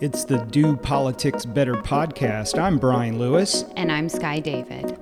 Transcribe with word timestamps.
It's 0.00 0.24
the 0.24 0.38
Do 0.38 0.76
Politics 0.76 1.44
Better 1.44 1.74
podcast. 1.74 2.58
I'm 2.58 2.78
Brian 2.78 3.18
Lewis. 3.18 3.66
And 3.76 3.92
I'm 3.92 4.08
Sky 4.08 4.40
David. 4.40 4.96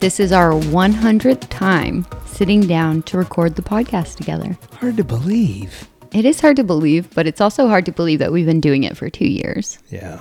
This 0.00 0.20
is 0.20 0.32
our 0.32 0.52
100th 0.52 1.48
time 1.48 2.06
sitting 2.26 2.60
down 2.66 3.00
to 3.04 3.16
record 3.16 3.56
the 3.56 3.62
podcast 3.62 4.16
together. 4.16 4.58
Hard 4.74 4.98
to 4.98 5.04
believe. 5.04 5.88
It 6.12 6.26
is 6.26 6.38
hard 6.38 6.56
to 6.56 6.64
believe, 6.64 7.08
but 7.14 7.26
it's 7.26 7.40
also 7.40 7.68
hard 7.68 7.86
to 7.86 7.92
believe 7.92 8.18
that 8.18 8.32
we've 8.32 8.44
been 8.44 8.60
doing 8.60 8.84
it 8.84 8.98
for 8.98 9.08
two 9.08 9.28
years. 9.28 9.78
Yeah. 9.88 10.20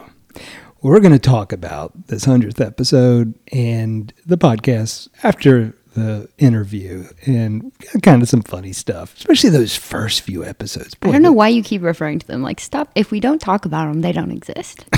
We're 0.81 1.01
going 1.01 1.11
to 1.11 1.19
talk 1.19 1.51
about 1.51 2.07
this 2.07 2.23
100th 2.23 2.65
episode 2.65 3.37
and 3.51 4.13
the 4.25 4.37
podcast 4.37 5.09
after 5.21 5.75
the 5.97 6.29
interview 6.37 7.05
and 7.25 7.71
kind 8.03 8.21
of 8.21 8.29
some 8.29 8.43
funny 8.43 8.71
stuff, 8.71 9.15
especially 9.17 9.49
those 9.49 9.75
first 9.75 10.21
few 10.21 10.45
episodes. 10.45 10.93
Boy, 10.93 11.09
I 11.09 11.11
don't 11.13 11.23
know 11.23 11.31
why 11.31 11.47
you 11.47 11.63
keep 11.63 11.81
referring 11.81 12.19
to 12.19 12.27
them. 12.27 12.43
Like, 12.43 12.59
stop. 12.59 12.91
If 12.93 13.09
we 13.09 13.19
don't 13.19 13.41
talk 13.41 13.65
about 13.65 13.91
them, 13.91 14.01
they 14.01 14.11
don't 14.11 14.29
exist. 14.29 14.85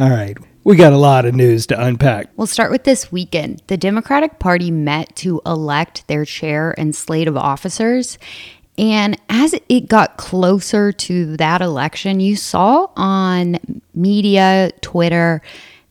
All 0.00 0.08
right. 0.08 0.38
We 0.64 0.76
got 0.76 0.94
a 0.94 0.98
lot 0.98 1.26
of 1.26 1.34
news 1.34 1.66
to 1.68 1.82
unpack. 1.82 2.30
We'll 2.36 2.46
start 2.46 2.70
with 2.70 2.84
this 2.84 3.12
weekend. 3.12 3.62
The 3.66 3.76
Democratic 3.76 4.38
Party 4.38 4.70
met 4.70 5.14
to 5.16 5.42
elect 5.44 6.08
their 6.08 6.24
chair 6.24 6.74
and 6.78 6.94
slate 6.94 7.28
of 7.28 7.36
officers. 7.36 8.18
And 8.78 9.20
as 9.28 9.54
it 9.68 9.88
got 9.88 10.16
closer 10.16 10.90
to 10.90 11.36
that 11.36 11.60
election, 11.60 12.20
you 12.20 12.34
saw 12.34 12.88
on 12.96 13.58
media, 13.94 14.70
Twitter, 14.80 15.42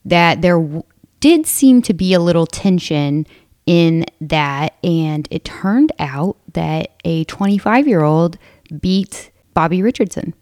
that 0.06 0.42
there 0.42 0.60
did 1.20 1.46
seem 1.46 1.82
to 1.84 1.94
be 1.94 2.14
a 2.14 2.20
little 2.20 2.48
tension 2.48 3.26
in 3.66 4.06
that. 4.22 4.76
And 4.84 5.28
it 5.32 5.46
turned 5.46 5.92
out 6.00 6.38
that 6.54 6.92
a 7.06 7.24
25 7.26 7.88
year 7.88 8.02
old 8.02 8.38
beat 8.80 9.32
Bobbie 9.54 9.82
Richardson. 9.82 10.34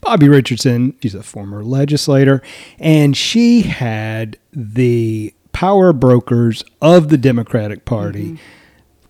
Bobbie 0.00 0.28
Richardson, 0.28 0.96
she's 1.02 1.14
a 1.14 1.22
former 1.22 1.62
legislator, 1.62 2.42
and 2.78 3.16
she 3.16 3.62
had 3.62 4.38
the 4.52 5.34
power 5.52 5.92
brokers 5.92 6.64
of 6.80 7.08
the 7.08 7.18
Democratic 7.18 7.84
Party, 7.84 8.24
mm-hmm. 8.24 8.36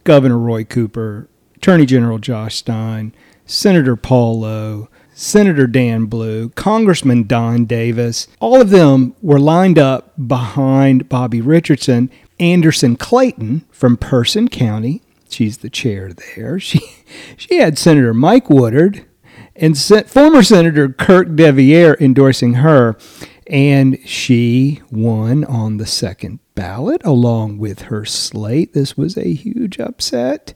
Governor 0.05 0.39
Roy 0.39 0.65
Cooper, 0.65 1.29
Attorney 1.57 1.87
General 1.87 2.19
Josh 2.19 2.57
Stein, 2.57 3.15
Senator 3.47 3.95
Paul 3.95 4.41
Lowe, 4.41 4.89
Senator 5.19 5.67
Dan 5.67 6.05
Blue, 6.05 6.51
Congressman 6.51 7.27
Don 7.27 7.65
Davis, 7.65 8.29
all 8.39 8.61
of 8.61 8.71
them 8.71 9.17
were 9.21 9.41
lined 9.41 9.77
up 9.77 10.13
behind 10.29 11.09
Bobbie 11.09 11.41
Richardson. 11.41 12.09
Anderson 12.39 12.95
Clayton 12.95 13.65
from 13.73 13.97
Person 13.97 14.47
County, 14.47 15.03
she's 15.29 15.59
the 15.59 15.71
chair 15.71 16.13
there. 16.13 16.61
She 16.61 16.79
she 17.37 17.57
had 17.57 17.79
Senator 17.79 18.15
Mike 18.15 18.49
Woodard 18.49 19.05
and 19.57 19.77
former 19.77 20.45
Senator 20.45 20.89
Kirk 20.89 21.27
deViere 21.31 22.01
endorsing 22.01 22.55
her, 22.55 22.97
and 23.49 23.99
she 24.05 24.81
won 24.89 25.45
on 25.47 25.79
the 25.79 25.87
second 25.87 26.39
ballot 26.55 27.03
along 27.05 27.59
with 27.59 27.83
her 27.83 28.05
slate. 28.05 28.73
This 28.73 28.97
was 28.97 29.17
a 29.17 29.33
huge 29.33 29.81
upset 29.81 30.55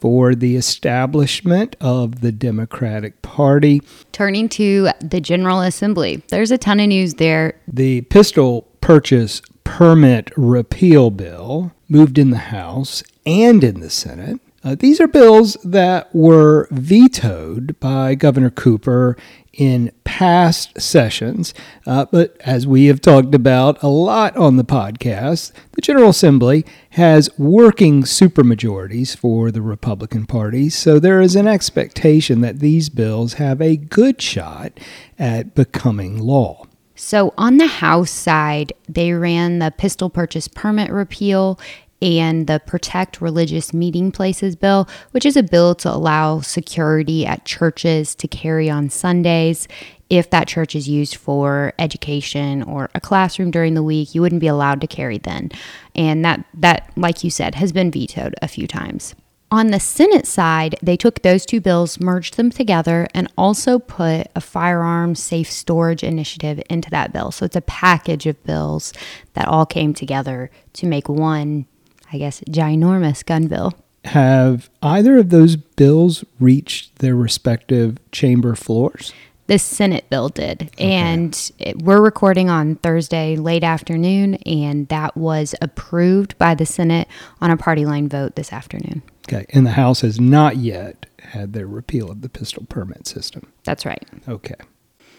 for 0.00 0.34
the 0.34 0.56
establishment 0.56 1.76
of 1.80 2.20
the 2.20 2.32
Democratic 2.32 3.20
Party. 3.22 3.82
Turning 4.12 4.48
to 4.50 4.90
the 5.00 5.20
General 5.20 5.60
Assembly, 5.60 6.22
there's 6.28 6.50
a 6.50 6.58
ton 6.58 6.80
of 6.80 6.88
news 6.88 7.14
there. 7.14 7.60
The 7.66 8.02
pistol 8.02 8.62
purchase 8.80 9.42
permit 9.64 10.30
repeal 10.36 11.10
bill 11.10 11.72
moved 11.88 12.18
in 12.18 12.30
the 12.30 12.38
House 12.38 13.02
and 13.26 13.62
in 13.62 13.80
the 13.80 13.90
Senate. 13.90 14.40
Uh, 14.64 14.74
these 14.74 15.00
are 15.00 15.06
bills 15.06 15.56
that 15.64 16.12
were 16.14 16.66
vetoed 16.70 17.78
by 17.78 18.14
Governor 18.14 18.50
Cooper 18.50 19.16
in 19.58 19.90
past 20.04 20.80
sessions. 20.80 21.52
Uh, 21.84 22.06
but 22.10 22.36
as 22.40 22.66
we 22.66 22.86
have 22.86 23.00
talked 23.00 23.34
about 23.34 23.82
a 23.82 23.88
lot 23.88 24.34
on 24.36 24.56
the 24.56 24.64
podcast, 24.64 25.52
the 25.72 25.82
General 25.82 26.10
Assembly 26.10 26.64
has 26.90 27.28
working 27.36 28.04
supermajorities 28.04 29.16
for 29.16 29.50
the 29.50 29.60
Republican 29.60 30.26
Party. 30.26 30.70
So 30.70 31.00
there 31.00 31.20
is 31.20 31.34
an 31.34 31.48
expectation 31.48 32.40
that 32.40 32.60
these 32.60 32.88
bills 32.88 33.34
have 33.34 33.60
a 33.60 33.76
good 33.76 34.22
shot 34.22 34.78
at 35.18 35.56
becoming 35.56 36.18
law. 36.18 36.64
So, 37.00 37.32
on 37.38 37.58
the 37.58 37.68
House 37.68 38.10
side, 38.10 38.72
they 38.88 39.12
ran 39.12 39.60
the 39.60 39.70
pistol 39.70 40.10
purchase 40.10 40.48
permit 40.48 40.90
repeal 40.90 41.60
and 42.00 42.46
the 42.46 42.60
Protect 42.64 43.20
Religious 43.20 43.72
Meeting 43.72 44.12
Places 44.12 44.56
bill, 44.56 44.88
which 45.10 45.26
is 45.26 45.36
a 45.36 45.42
bill 45.42 45.74
to 45.76 45.92
allow 45.92 46.40
security 46.40 47.26
at 47.26 47.44
churches 47.44 48.14
to 48.16 48.28
carry 48.28 48.70
on 48.70 48.90
Sundays. 48.90 49.68
If 50.10 50.30
that 50.30 50.48
church 50.48 50.74
is 50.74 50.88
used 50.88 51.16
for 51.16 51.74
education 51.78 52.62
or 52.62 52.88
a 52.94 53.00
classroom 53.00 53.50
during 53.50 53.74
the 53.74 53.82
week, 53.82 54.14
you 54.14 54.22
wouldn't 54.22 54.40
be 54.40 54.46
allowed 54.46 54.80
to 54.80 54.86
carry 54.86 55.18
then. 55.18 55.50
And 55.94 56.24
that 56.24 56.44
that 56.54 56.90
like 56.96 57.24
you 57.24 57.30
said 57.30 57.56
has 57.56 57.72
been 57.72 57.90
vetoed 57.90 58.34
a 58.40 58.48
few 58.48 58.66
times. 58.66 59.14
On 59.50 59.68
the 59.68 59.80
Senate 59.80 60.26
side, 60.26 60.76
they 60.82 60.96
took 60.96 61.22
those 61.22 61.46
two 61.46 61.60
bills, 61.60 61.98
merged 61.98 62.36
them 62.36 62.50
together, 62.50 63.08
and 63.14 63.32
also 63.38 63.78
put 63.78 64.26
a 64.36 64.42
firearms 64.42 65.22
safe 65.22 65.50
storage 65.50 66.04
initiative 66.04 66.60
into 66.68 66.90
that 66.90 67.14
bill. 67.14 67.30
So 67.30 67.46
it's 67.46 67.56
a 67.56 67.62
package 67.62 68.26
of 68.26 68.42
bills 68.44 68.92
that 69.32 69.48
all 69.48 69.64
came 69.64 69.94
together 69.94 70.50
to 70.74 70.86
make 70.86 71.08
one 71.08 71.66
I 72.12 72.18
guess, 72.18 72.40
ginormous 72.48 73.24
gun 73.24 73.46
bill. 73.46 73.74
Have 74.04 74.70
either 74.82 75.18
of 75.18 75.30
those 75.30 75.56
bills 75.56 76.24
reached 76.40 77.00
their 77.00 77.14
respective 77.14 77.98
chamber 78.10 78.54
floors? 78.54 79.12
The 79.48 79.58
Senate 79.58 80.08
bill 80.10 80.28
did. 80.28 80.64
Okay. 80.74 80.84
And 80.84 81.50
it, 81.58 81.82
we're 81.82 82.02
recording 82.02 82.50
on 82.50 82.76
Thursday 82.76 83.34
late 83.36 83.64
afternoon, 83.64 84.34
and 84.46 84.86
that 84.88 85.16
was 85.16 85.54
approved 85.62 86.36
by 86.38 86.54
the 86.54 86.66
Senate 86.66 87.08
on 87.40 87.50
a 87.50 87.56
party 87.56 87.86
line 87.86 88.08
vote 88.08 88.36
this 88.36 88.52
afternoon. 88.52 89.02
Okay. 89.26 89.46
And 89.50 89.66
the 89.66 89.72
House 89.72 90.02
has 90.02 90.20
not 90.20 90.56
yet 90.56 91.06
had 91.20 91.52
their 91.54 91.66
repeal 91.66 92.10
of 92.10 92.20
the 92.20 92.28
pistol 92.28 92.66
permit 92.68 93.06
system. 93.06 93.50
That's 93.64 93.84
right. 93.84 94.06
Okay. 94.28 94.54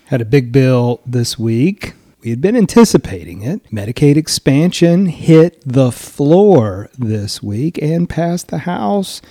Had 0.05 0.21
a 0.21 0.25
big 0.25 0.51
bill 0.51 1.01
this 1.05 1.37
week 1.37 1.93
we 2.21 2.29
had 2.31 2.41
been 2.41 2.55
anticipating 2.55 3.41
it. 3.43 3.63
Medicaid 3.71 4.17
expansion 4.17 5.05
hit 5.05 5.61
the 5.65 5.91
floor 5.91 6.89
this 6.97 7.41
week 7.41 7.81
and 7.81 8.09
passed 8.09 8.49
the 8.49 8.59
House 8.59 9.21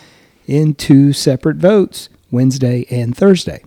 in 0.47 0.75
two 0.75 1.13
separate 1.13 1.57
votes, 1.57 2.09
Wednesday 2.31 2.87
and 2.91 3.17
Thursday. 3.17 3.63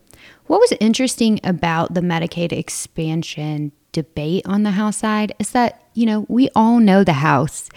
What 0.47 0.59
was 0.59 0.73
interesting 0.79 1.39
about 1.43 1.93
the 1.93 2.01
Medicaid 2.01 2.51
expansion 2.51 3.71
debate 3.91 4.45
on 4.45 4.63
the 4.63 4.71
House 4.71 4.97
side 4.97 5.33
is 5.37 5.51
that, 5.51 5.83
you 5.93 6.05
know, 6.05 6.25
we 6.27 6.49
all 6.55 6.79
know 6.79 7.03
the 7.03 7.13
House 7.13 7.69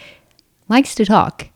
likes 0.69 0.95
to 0.95 1.05
talk. 1.05 1.49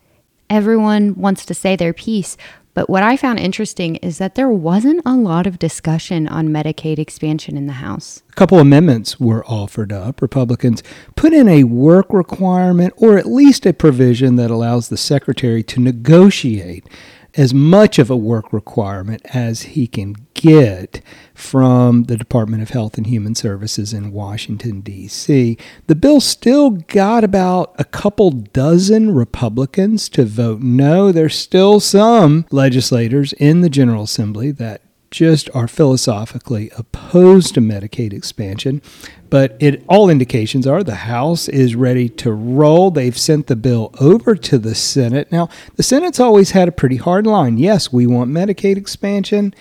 Everyone 0.49 1.15
wants 1.15 1.45
to 1.45 1.53
say 1.53 1.75
their 1.75 1.93
piece, 1.93 2.37
but 2.79 2.89
what 2.89 3.03
I 3.03 3.17
found 3.17 3.39
interesting 3.39 3.97
is 3.97 4.19
that 4.19 4.35
there 4.35 4.47
wasn't 4.47 5.01
a 5.05 5.13
lot 5.13 5.45
of 5.45 5.59
discussion 5.59 6.29
on 6.29 6.47
Medicaid 6.47 6.97
expansion 6.97 7.57
in 7.57 7.67
the 7.67 7.73
House. 7.73 8.23
A 8.29 8.35
couple 8.35 8.57
amendments 8.57 9.19
were 9.19 9.45
offered 9.47 9.91
up. 9.91 10.21
Republicans 10.21 10.81
put 11.17 11.33
in 11.33 11.49
a 11.49 11.65
work 11.65 12.13
requirement 12.13 12.93
or 12.95 13.17
at 13.17 13.25
least 13.25 13.65
a 13.65 13.73
provision 13.73 14.37
that 14.37 14.49
allows 14.49 14.87
the 14.87 14.95
secretary 14.95 15.61
to 15.61 15.81
negotiate 15.81 16.87
as 17.35 17.53
much 17.53 17.99
of 17.99 18.09
a 18.09 18.17
work 18.17 18.51
requirement 18.51 19.21
as 19.33 19.61
he 19.61 19.87
can 19.87 20.15
get 20.33 21.01
from 21.33 22.03
the 22.03 22.17
Department 22.17 22.61
of 22.61 22.69
Health 22.69 22.97
and 22.97 23.07
Human 23.07 23.35
Services 23.35 23.93
in 23.93 24.11
Washington, 24.11 24.81
D.C. 24.81 25.57
The 25.87 25.95
bill 25.95 26.21
still 26.21 26.71
got 26.71 27.23
about 27.23 27.73
a 27.77 27.83
couple 27.83 28.31
dozen 28.31 29.13
Republicans 29.13 30.09
to 30.09 30.25
vote 30.25 30.61
no. 30.61 31.11
There's 31.11 31.35
still 31.35 31.79
some 31.79 32.45
legislators 32.51 33.33
in 33.33 33.61
the 33.61 33.69
General 33.69 34.03
Assembly 34.03 34.51
that 34.51 34.81
just 35.11 35.49
are 35.53 35.67
philosophically 35.67 36.71
opposed 36.77 37.53
to 37.53 37.61
Medicaid 37.61 38.13
expansion. 38.13 38.81
But 39.29 39.55
it 39.59 39.83
all 39.87 40.09
indications 40.09 40.65
are 40.65 40.83
the 40.83 40.95
House 40.95 41.47
is 41.47 41.75
ready 41.75 42.09
to 42.09 42.31
roll. 42.31 42.91
They've 42.91 43.17
sent 43.17 43.47
the 43.47 43.55
bill 43.55 43.93
over 43.99 44.35
to 44.35 44.57
the 44.57 44.75
Senate. 44.75 45.31
Now, 45.31 45.49
the 45.75 45.83
Senate's 45.83 46.19
always 46.19 46.51
had 46.51 46.67
a 46.67 46.71
pretty 46.71 46.97
hard 46.97 47.27
line. 47.27 47.57
Yes, 47.57 47.93
we 47.93 48.07
want 48.07 48.31
Medicaid 48.31 48.77
expansion, 48.77 49.53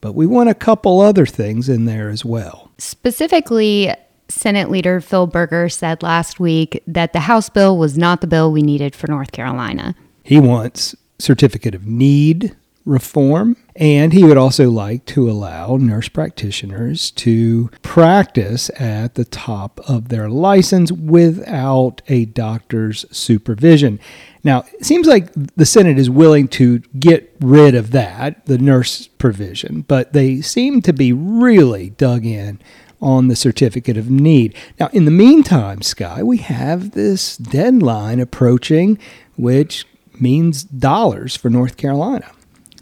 but 0.00 0.14
we 0.14 0.26
want 0.26 0.48
a 0.48 0.54
couple 0.54 1.00
other 1.00 1.26
things 1.26 1.68
in 1.68 1.84
there 1.84 2.08
as 2.08 2.24
well. 2.24 2.70
Specifically, 2.78 3.92
Senate 4.28 4.70
Leader 4.70 5.00
Phil 5.00 5.26
Berger 5.26 5.68
said 5.68 6.02
last 6.02 6.40
week 6.40 6.82
that 6.86 7.12
the 7.12 7.20
House 7.20 7.48
bill 7.48 7.78
was 7.78 7.96
not 7.96 8.20
the 8.20 8.26
bill 8.26 8.52
we 8.52 8.62
needed 8.62 8.94
for 8.94 9.06
North 9.06 9.32
Carolina. 9.32 9.94
He 10.22 10.40
wants 10.40 10.94
certificate 11.18 11.74
of 11.74 11.86
need 11.86 12.54
reform 12.86 13.56
And 13.78 14.14
he 14.14 14.24
would 14.24 14.38
also 14.38 14.70
like 14.70 15.04
to 15.06 15.30
allow 15.30 15.76
nurse 15.76 16.08
practitioners 16.08 17.10
to 17.12 17.68
practice 17.82 18.70
at 18.80 19.14
the 19.14 19.24
top 19.26 19.80
of 19.88 20.08
their 20.08 20.30
license 20.30 20.90
without 20.90 22.00
a 22.08 22.24
doctor's 22.24 23.04
supervision. 23.14 24.00
Now, 24.42 24.64
it 24.72 24.86
seems 24.86 25.06
like 25.06 25.30
the 25.34 25.66
Senate 25.66 25.98
is 25.98 26.08
willing 26.08 26.48
to 26.48 26.78
get 26.98 27.36
rid 27.40 27.74
of 27.74 27.90
that, 27.90 28.46
the 28.46 28.56
nurse 28.56 29.08
provision, 29.08 29.82
but 29.82 30.14
they 30.14 30.40
seem 30.40 30.80
to 30.82 30.94
be 30.94 31.12
really 31.12 31.90
dug 31.90 32.24
in 32.24 32.58
on 33.02 33.28
the 33.28 33.36
certificate 33.36 33.98
of 33.98 34.08
need. 34.08 34.54
Now, 34.80 34.88
in 34.94 35.04
the 35.04 35.10
meantime, 35.10 35.82
Sky, 35.82 36.22
we 36.22 36.38
have 36.38 36.92
this 36.92 37.36
deadline 37.36 38.20
approaching, 38.20 38.98
which 39.36 39.86
means 40.18 40.64
dollars 40.64 41.36
for 41.36 41.50
North 41.50 41.76
Carolina. 41.76 42.30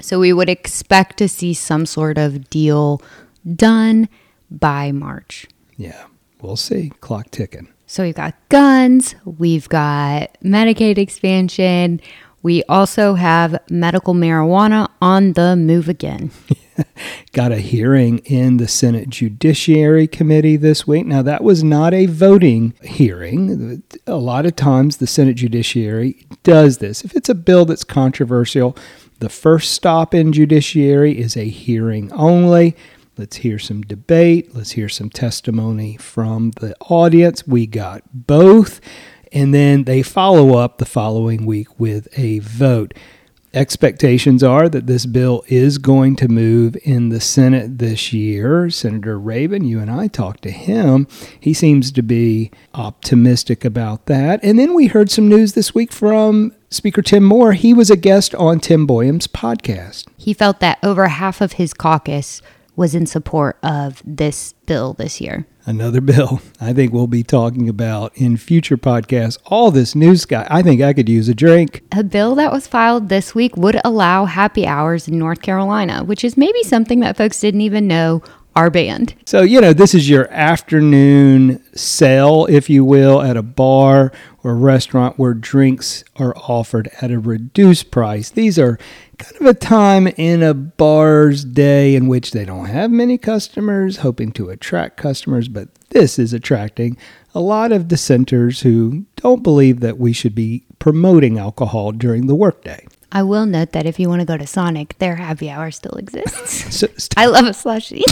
So 0.01 0.19
we 0.21 0.33
would 0.33 0.49
expect 0.49 1.17
to 1.19 1.29
see 1.29 1.55
some 1.55 1.87
sort 1.87 2.19
of 2.19 2.51
deal 2.51 3.01
done 3.55 4.09
by 4.51 4.93
March. 4.93 5.47
Yeah, 5.77 6.05
we'll 6.41 6.57
see. 6.57 6.93
Clock 7.01 7.31
ticking. 7.31 7.69
So 7.87 8.03
we've 8.03 8.15
got 8.15 8.35
guns, 8.49 9.15
we've 9.25 9.69
got 9.69 10.37
Medicaid 10.43 10.99
expansion, 10.99 12.01
we 12.45 12.63
also 12.65 13.15
have 13.15 13.59
medical 13.71 14.13
marijuana 14.13 14.89
on 15.01 15.33
the 15.33 15.57
move 15.57 15.89
again. 15.89 16.31
Got 17.33 17.53
a 17.53 17.57
hearing 17.57 18.19
in 18.19 18.59
the 18.59 18.69
Senate 18.69 19.09
Judiciary 19.09 20.07
Committee 20.07 20.57
this 20.59 20.87
week. 20.87 21.07
Now, 21.07 21.23
that 21.23 21.43
was 21.43 21.65
not 21.65 21.95
a 21.95 22.05
voting 22.05 22.75
hearing. 22.83 23.83
A 24.07 24.17
lot 24.17 24.45
of 24.45 24.57
times 24.57 24.99
the 24.99 25.07
Senate 25.07 25.37
Judiciary 25.37 26.27
does 26.43 26.79
this. 26.79 27.03
If 27.03 27.17
it's 27.17 27.31
a 27.31 27.35
bill 27.35 27.65
that's 27.65 27.83
controversial, 27.83 28.77
the 29.25 29.31
first 29.31 29.73
stop 29.73 30.13
in 30.13 30.35
Judiciary 30.35 31.19
is 31.19 31.35
a 31.35 31.49
hearing 31.49 32.13
only. 32.13 32.77
Let's 33.17 33.37
hear 33.37 33.59
some 33.59 33.81
debate. 33.81 34.55
Let's 34.55 34.73
hear 34.73 34.91
some 34.91 35.09
testimony 35.09 35.97
from 35.97 36.51
the 36.61 36.77
audience. 36.91 37.47
We 37.47 37.67
got 37.67 38.03
both. 38.13 38.83
And 39.33 39.55
then 39.55 39.85
they 39.85 40.03
follow 40.03 40.59
up 40.59 40.77
the 40.77 40.85
following 40.85 41.47
week 41.47 41.81
with 41.81 42.07
a 42.19 42.41
vote. 42.41 42.93
Expectations 43.55 44.43
are 44.43 44.69
that 44.69 44.89
this 44.89 45.07
bill 45.07 45.45
is 45.47 45.79
going 45.79 46.17
to 46.17 46.27
move 46.27 46.77
in 46.83 47.11
the 47.11 47.21
Senate 47.21 47.79
this 47.79 48.13
year. 48.13 48.69
Senator 48.69 49.17
Rabon, 49.17 49.65
you 49.65 49.79
and 49.79 49.89
I 49.89 50.09
talked 50.09 50.43
to 50.43 50.51
him. 50.51 51.07
He 51.39 51.55
seems 51.55 51.93
to 51.93 52.03
be 52.03 52.51
optimistic 52.75 53.65
about 53.65 54.07
that. 54.07 54.41
And 54.43 54.59
then 54.59 54.75
we 54.75 54.89
heard 54.89 55.09
some 55.09 55.29
news 55.29 55.53
this 55.53 55.73
week 55.73 55.93
from 55.93 56.53
Speaker 56.69 57.01
Tim 57.01 57.23
Moore. 57.23 57.53
He 57.53 57.73
was 57.73 57.91
a 57.91 57.97
guest 57.97 58.35
on 58.35 58.59
Tim 58.59 58.89
Boyum's 58.89 59.29
podcast. 59.29 60.09
He 60.17 60.35
felt 60.35 60.59
that 60.59 60.79
over 60.83 61.07
half 61.07 61.41
of 61.41 61.53
his 61.53 61.73
caucus 61.73 62.43
was 62.77 62.95
in 62.95 63.07
support 63.07 63.59
of 63.63 64.03
this 64.05 64.55
bill 64.67 64.95
this 64.95 65.21
year. 65.21 65.47
Another 65.67 66.01
bill 66.01 66.43
I 66.61 66.73
think 66.73 66.93
we'll 66.93 67.07
be 67.07 67.23
talking 67.23 67.69
about 67.69 68.17
in 68.17 68.37
future 68.37 68.77
podcasts. 68.77 69.39
All 69.47 69.71
this 69.71 69.95
news, 69.95 70.25
guy, 70.27 70.47
I 70.51 70.63
think 70.63 70.83
I 70.83 70.93
could 70.93 71.09
use 71.09 71.29
a 71.29 71.35
drink. 71.35 71.83
A 71.93 72.05
bill 72.05 72.35
that 72.35 72.53
was 72.53 72.67
filed 72.67 73.09
this 73.09 73.35
week 73.35 73.57
would 73.57 73.81
allow 73.85 74.27
happy 74.27 74.67
hours 74.67 75.09
in 75.09 75.19
North 75.19 75.41
Carolina, 75.41 76.05
which 76.05 76.25
is 76.25 76.37
maybe 76.37 76.63
something 76.65 77.01
that 77.01 77.17
folks 77.17 77.41
didn't 77.41 77.63
even 77.63 77.87
know 77.87 78.23
are 78.57 78.71
band. 78.71 79.15
So, 79.27 79.43
you 79.43 79.61
know, 79.61 79.73
this 79.73 79.95
is 79.95 80.09
your 80.09 80.31
afternoon 80.31 81.63
sale, 81.75 82.47
if 82.49 82.71
you 82.71 82.85
will, 82.85 83.21
at 83.21 83.37
a 83.37 83.43
bar 83.43 84.13
or 84.43 84.55
restaurant 84.55 85.19
where 85.19 85.35
drinks 85.35 86.05
are 86.17 86.37
offered 86.37 86.89
at 87.01 87.11
a 87.11 87.19
reduced 87.19 87.91
price. 87.91 88.31
These 88.31 88.59
are 88.59 88.79
kind 89.19 89.41
of 89.41 89.47
a 89.47 89.55
time 89.55 90.07
in 90.07 90.43
a 90.43 90.55
bar's 90.55 91.45
day 91.45 91.95
in 91.95 92.07
which 92.07 92.31
they 92.31 92.45
don't 92.45 92.67
have 92.67 92.91
many 92.91 93.19
customers, 93.19 93.99
hoping 93.99 94.33
to 94.33 94.51
attract 94.51 94.97
customers, 94.97 95.49
but 95.49 95.69
this 95.91 96.19
is 96.19 96.33
attracting 96.33 96.97
a 97.35 97.41
lot 97.41 97.73
of 97.73 97.89
dissenters 97.89 98.61
who 98.61 99.07
don't 99.17 99.43
believe 99.43 99.81
that 99.81 99.99
we 99.99 100.13
should 100.13 100.35
be 100.35 100.65
promoting 100.79 101.39
alcohol 101.39 101.91
during 101.91 102.27
the 102.27 102.35
workday. 102.35 102.87
I 103.15 103.23
will 103.23 103.47
note 103.47 103.71
that 103.73 103.87
if 103.87 104.01
you 104.01 104.09
want 104.09 104.21
to 104.21 104.27
go 104.27 104.37
to 104.37 104.47
Sonic, 104.47 104.99
their 104.99 105.15
happy 105.15 105.49
hour 105.49 105.71
still 105.71 105.93
exists. 105.93 106.75
so, 106.77 106.89
st- 106.97 107.15
I 107.17 107.27
love 107.27 107.47
a 107.47 107.51
slushie. 107.51 108.03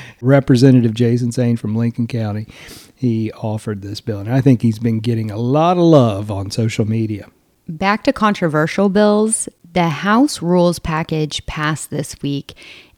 Representative 0.20 0.94
Jason 0.94 1.30
Saine 1.30 1.58
from 1.58 1.74
Lincoln 1.74 2.06
County, 2.06 2.46
he 2.94 3.32
offered 3.32 3.82
this 3.82 4.00
bill, 4.00 4.20
and 4.20 4.32
I 4.32 4.40
think 4.40 4.62
he's 4.62 4.78
been 4.78 5.00
getting 5.00 5.30
a 5.30 5.36
lot 5.36 5.76
of 5.76 5.82
love 5.82 6.30
on 6.30 6.52
social 6.52 6.84
media. 6.84 7.26
Back 7.66 8.04
to 8.04 8.12
controversial 8.12 8.88
bills, 8.88 9.48
the 9.72 9.88
House 9.88 10.40
Rules 10.40 10.78
package 10.78 11.44
passed 11.46 11.90
this 11.90 12.20
week. 12.22 12.54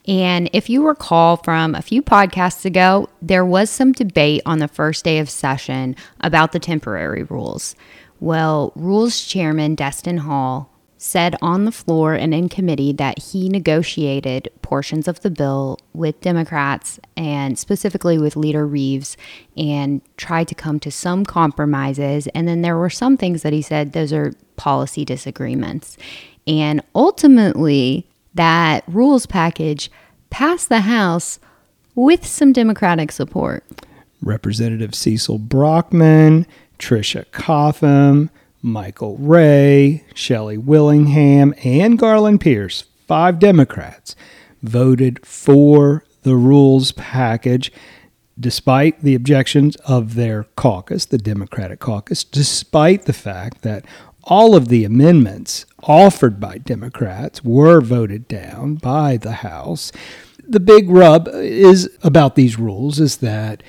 And 0.07 0.51
if 0.53 0.69
you 0.69 0.87
recall 0.87 1.37
from 1.37 1.75
a 1.75 1.83
few 1.83 2.03
podcasts 2.03 2.65
ago, 2.65 3.09
there 3.23 3.45
was 3.45 3.71
some 3.71 3.93
debate 3.93 4.43
on 4.45 4.59
the 4.59 4.69
first 4.69 5.05
day 5.05 5.21
of 5.21 5.31
session 5.31 5.95
about 6.21 6.53
the 6.53 6.59
temporary 6.59 7.23
rules. 7.23 7.77
Well, 8.23 8.73
Rules 8.77 9.25
Chairman 9.25 9.75
Destin 9.75 10.19
Hall 10.19 10.71
said 10.97 11.35
on 11.43 11.65
the 11.65 11.73
floor 11.73 12.15
and 12.15 12.33
in 12.33 12.49
committee 12.49 12.93
that 12.93 13.19
he 13.19 13.49
negotiated 13.49 14.49
portions 14.63 15.09
of 15.09 15.23
the 15.23 15.31
bill 15.31 15.81
with 15.93 16.21
Democrats 16.21 17.01
and 17.17 17.59
specifically 17.59 18.19
with 18.19 18.37
Leader 18.37 18.65
Reives 18.65 19.17
and 19.57 20.03
tried 20.17 20.47
to 20.47 20.55
come 20.55 20.79
to 20.79 20.91
some 20.93 21.25
compromises. 21.25 22.29
And 22.29 22.47
then 22.47 22.63
there 22.63 22.77
were 22.77 22.91
some 22.91 23.17
things 23.17 23.43
that 23.43 23.53
he 23.53 23.61
said 23.61 23.93
those 23.93 24.13
are 24.13 24.33
policy 24.55 25.05
disagreements. 25.05 25.99
And 26.47 26.81
ultimately, 26.95 28.07
that 28.35 28.85
rules 28.87 29.27
package 29.27 29.91
passed 30.31 30.69
the 30.69 30.83
House 30.83 31.41
with 31.97 32.25
some 32.25 32.53
Democratic 32.53 33.11
support. 33.11 33.65
Representative 34.23 34.95
Cecil 34.95 35.39
Brockman, 35.39 36.47
Tricia 36.83 37.25
Cotham, 37.31 38.29
Michael 38.61 39.17
Wray, 39.17 40.05
Shelly 40.15 40.59
Willingham, 40.59 41.55
and 41.65 41.97
Garland 41.97 42.41
Pierce, 42.41 42.85
five 43.07 43.39
Democrats, 43.39 44.17
voted 44.63 45.25
for 45.25 46.05
the 46.23 46.35
rules 46.35 46.91
package 46.93 47.73
despite 48.39 49.01
the 49.03 49.15
objections 49.15 49.77
of 49.87 50.17
their 50.17 50.45
caucus, 50.57 51.05
the 51.05 51.19
Democratic 51.19 51.79
caucus, 51.79 52.25
despite 52.25 53.05
the 53.05 53.13
fact 53.13 53.63
that 53.63 53.85
all 54.25 54.57
of 54.57 54.67
the 54.69 54.85
amendments 54.85 55.67
offered 55.85 56.41
by 56.41 56.59
Democrats 56.59 57.45
were 57.45 57.81
voted 57.81 58.27
down 58.27 58.75
by 58.75 59.17
the 59.17 59.33
House. 59.33 59.93
The 60.43 60.61
big 60.61 60.91
rub 60.91 61.29
is 61.29 61.89
about 62.03 62.35
these 62.35 62.59
rules 62.59 62.99
is 62.99 63.19
that 63.19 63.63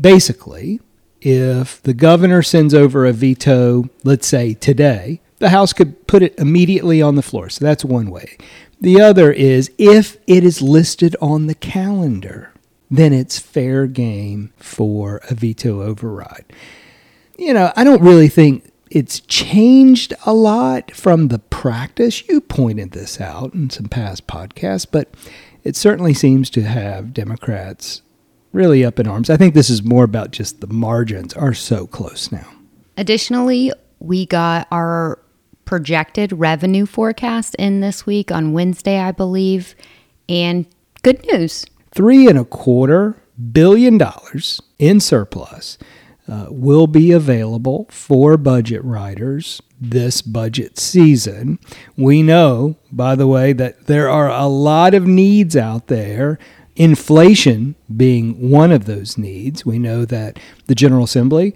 basically 0.00 0.80
if 1.26 1.82
the 1.82 1.92
governor 1.92 2.40
sends 2.40 2.72
over 2.72 3.04
a 3.04 3.12
veto, 3.12 3.90
let's 4.04 4.28
say 4.28 4.54
today, 4.54 5.20
the 5.38 5.48
House 5.48 5.72
could 5.72 6.06
put 6.06 6.22
it 6.22 6.38
immediately 6.38 7.02
on 7.02 7.16
the 7.16 7.22
floor. 7.22 7.50
So 7.50 7.64
that's 7.64 7.84
one 7.84 8.10
way. 8.10 8.38
The 8.80 9.00
other 9.00 9.32
is 9.32 9.72
if 9.76 10.18
it 10.28 10.44
is 10.44 10.62
listed 10.62 11.16
on 11.20 11.48
the 11.48 11.56
calendar, 11.56 12.52
then 12.88 13.12
it's 13.12 13.40
fair 13.40 13.88
game 13.88 14.52
for 14.56 15.20
a 15.28 15.34
veto 15.34 15.82
override. 15.82 16.44
You 17.36 17.54
know, 17.54 17.72
I 17.74 17.82
don't 17.82 18.02
really 18.02 18.28
think 18.28 18.70
it's 18.88 19.18
changed 19.18 20.14
a 20.26 20.32
lot 20.32 20.92
from 20.92 21.26
the 21.26 21.40
practice. 21.40 22.26
You 22.28 22.40
pointed 22.40 22.92
this 22.92 23.20
out 23.20 23.52
in 23.52 23.68
some 23.70 23.88
past 23.88 24.28
podcasts, 24.28 24.86
but 24.88 25.12
it 25.64 25.74
certainly 25.74 26.14
seems 26.14 26.50
to 26.50 26.62
have 26.62 27.12
Democrats 27.12 28.02
really 28.56 28.84
up 28.84 28.98
in 28.98 29.06
arms. 29.06 29.30
I 29.30 29.36
think 29.36 29.54
this 29.54 29.70
is 29.70 29.84
more 29.84 30.02
about 30.02 30.32
just 30.32 30.60
the 30.60 30.66
margins 30.66 31.34
are 31.34 31.54
so 31.54 31.86
close 31.86 32.32
now. 32.32 32.48
Additionally, 32.96 33.70
we 34.00 34.26
got 34.26 34.66
our 34.72 35.20
projected 35.66 36.32
revenue 36.32 36.86
forecast 36.86 37.54
in 37.56 37.80
this 37.80 38.06
week 38.06 38.32
on 38.32 38.52
Wednesday, 38.52 38.98
I 38.98 39.12
believe. 39.12 39.74
And 40.28 40.66
good 41.02 41.24
news 41.26 41.66
three 41.92 42.28
and 42.28 42.38
a 42.38 42.44
quarter 42.44 43.16
billion 43.52 43.96
dollars 43.98 44.60
in 44.78 45.00
surplus 45.00 45.78
uh, 46.28 46.46
will 46.50 46.86
be 46.86 47.12
available 47.12 47.86
for 47.90 48.36
budget 48.36 48.82
writers 48.84 49.62
this 49.80 50.22
budget 50.22 50.78
season. 50.78 51.58
We 51.96 52.22
know, 52.22 52.76
by 52.90 53.14
the 53.14 53.26
way, 53.26 53.52
that 53.52 53.86
there 53.86 54.08
are 54.08 54.28
a 54.28 54.46
lot 54.46 54.94
of 54.94 55.06
needs 55.06 55.56
out 55.56 55.86
there 55.86 56.38
Inflation 56.76 57.74
being 57.96 58.50
one 58.50 58.70
of 58.70 58.84
those 58.84 59.16
needs. 59.16 59.64
We 59.64 59.78
know 59.78 60.04
that 60.04 60.38
the 60.66 60.74
General 60.74 61.04
Assembly 61.04 61.54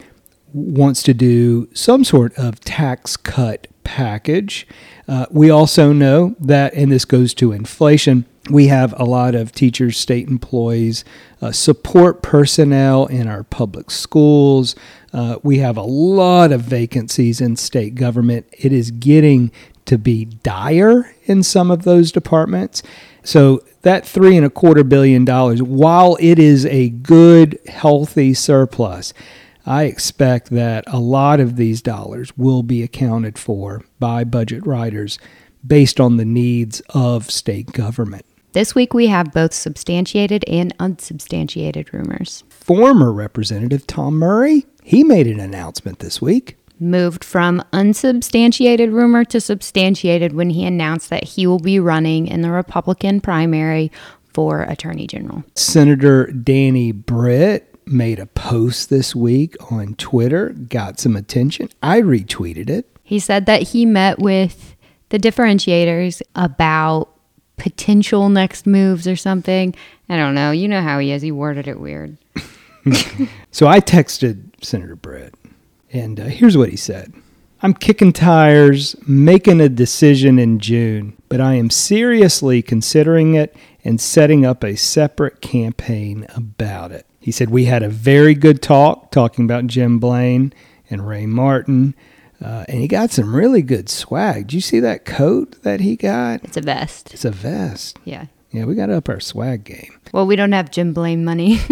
wants 0.53 1.03
to 1.05 1.15
do 1.15 1.69
some 1.75 2.05
sort 2.05 2.37
of 2.37 2.61
tax 2.61 3.17
cut 3.17 3.69
package. 3.85 4.67
Uh, 5.07 5.27
we 5.31 5.51
also 5.51 5.93
know 5.93 6.35
that, 6.41 6.75
and 6.75 6.91
this 6.91 7.05
goes 7.05 7.35
to 7.35 7.53
inflation, 7.53 8.25
we 8.49 8.69
have 8.69 8.99
a 8.99 9.05
lot 9.05 9.35
of 9.35 9.53
teachers, 9.53 9.99
state 9.99 10.29
employees, 10.29 11.05
uh, 11.43 11.53
support 11.53 12.23
personnel 12.23 13.07
in 13.07 13.29
our 13.29 13.45
public 13.45 13.91
schools. 13.91 14.75
Uh, 15.13 15.37
we 15.43 15.59
have 15.59 15.77
a 15.77 15.83
lot 15.83 16.51
of 16.51 16.63
vacancies 16.63 17.41
in 17.41 17.57
state 17.57 17.95
government. 17.95 18.47
It 18.53 18.73
is 18.73 18.91
getting 18.91 19.53
to 19.87 19.99
be 19.99 20.25
dire 20.25 21.15
in 21.25 21.43
some 21.43 21.71
of 21.71 21.83
those 21.83 22.13
departments. 22.13 22.83
So 23.23 23.63
that 23.83 24.07
three 24.07 24.37
and 24.37 24.47
a 24.47 24.51
quarter 24.51 24.85
billion 24.85 25.25
dollars, 25.25 25.63
while 25.63 26.17
it 26.21 26.39
is 26.39 26.67
a 26.67 26.91
good, 26.91 27.59
healthy 27.67 28.35
surplus, 28.35 29.13
I 29.67 29.85
expect 29.85 30.51
that 30.51 30.85
a 30.87 30.99
lot 30.99 31.39
of 31.39 31.57
these 31.57 31.83
dollars 31.83 32.37
will 32.37 32.63
be 32.63 32.83
accounted 32.83 33.39
for 33.39 33.85
by 33.99 34.25
budget 34.25 34.67
writers 34.67 35.19
based 35.67 36.01
on 36.01 36.17
the 36.17 36.25
needs 36.25 36.81
of 36.91 37.31
state 37.31 37.73
government. 37.73 38.25
This 38.53 38.75
week 38.75 38.95
we 38.95 39.07
have 39.09 39.33
both 39.33 39.55
substantiated 39.55 40.45
and 40.49 40.75
unsubstantiated 40.79 41.93
rumors. 41.93 42.43
Former 42.49 43.13
Representative 43.13 43.87
Tom 43.87 44.15
Murry, 44.15 44.67
he 44.83 45.05
made 45.05 45.29
an 45.29 45.39
announcement 45.39 46.01
this 46.01 46.21
week. 46.21 46.57
Moved 46.81 47.23
from 47.25 47.63
unsubstantiated 47.73 48.91
rumor 48.91 49.25
to 49.27 49.41
substantiated 49.41 50.33
when 50.33 50.51
he 50.51 50.65
announced 50.65 51.11
that 51.11 51.25
he 51.25 51.47
will 51.47 51.59
be 51.59 51.79
running 51.79 52.27
in 52.27 52.41
the 52.41 52.51
Republican 52.51 53.21
primary 53.21 53.93
for 54.33 54.63
Attorney 54.63 55.07
General. 55.07 55.45
Senator 55.55 56.27
Danny 56.27 56.93
Britt 56.93 57.71
made 57.87 58.19
a 58.19 58.27
post 58.27 58.89
this 58.89 59.15
week 59.15 59.57
on 59.71 59.95
Twitter, 59.95 60.51
got 60.51 60.99
some 60.99 61.17
attention. 61.17 61.69
I 61.83 62.01
retweeted 62.01 62.71
it. 62.71 62.87
He 63.03 63.19
said 63.19 63.47
that 63.47 63.63
he 63.63 63.85
met 63.85 64.19
with 64.19 64.77
the 65.11 65.19
differentiators 65.19 66.23
about 66.35 67.11
potential 67.57 68.29
next 68.29 68.67
moves 68.67 69.07
or 69.07 69.17
something. 69.17 69.75
I 70.09 70.17
don't 70.17 70.35
know. 70.35 70.51
You 70.51 70.69
know 70.69 70.81
how 70.81 70.99
he 70.99 71.13
is. 71.13 71.21
He 71.21 71.33
worded 71.33 71.69
it 71.69 71.79
weird. 71.79 72.17
so 73.51 73.67
I 73.67 73.81
texted 73.81 74.65
Senator 74.65 74.97
Britt, 74.97 75.35
and 75.93 76.21
uh, 76.21 76.25
here's 76.25 76.57
what 76.57 76.71
he 76.71 76.77
said 76.77 77.13
I'm 77.63 77.75
kicking 77.75 78.13
tires, 78.13 78.97
making 79.07 79.61
a 79.61 79.69
decision 79.69 80.39
in 80.39 80.59
June, 80.61 81.17
but 81.29 81.41
I 81.41 81.55
am 81.55 81.69
seriously 81.69 82.63
considering 82.63 83.35
it 83.35 83.55
and 83.85 84.01
setting 84.01 84.47
up 84.47 84.65
a 84.65 84.77
separate 84.77 85.41
campaign 85.43 86.27
about 86.35 86.91
it. 86.91 87.07
He 87.21 87.31
said, 87.31 87.51
We 87.51 87.67
had 87.67 87.83
a 87.83 87.91
very 87.91 88.35
good 88.35 88.63
talk 88.63 89.11
talking 89.11 89.45
about 89.45 89.67
Jim 89.67 89.99
Blaine 89.99 90.55
and 90.89 91.07
Ray 91.07 91.27
Martin. 91.27 91.95
Uh, 92.43 92.65
and 92.69 92.81
he 92.81 92.89
got 92.89 93.11
some 93.11 93.37
really 93.37 93.61
good 93.61 93.91
swag. 93.91 94.47
Did 94.47 94.55
you 94.55 94.61
see 94.63 94.81
that 94.81 95.05
coat 95.05 95.61
that 95.63 95.81
he 95.81 95.97
got? 95.97 96.43
It's 96.43 96.57
a 96.57 96.63
vest. 96.63 97.13
It's 97.13 97.27
a 97.27 97.31
vest. 97.31 97.99
Yeah. 98.05 98.27
Yeah, 98.51 98.65
we 98.65 98.75
got 98.75 98.87
to 98.87 98.97
up 98.97 99.11
our 99.11 99.21
swag 99.21 99.65
game. 99.65 100.01
Well, 100.13 100.27
we 100.27 100.35
don't 100.35 100.53
have 100.53 100.71
Jim 100.71 100.95
Blaine 100.95 101.25
money. 101.25 101.61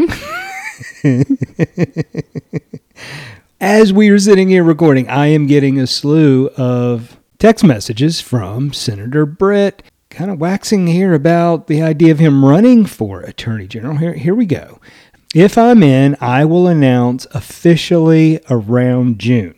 As 3.61 3.93
we 3.93 4.09
are 4.11 4.21
sitting 4.21 4.51
here 4.51 4.63
recording, 4.63 5.09
I 5.09 5.27
am 5.27 5.49
getting 5.49 5.81
a 5.81 5.89
slew 5.89 6.47
of 6.57 7.19
text 7.41 7.65
messages 7.65 8.21
from 8.21 8.73
Senator 8.73 9.27
Britt, 9.27 9.83
kind 10.11 10.31
of 10.31 10.39
waxing 10.39 10.87
here 10.87 11.13
about 11.13 11.67
the 11.67 11.83
idea 11.83 12.13
of 12.13 12.21
him 12.21 12.45
running 12.45 12.87
for 12.87 13.21
Attorney 13.23 13.67
General. 13.67 13.97
Here, 13.97 14.13
here 14.13 14.35
we 14.37 14.47
go. 14.47 14.81
If 15.35 15.59
I'm 15.59 15.83
in, 15.83 16.17
I 16.21 16.45
will 16.45 16.69
announce 16.69 17.27
officially 17.33 18.39
around 18.49 19.19
June. 19.19 19.57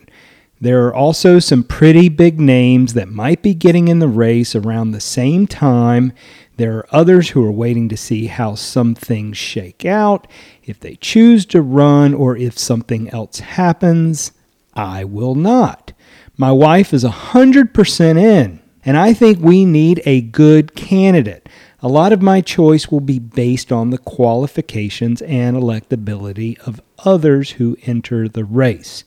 There 0.63 0.87
are 0.87 0.95
also 0.95 1.39
some 1.39 1.63
pretty 1.63 2.09
big 2.09 2.41
names 2.41 2.95
that 2.95 3.11
might 3.11 3.43
be 3.43 3.53
getting 3.53 3.89
in 3.89 3.99
the 3.99 4.09
race 4.09 4.55
around 4.55 4.93
the 4.93 5.01
same 5.01 5.47
time. 5.47 6.15
There 6.61 6.77
are 6.77 6.87
others 6.91 7.31
who 7.31 7.43
are 7.43 7.51
waiting 7.51 7.89
to 7.89 7.97
see 7.97 8.27
how 8.27 8.55
some 8.55 8.95
things 8.95 9.39
shake 9.39 9.87
out. 9.87 10.27
If 10.63 10.79
they 10.79 10.97
choose 10.97 11.47
to 11.47 11.63
run 11.63 12.13
or 12.13 12.37
if 12.37 12.59
something 12.59 13.09
else 13.09 13.39
happens, 13.39 14.33
I 14.75 15.05
will 15.05 15.35
not. 15.35 15.95
My 16.37 16.53
wife 16.53 16.93
is 16.93 17.03
100% 17.03 18.19
in, 18.19 18.61
and 18.85 18.99
I 18.99 19.15
think 19.15 19.39
we 19.41 19.65
need 19.65 20.03
a 20.05 20.21
good 20.21 20.75
candidate. 20.75 21.49
A 21.81 21.89
lot 21.89 22.13
of 22.13 22.21
my 22.21 22.43
choice 22.43 22.89
will 22.89 23.01
be 23.01 23.19
based 23.19 23.73
on 23.73 23.89
the 23.89 23.97
qualifications 23.97 25.23
and 25.23 25.57
electability 25.57 26.59
of 26.69 26.83
others 27.07 27.53
who 27.53 27.79
enter 27.87 28.29
the 28.29 28.45
race. 28.45 29.05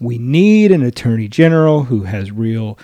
We 0.00 0.16
need 0.16 0.72
an 0.72 0.82
attorney 0.82 1.28
general 1.28 1.84
who 1.84 2.04
has 2.04 2.32
real 2.32 2.78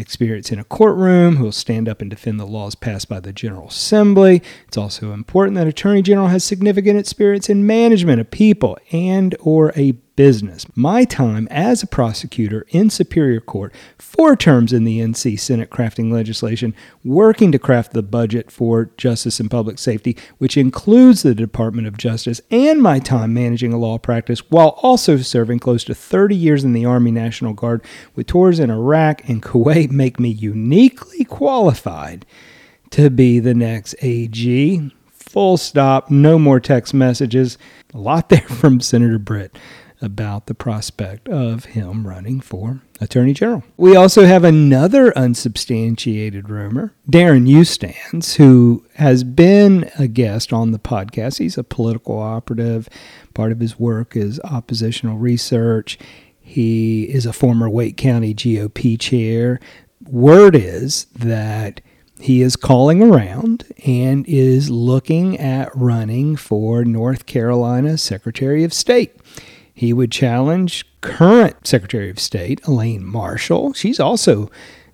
experience 0.00 0.50
in 0.50 0.58
a 0.58 0.64
courtroom, 0.64 1.36
who 1.36 1.44
will 1.44 1.52
stand 1.52 1.88
up 1.88 2.00
and 2.00 2.10
defend 2.10 2.40
the 2.40 2.46
laws 2.46 2.74
passed 2.74 3.08
by 3.08 3.20
the 3.20 3.32
General 3.32 3.68
Assembly. 3.68 4.42
It's 4.66 4.76
also 4.76 5.12
important 5.12 5.56
that 5.56 5.66
Attorney 5.66 6.02
General 6.02 6.28
has 6.28 6.42
significant 6.42 6.98
experience 6.98 7.48
in 7.48 7.66
management 7.66 8.20
of 8.20 8.30
people 8.30 8.78
and 8.90 9.36
or 9.40 9.72
a 9.76 9.92
business. 10.20 10.66
My 10.76 11.06
time 11.06 11.48
as 11.50 11.82
a 11.82 11.86
prosecutor 11.86 12.66
in 12.68 12.90
Superior 12.90 13.40
Court, 13.40 13.72
four 13.96 14.36
terms 14.36 14.70
in 14.70 14.84
the 14.84 14.98
NC 15.00 15.40
Senate 15.40 15.70
crafting 15.70 16.12
legislation, 16.12 16.74
working 17.02 17.50
to 17.52 17.58
craft 17.58 17.94
the 17.94 18.02
budget 18.02 18.50
for 18.50 18.90
justice 18.98 19.40
and 19.40 19.50
public 19.50 19.78
safety, 19.78 20.18
which 20.36 20.58
includes 20.58 21.22
the 21.22 21.34
Department 21.34 21.88
of 21.88 21.96
Justice, 21.96 22.38
and 22.50 22.82
my 22.82 22.98
time 22.98 23.32
managing 23.32 23.72
a 23.72 23.78
law 23.78 23.96
practice 23.96 24.40
while 24.50 24.78
also 24.82 25.16
serving 25.16 25.58
close 25.58 25.84
to 25.84 25.94
30 25.94 26.36
years 26.36 26.64
in 26.64 26.74
the 26.74 26.84
Army 26.84 27.10
National 27.10 27.54
Guard 27.54 27.82
with 28.14 28.26
tours 28.26 28.60
in 28.60 28.70
Iraq 28.70 29.26
and 29.26 29.42
Kuwait 29.50 29.90
make 29.90 30.20
me 30.20 30.28
uniquely 30.28 31.24
qualified 31.24 32.26
to 32.90 33.08
be 33.08 33.38
the 33.38 33.54
next 33.54 33.94
AG. 34.02 34.92
Full 35.12 35.56
stop, 35.56 36.10
no 36.10 36.38
more 36.38 36.60
text 36.60 36.92
messages. 36.92 37.56
A 37.94 37.98
lot 37.98 38.28
there 38.28 38.40
from 38.42 38.82
Senator 38.82 39.18
Britt 39.18 39.56
about 40.00 40.46
the 40.46 40.54
prospect 40.54 41.28
of 41.28 41.66
him 41.66 42.06
running 42.06 42.40
for 42.40 42.82
Attorney 43.00 43.32
General. 43.32 43.62
We 43.76 43.96
also 43.96 44.24
have 44.24 44.44
another 44.44 45.16
unsubstantiated 45.16 46.48
rumor. 46.48 46.94
Darren 47.10 47.46
Eustance, 47.48 48.36
who 48.36 48.84
has 48.94 49.24
been 49.24 49.90
a 49.98 50.06
guest 50.08 50.52
on 50.52 50.72
the 50.72 50.78
podcast, 50.78 51.38
he's 51.38 51.58
a 51.58 51.64
political 51.64 52.18
operative. 52.18 52.88
Part 53.34 53.52
of 53.52 53.60
his 53.60 53.78
work 53.78 54.16
is 54.16 54.40
oppositional 54.40 55.18
research. 55.18 55.98
He 56.40 57.04
is 57.04 57.26
a 57.26 57.32
former 57.32 57.68
Wake 57.68 57.96
County 57.96 58.34
GOP 58.34 58.98
chair. 58.98 59.60
Word 60.08 60.56
is 60.56 61.04
that 61.14 61.80
he 62.20 62.42
is 62.42 62.56
calling 62.56 63.02
around 63.02 63.64
and 63.86 64.26
is 64.26 64.70
looking 64.70 65.38
at 65.38 65.74
running 65.74 66.36
for 66.36 66.84
North 66.84 67.26
Carolina 67.26 67.96
Secretary 67.96 68.62
of 68.62 68.74
State. 68.74 69.19
He 69.80 69.94
would 69.94 70.12
challenge 70.12 70.84
current 71.00 71.66
Secretary 71.66 72.10
of 72.10 72.18
State 72.18 72.60
Elaine 72.66 73.02
Marshall. 73.02 73.72
She's 73.72 73.98
also 73.98 74.50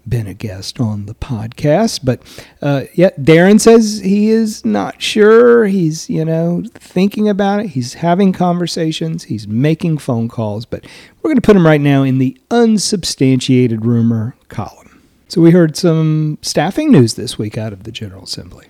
been 0.08 0.28
a 0.28 0.32
guest 0.32 0.78
on 0.78 1.06
the 1.06 1.14
podcast, 1.16 2.04
but 2.04 2.22
uh, 2.62 2.84
yet 2.94 3.22
Darren 3.22 3.60
says 3.60 3.98
he 4.04 4.30
is 4.30 4.64
not 4.64 5.02
sure. 5.02 5.66
He's 5.66 6.08
you 6.08 6.24
know 6.24 6.62
thinking 6.74 7.28
about 7.28 7.64
it. 7.64 7.70
He's 7.70 7.94
having 7.94 8.32
conversations. 8.32 9.24
He's 9.24 9.48
making 9.48 9.98
phone 9.98 10.28
calls, 10.28 10.64
but 10.64 10.86
we're 11.20 11.30
going 11.30 11.34
to 11.34 11.42
put 11.42 11.56
him 11.56 11.66
right 11.66 11.80
now 11.80 12.04
in 12.04 12.18
the 12.18 12.40
unsubstantiated 12.52 13.84
rumor 13.84 14.36
column. 14.46 15.02
So 15.26 15.40
we 15.40 15.50
heard 15.50 15.76
some 15.76 16.38
staffing 16.42 16.92
news 16.92 17.14
this 17.14 17.36
week 17.36 17.58
out 17.58 17.72
of 17.72 17.82
the 17.82 17.90
General 17.90 18.22
Assembly. 18.22 18.66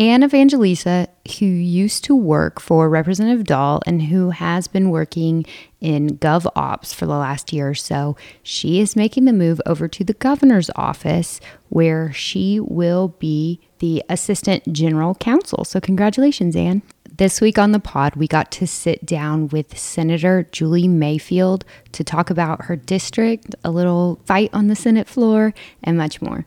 Anne 0.00 0.24
Evangelista, 0.24 1.08
who 1.38 1.44
used 1.44 2.04
to 2.04 2.16
work 2.16 2.58
for 2.58 2.88
Representative 2.88 3.44
Dahl 3.44 3.82
and 3.84 4.04
who 4.04 4.30
has 4.30 4.66
been 4.66 4.88
working 4.88 5.44
in 5.78 6.16
Gov 6.16 6.50
Ops 6.56 6.94
for 6.94 7.04
the 7.04 7.18
last 7.18 7.52
year 7.52 7.68
or 7.68 7.74
so, 7.74 8.16
she 8.42 8.80
is 8.80 8.96
making 8.96 9.26
the 9.26 9.32
move 9.34 9.60
over 9.66 9.88
to 9.88 10.02
the 10.02 10.14
governor's 10.14 10.70
office 10.74 11.38
where 11.68 12.14
she 12.14 12.58
will 12.58 13.08
be 13.18 13.60
the 13.80 14.02
assistant 14.08 14.72
general 14.72 15.14
counsel. 15.16 15.66
So, 15.66 15.80
congratulations, 15.82 16.56
Anne. 16.56 16.80
This 17.18 17.42
week 17.42 17.58
on 17.58 17.72
the 17.72 17.78
pod, 17.78 18.16
we 18.16 18.26
got 18.26 18.50
to 18.52 18.66
sit 18.66 19.04
down 19.04 19.48
with 19.48 19.78
Senator 19.78 20.48
Julie 20.50 20.88
Mayfield 20.88 21.66
to 21.92 22.02
talk 22.02 22.30
about 22.30 22.64
her 22.64 22.76
district, 22.76 23.54
a 23.64 23.70
little 23.70 24.18
fight 24.24 24.48
on 24.54 24.68
the 24.68 24.76
Senate 24.76 25.08
floor, 25.08 25.52
and 25.84 25.98
much 25.98 26.22
more. 26.22 26.46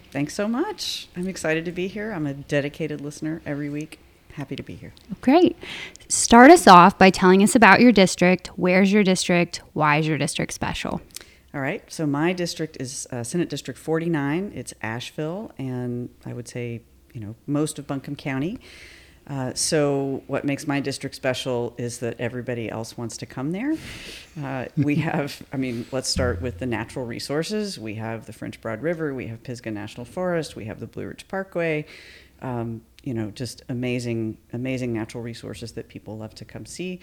Thanks 0.11 0.33
so 0.33 0.47
much. 0.47 1.07
I'm 1.15 1.27
excited 1.27 1.63
to 1.65 1.71
be 1.71 1.87
here. 1.87 2.11
I'm 2.11 2.27
a 2.27 2.33
dedicated 2.33 2.99
listener 2.99 3.41
every 3.45 3.69
week. 3.69 3.99
Happy 4.33 4.55
to 4.57 4.63
be 4.63 4.75
here. 4.75 4.93
Great. 5.21 5.57
Start 6.09 6.51
us 6.51 6.67
off 6.67 6.97
by 6.97 7.09
telling 7.09 7.41
us 7.43 7.55
about 7.55 7.79
your 7.79 7.93
district. 7.93 8.47
Where's 8.57 8.91
your 8.91 9.03
district? 9.03 9.61
Why 9.73 9.97
is 9.97 10.07
your 10.07 10.17
district 10.17 10.53
special? 10.53 11.01
All 11.53 11.61
right. 11.61 11.83
So 11.91 12.05
my 12.05 12.33
district 12.33 12.77
is 12.79 13.07
uh, 13.11 13.23
Senate 13.23 13.49
District 13.49 13.79
49. 13.79 14.51
It's 14.53 14.73
Asheville, 14.81 15.51
and 15.57 16.09
I 16.25 16.33
would 16.33 16.47
say, 16.47 16.81
you 17.13 17.21
know, 17.21 17.35
most 17.47 17.79
of 17.79 17.87
Buncombe 17.87 18.15
County. 18.15 18.59
Uh, 19.31 19.53
so 19.53 20.21
what 20.27 20.43
makes 20.43 20.67
my 20.67 20.81
district 20.81 21.15
special 21.15 21.73
is 21.77 21.99
that 21.99 22.19
everybody 22.19 22.69
else 22.69 22.97
wants 22.97 23.15
to 23.15 23.25
come 23.25 23.53
there. 23.53 23.77
Uh, 24.43 24.65
we 24.75 24.95
have, 25.07 25.41
I 25.53 25.57
mean, 25.57 25.85
let's 25.93 26.09
start 26.09 26.41
with 26.41 26.59
the 26.59 26.65
natural 26.65 27.05
resources. 27.05 27.79
We 27.79 27.95
have 27.95 28.25
the 28.25 28.33
French 28.33 28.59
Broad 28.59 28.81
River. 28.81 29.13
We 29.13 29.27
have 29.27 29.41
Pisgah 29.41 29.71
National 29.71 30.05
Forest. 30.05 30.57
We 30.57 30.65
have 30.65 30.81
the 30.81 30.87
Blue 30.87 31.07
Ridge 31.07 31.29
Parkway. 31.29 31.85
Um, 32.41 32.81
you 33.03 33.13
know, 33.13 33.31
just 33.31 33.63
amazing, 33.69 34.37
amazing 34.51 34.91
natural 34.91 35.23
resources 35.23 35.71
that 35.73 35.87
people 35.87 36.17
love 36.17 36.35
to 36.35 36.45
come 36.45 36.65
see. 36.65 36.99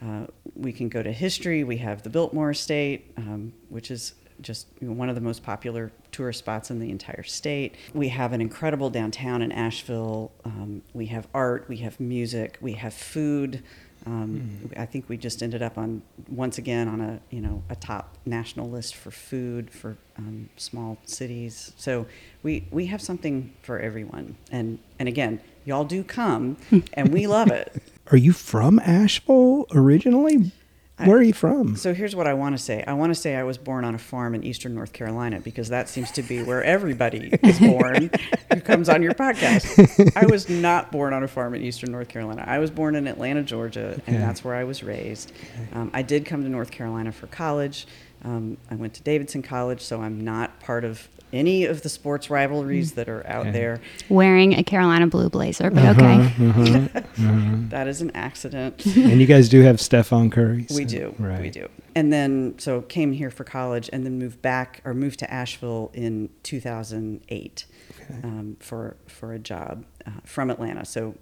Uh, 0.00 0.26
we 0.54 0.72
can 0.72 0.88
go 0.88 1.02
to 1.02 1.10
history. 1.10 1.64
We 1.64 1.78
have 1.78 2.02
the 2.04 2.10
Biltmore 2.10 2.50
Estate, 2.50 3.12
um, 3.16 3.52
which 3.70 3.90
is 3.90 4.14
just 4.40 4.66
one 4.80 5.08
of 5.08 5.14
the 5.14 5.20
most 5.20 5.42
popular 5.42 5.92
tourist 6.10 6.38
spots 6.38 6.70
in 6.70 6.78
the 6.78 6.90
entire 6.90 7.22
state. 7.22 7.74
We 7.94 8.08
have 8.08 8.32
an 8.32 8.40
incredible 8.40 8.90
downtown 8.90 9.42
in 9.42 9.52
Asheville. 9.52 10.32
Um, 10.44 10.82
we 10.92 11.06
have 11.06 11.26
art, 11.34 11.66
we 11.68 11.78
have 11.78 11.98
music, 12.00 12.58
we 12.60 12.74
have 12.74 12.94
food. 12.94 13.62
Um, 14.04 14.70
I 14.76 14.84
think 14.84 15.08
we 15.08 15.16
just 15.16 15.42
ended 15.42 15.62
up 15.62 15.78
on 15.78 16.02
once 16.28 16.58
again 16.58 16.88
on 16.88 17.00
a 17.00 17.20
you 17.30 17.40
know 17.40 17.62
a 17.68 17.76
top 17.76 18.16
national 18.26 18.68
list 18.68 18.96
for 18.96 19.12
food 19.12 19.70
for 19.70 19.96
um, 20.18 20.48
small 20.56 20.98
cities. 21.04 21.72
So 21.76 22.06
we 22.42 22.66
we 22.70 22.86
have 22.86 23.00
something 23.00 23.54
for 23.62 23.78
everyone. 23.78 24.36
And 24.50 24.80
and 24.98 25.08
again, 25.08 25.40
y'all 25.64 25.84
do 25.84 26.02
come, 26.02 26.56
and 26.94 27.12
we 27.12 27.26
love 27.26 27.50
it. 27.50 27.80
Are 28.10 28.16
you 28.16 28.32
from 28.32 28.80
Asheville 28.80 29.66
originally? 29.72 30.50
Where 30.98 31.16
are 31.18 31.22
you 31.22 31.32
from? 31.32 31.74
So 31.74 31.94
here's 31.94 32.14
what 32.14 32.28
I 32.28 32.34
want 32.34 32.56
to 32.56 32.62
say. 32.62 32.84
I 32.86 32.92
want 32.92 33.10
to 33.12 33.20
say 33.20 33.34
I 33.34 33.42
was 33.42 33.58
born 33.58 33.84
on 33.84 33.94
a 33.94 33.98
farm 33.98 34.34
in 34.36 34.44
eastern 34.44 34.74
North 34.74 34.92
Carolina 34.92 35.40
because 35.40 35.68
that 35.70 35.88
seems 35.88 36.12
to 36.12 36.22
be 36.22 36.42
where 36.44 36.62
everybody 36.62 37.30
is 37.42 37.58
born 37.58 38.08
who 38.52 38.60
comes 38.60 38.88
on 38.88 39.02
your 39.02 39.12
podcast. 39.14 40.12
I 40.16 40.26
was 40.26 40.48
not 40.48 40.92
born 40.92 41.12
on 41.12 41.24
a 41.24 41.28
farm 41.28 41.54
in 41.54 41.62
eastern 41.62 41.90
North 41.90 42.08
Carolina. 42.08 42.44
I 42.46 42.58
was 42.60 42.70
born 42.70 42.94
in 42.94 43.08
Atlanta, 43.08 43.42
Georgia, 43.42 43.94
Okay. 43.98 44.02
and 44.14 44.22
that's 44.22 44.44
where 44.44 44.54
I 44.54 44.62
was 44.62 44.84
raised. 44.84 45.32
Um, 45.72 45.90
I 45.92 46.02
did 46.02 46.24
come 46.24 46.44
to 46.44 46.48
North 46.48 46.70
Carolina 46.70 47.10
for 47.10 47.26
college. 47.26 47.86
Um, 48.24 48.56
I 48.70 48.76
went 48.76 48.94
to 48.94 49.02
Davidson 49.02 49.42
College, 49.42 49.80
so 49.80 50.00
I'm 50.02 50.22
not 50.22 50.60
part 50.60 50.84
of 50.84 51.08
any 51.32 51.64
of 51.64 51.82
the 51.82 51.88
sports 51.88 52.28
rivalries 52.30 52.92
that 52.92 53.08
are 53.08 53.26
out 53.26 53.42
Okay. 53.42 53.50
there. 53.52 53.80
Wearing 54.08 54.54
a 54.54 54.62
Carolina 54.62 55.06
blue 55.06 55.28
blazer, 55.30 55.70
but 55.70 55.84
Uh-huh, 55.84 55.90
okay. 55.92 56.92
uh-huh. 56.96 57.02
That 57.70 57.88
is 57.88 58.00
an 58.02 58.10
accident. 58.14 58.84
and 58.96 59.20
you 59.20 59.26
guys 59.26 59.48
do 59.48 59.62
have 59.62 59.80
Stephen 59.80 60.30
Curry. 60.30 60.66
We 60.74 60.84
do. 60.84 61.14
Right. 61.18 61.40
We 61.40 61.50
do. 61.50 61.68
And 61.94 62.12
then, 62.12 62.54
so 62.58 62.82
came 62.82 63.12
here 63.12 63.30
for 63.30 63.44
college 63.44 63.88
and 63.92 64.04
then 64.04 64.18
moved 64.18 64.40
back 64.42 64.80
or 64.84 64.94
moved 64.94 65.18
to 65.20 65.32
Asheville 65.32 65.90
in 65.94 66.30
2008 66.42 67.66
Okay. 68.00 68.20
um, 68.24 68.56
for, 68.60 68.96
for 69.06 69.32
a 69.32 69.38
job 69.38 69.84
uh, 70.06 70.10
from 70.24 70.50
Atlanta. 70.50 70.84
So 70.84 71.14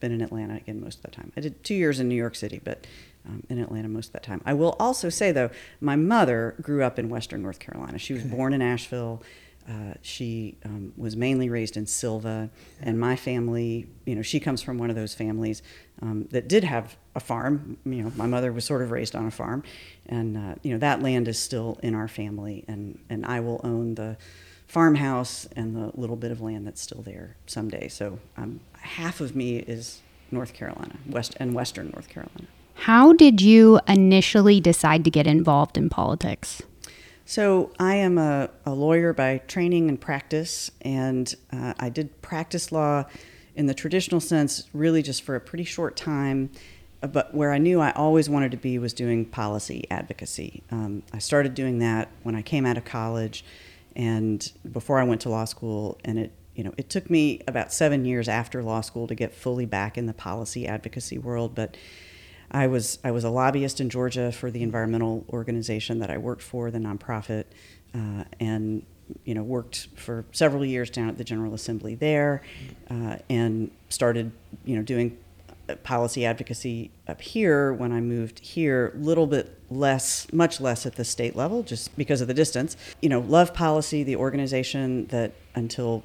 been 0.00 0.12
in 0.12 0.20
Atlanta 0.20 0.56
again 0.56 0.80
most 0.80 0.96
of 0.98 1.02
the 1.02 1.10
time. 1.10 1.32
I 1.36 1.40
did 1.40 1.62
two 1.64 1.74
years 1.74 1.98
in 2.00 2.08
New 2.08 2.14
York 2.14 2.34
City, 2.34 2.60
but 2.62 2.86
um, 3.26 3.42
in 3.48 3.58
Atlanta 3.58 3.88
most 3.88 4.08
of 4.08 4.12
that 4.14 4.22
time. 4.22 4.40
I 4.46 4.54
will 4.54 4.76
also 4.78 5.08
say, 5.08 5.32
though, 5.32 5.50
my 5.80 5.96
mother 5.96 6.54
grew 6.62 6.82
up 6.82 6.98
in 6.98 7.08
Western 7.08 7.42
North 7.42 7.58
Carolina. 7.58 7.98
She 7.98 8.12
was 8.14 8.22
born 8.22 8.52
in 8.52 8.62
Asheville. 8.62 9.22
Uh, 9.68 9.94
she 10.02 10.56
um, 10.64 10.92
was 10.96 11.16
mainly 11.16 11.48
raised 11.48 11.76
in 11.76 11.86
Sylva, 11.86 12.50
and 12.80 12.98
my 12.98 13.14
family, 13.14 13.86
you 14.04 14.14
know, 14.14 14.22
she 14.22 14.40
comes 14.40 14.62
from 14.62 14.78
one 14.78 14.90
of 14.90 14.96
those 14.96 15.14
families 15.14 15.62
um, 16.02 16.26
that 16.30 16.48
did 16.48 16.64
have 16.64 16.96
a 17.14 17.20
farm. 17.20 17.76
You 17.84 18.02
know, 18.02 18.12
my 18.16 18.26
mother 18.26 18.52
was 18.52 18.64
sort 18.64 18.82
of 18.82 18.90
raised 18.90 19.14
on 19.14 19.26
a 19.26 19.30
farm, 19.30 19.62
and 20.06 20.36
uh, 20.36 20.54
you 20.62 20.72
know 20.72 20.78
that 20.78 21.02
land 21.02 21.28
is 21.28 21.38
still 21.38 21.78
in 21.82 21.94
our 21.94 22.08
family, 22.08 22.64
and 22.66 22.98
and 23.08 23.24
I 23.26 23.40
will 23.40 23.60
own 23.62 23.94
the 23.94 24.16
farmhouse 24.66 25.48
and 25.56 25.74
the 25.74 25.90
little 25.94 26.16
bit 26.16 26.30
of 26.30 26.40
land 26.40 26.66
that's 26.66 26.80
still 26.80 27.02
there 27.02 27.36
someday. 27.46 27.88
So 27.88 28.18
um, 28.36 28.60
half 28.74 29.20
of 29.20 29.34
me 29.34 29.56
is 29.56 30.00
North 30.30 30.52
Carolina, 30.52 30.96
West 31.08 31.36
and 31.40 31.54
Western 31.54 31.90
North 31.90 32.08
Carolina. 32.08 32.46
How 32.74 33.12
did 33.12 33.40
you 33.40 33.80
initially 33.86 34.60
decide 34.60 35.04
to 35.04 35.10
get 35.10 35.26
involved 35.26 35.76
in 35.76 35.90
politics? 35.90 36.62
So 37.30 37.70
I 37.78 37.94
am 37.94 38.18
a, 38.18 38.50
a 38.66 38.74
lawyer 38.74 39.12
by 39.12 39.38
training 39.46 39.88
and 39.88 40.00
practice, 40.00 40.68
and 40.80 41.32
uh, 41.52 41.74
I 41.78 41.88
did 41.88 42.20
practice 42.22 42.72
law 42.72 43.04
in 43.54 43.66
the 43.66 43.72
traditional 43.72 44.20
sense, 44.20 44.64
really 44.72 45.00
just 45.00 45.22
for 45.22 45.36
a 45.36 45.40
pretty 45.40 45.62
short 45.62 45.94
time. 45.94 46.50
uh, 47.04 47.06
But 47.06 47.32
where 47.32 47.52
I 47.52 47.58
knew 47.58 47.80
I 47.80 47.92
always 47.92 48.28
wanted 48.28 48.50
to 48.50 48.56
be 48.56 48.80
was 48.80 48.92
doing 48.92 49.24
policy 49.24 49.86
advocacy. 49.92 50.64
Um, 50.72 51.04
I 51.12 51.20
started 51.20 51.54
doing 51.54 51.78
that 51.78 52.08
when 52.24 52.34
I 52.34 52.42
came 52.42 52.66
out 52.66 52.76
of 52.76 52.84
college, 52.84 53.44
and 53.94 54.50
before 54.72 54.98
I 54.98 55.04
went 55.04 55.20
to 55.20 55.28
law 55.28 55.44
school, 55.44 56.00
and 56.04 56.18
it 56.18 56.32
you 56.56 56.64
know 56.64 56.74
it 56.76 56.90
took 56.90 57.08
me 57.08 57.42
about 57.46 57.72
seven 57.72 58.04
years 58.04 58.28
after 58.28 58.60
law 58.60 58.80
school 58.80 59.06
to 59.06 59.14
get 59.14 59.32
fully 59.32 59.66
back 59.66 59.96
in 59.96 60.06
the 60.06 60.14
policy 60.14 60.66
advocacy 60.66 61.16
world, 61.16 61.54
but. 61.54 61.76
I 62.50 62.66
was 62.66 62.98
I 63.04 63.10
was 63.10 63.24
a 63.24 63.30
lobbyist 63.30 63.80
in 63.80 63.90
Georgia 63.90 64.32
for 64.32 64.50
the 64.50 64.62
environmental 64.62 65.24
organization 65.30 65.98
that 66.00 66.10
I 66.10 66.18
worked 66.18 66.42
for, 66.42 66.70
the 66.70 66.78
nonprofit, 66.78 67.44
uh, 67.94 68.24
and 68.38 68.84
you 69.24 69.34
know 69.34 69.42
worked 69.42 69.88
for 69.96 70.24
several 70.32 70.64
years 70.64 70.90
down 70.90 71.08
at 71.08 71.18
the 71.18 71.24
General 71.24 71.54
Assembly 71.54 71.94
there, 71.94 72.42
uh, 72.90 73.16
and 73.28 73.70
started 73.88 74.32
you 74.64 74.76
know 74.76 74.82
doing 74.82 75.16
policy 75.84 76.26
advocacy 76.26 76.90
up 77.06 77.20
here 77.20 77.72
when 77.72 77.92
I 77.92 78.00
moved 78.00 78.40
here. 78.40 78.92
A 78.94 78.98
little 78.98 79.26
bit 79.26 79.56
less, 79.70 80.30
much 80.32 80.60
less 80.60 80.86
at 80.86 80.96
the 80.96 81.04
state 81.04 81.36
level, 81.36 81.62
just 81.62 81.96
because 81.96 82.20
of 82.20 82.28
the 82.28 82.34
distance. 82.34 82.76
You 83.00 83.08
know, 83.08 83.20
Love 83.20 83.54
Policy, 83.54 84.02
the 84.02 84.16
organization 84.16 85.06
that 85.06 85.32
until 85.54 86.04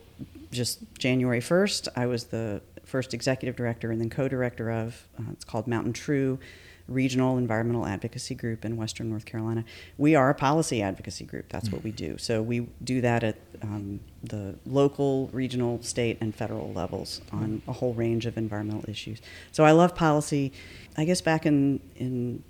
just 0.52 0.80
January 0.98 1.42
1st, 1.42 1.90
I 1.96 2.06
was 2.06 2.26
the 2.26 2.62
first 2.86 3.14
executive 3.14 3.56
director 3.56 3.92
and 3.92 4.00
then 4.00 4.10
co-director 4.10 4.72
of. 4.72 5.08
Uh, 5.20 5.32
it's 5.32 5.46
called 5.46 5.68
MountainTrue 5.68 6.40
Regional 6.88 7.38
Environmental 7.40 7.86
Advocacy 7.86 8.36
Group 8.36 8.64
in 8.64 8.78
Western 8.78 9.10
North 9.10 9.26
Carolina. 9.26 9.66
We 9.98 10.14
are 10.14 10.30
a 10.30 10.36
policy 10.36 10.84
advocacy 10.84 11.26
group. 11.26 11.50
That's 11.50 11.72
what 11.72 11.84
we 11.84 11.92
do. 11.92 12.18
So 12.20 12.44
we 12.44 12.68
do 12.84 13.02
that 13.02 13.24
at 13.24 13.38
um, 13.64 14.00
the 14.24 14.56
local, 14.68 15.30
regional, 15.34 15.82
state, 15.82 16.20
and 16.22 16.34
federal 16.36 16.72
levels 16.74 17.22
on 17.32 17.64
a 17.68 17.74
whole 17.74 17.96
range 17.96 18.28
of 18.28 18.38
environmental 18.38 18.88
issues. 18.88 19.20
So 19.52 19.66
I 19.66 19.72
love 19.72 19.96
policy. 19.96 20.54
I 20.96 21.06
guess 21.06 21.22
back 21.22 21.48
in 21.48 21.80
in 21.96 22.44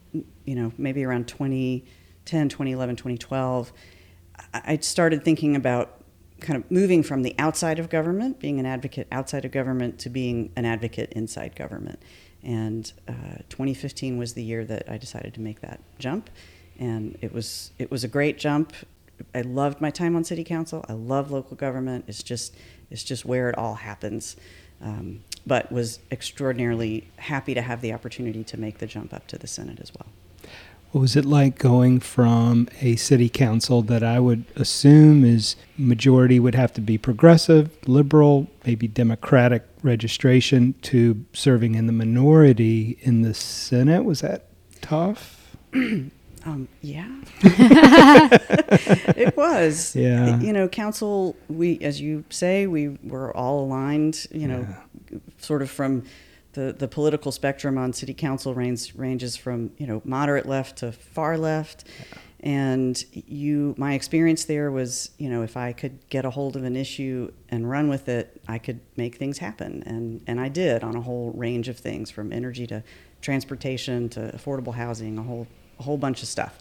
you 0.44 0.56
know 0.56 0.74
maybe 0.78 1.06
around 1.06 1.30
2010, 1.30 2.50
2011, 2.50 2.96
2012, 2.98 3.72
I 4.54 4.62
I 4.66 4.78
started 4.78 5.24
thinking 5.24 5.56
about 5.56 6.02
kind 6.46 6.64
of 6.64 6.70
moving 6.72 7.04
from 7.04 7.24
the 7.24 7.36
outside 7.38 7.80
of 7.80 7.90
government, 7.90 8.40
being 8.40 8.60
an 8.60 8.66
advocate 8.66 9.08
outside 9.12 9.46
of 9.46 9.52
government, 9.52 10.00
to 10.00 10.10
being 10.10 10.52
an 10.56 10.66
advocate 10.66 11.12
inside 11.14 11.56
government. 11.56 12.00
And 12.44 12.92
uh, 13.08 13.42
2015 13.50 14.18
was 14.18 14.34
the 14.34 14.44
year 14.44 14.64
that 14.66 14.90
I 14.90 14.98
decided 14.98 15.34
to 15.34 15.42
make 15.42 15.62
that 15.62 15.80
jump, 15.98 16.30
and 16.80 17.18
it 17.22 17.34
was 17.34 17.72
it 17.80 17.90
was 17.90 18.04
a 18.04 18.08
great 18.08 18.38
jump. 18.38 18.74
I 19.34 19.42
loved 19.42 19.82
my 19.82 19.90
time 19.90 20.16
on 20.16 20.24
city 20.24 20.44
council. 20.44 20.86
I 20.88 20.94
love 20.94 21.32
local 21.32 21.58
government. 21.58 22.06
It's 22.08 22.22
just 22.22 22.56
it's 22.92 23.04
just 23.04 23.26
where 23.26 23.50
it 23.50 23.58
all 23.58 23.76
happens. 23.76 24.36
Um, 24.82 25.24
but 25.48 25.72
was 25.72 26.00
extraordinarily 26.12 27.10
happy 27.18 27.54
to 27.54 27.62
have 27.62 27.82
the 27.82 27.94
opportunity 27.94 28.44
to 28.44 28.60
make 28.60 28.80
the 28.80 28.88
jump 28.88 29.14
up 29.14 29.26
to 29.28 29.38
the 29.38 29.48
Senate 29.48 29.80
as 29.82 29.92
well. 29.98 30.10
What 30.96 31.02
was 31.02 31.18
it 31.18 31.26
like 31.26 31.60
going 31.60 32.00
from 32.00 32.70
a 32.80 32.96
city 32.96 33.28
council 33.28 33.82
that 33.82 34.02
I 34.02 34.18
would 34.18 34.46
assume 34.56 35.26
is 35.26 35.58
majority 35.78 36.40
would 36.40 36.56
have 36.56 36.72
to 36.72 36.80
be 36.80 36.98
progressive, 36.98 37.70
liberal, 37.86 38.48
maybe 38.66 38.88
democratic 38.88 39.64
registration 39.84 40.74
to 40.84 41.26
serving 41.34 41.76
in 41.76 41.88
the 41.88 41.92
minority 41.92 42.98
in 43.02 43.24
the 43.24 43.34
Senate? 43.34 44.06
Was 44.06 44.22
that 44.22 44.46
tough? 44.80 45.58
Um, 46.48 46.68
yeah, 46.84 47.10
it 47.42 49.36
was. 49.36 49.96
Yeah. 49.96 50.40
you 50.40 50.54
know, 50.54 50.68
council. 50.68 51.36
We, 51.50 51.80
as 51.80 52.00
you 52.00 52.24
say, 52.30 52.68
we 52.68 53.00
were 53.02 53.36
all 53.36 53.64
aligned. 53.64 54.28
You 54.30 54.48
know, 54.50 54.68
sort 55.40 55.64
of 55.64 55.72
from 55.72 56.04
the 56.56 56.74
the 56.78 56.88
political 56.88 57.32
spectrum 57.32 57.78
on 57.78 57.94
city 57.94 58.14
council 58.14 58.54
range 58.54 58.94
ranges 58.96 59.36
from 59.36 59.72
you 59.78 59.86
know 59.86 60.02
moderate 60.04 60.48
left 60.48 60.78
to 60.78 60.92
far 60.92 61.38
left. 61.38 61.86
And 62.42 63.04
you, 63.12 63.74
my 63.76 63.94
experience 63.94 64.46
there 64.46 64.70
was, 64.70 65.10
you 65.18 65.30
know, 65.30 65.42
if 65.42 65.58
I 65.58 65.74
could 65.74 65.98
get 66.10 66.26
a 66.26 66.30
hold 66.30 66.56
of 66.56 66.64
an 66.64 66.76
issue 66.76 67.32
and 67.50 67.68
run 67.68 67.90
with 67.90 68.08
it, 68.08 68.40
I 68.48 68.60
could 68.60 68.82
make 68.98 69.16
things 69.16 69.40
happen, 69.40 69.84
and 69.86 70.22
and 70.28 70.40
I 70.40 70.50
did 70.50 70.84
on 70.84 70.96
a 70.96 71.02
whole 71.02 71.32
range 71.32 71.70
of 71.70 71.78
things, 71.78 72.12
from 72.12 72.32
energy 72.32 72.68
to 72.68 72.84
transportation 73.22 74.10
to 74.10 74.32
affordable 74.36 74.76
housing, 74.76 75.18
a 75.18 75.24
whole 75.24 75.48
a 75.80 75.84
whole 75.84 75.98
bunch 75.98 76.22
of 76.22 76.28
stuff. 76.28 76.60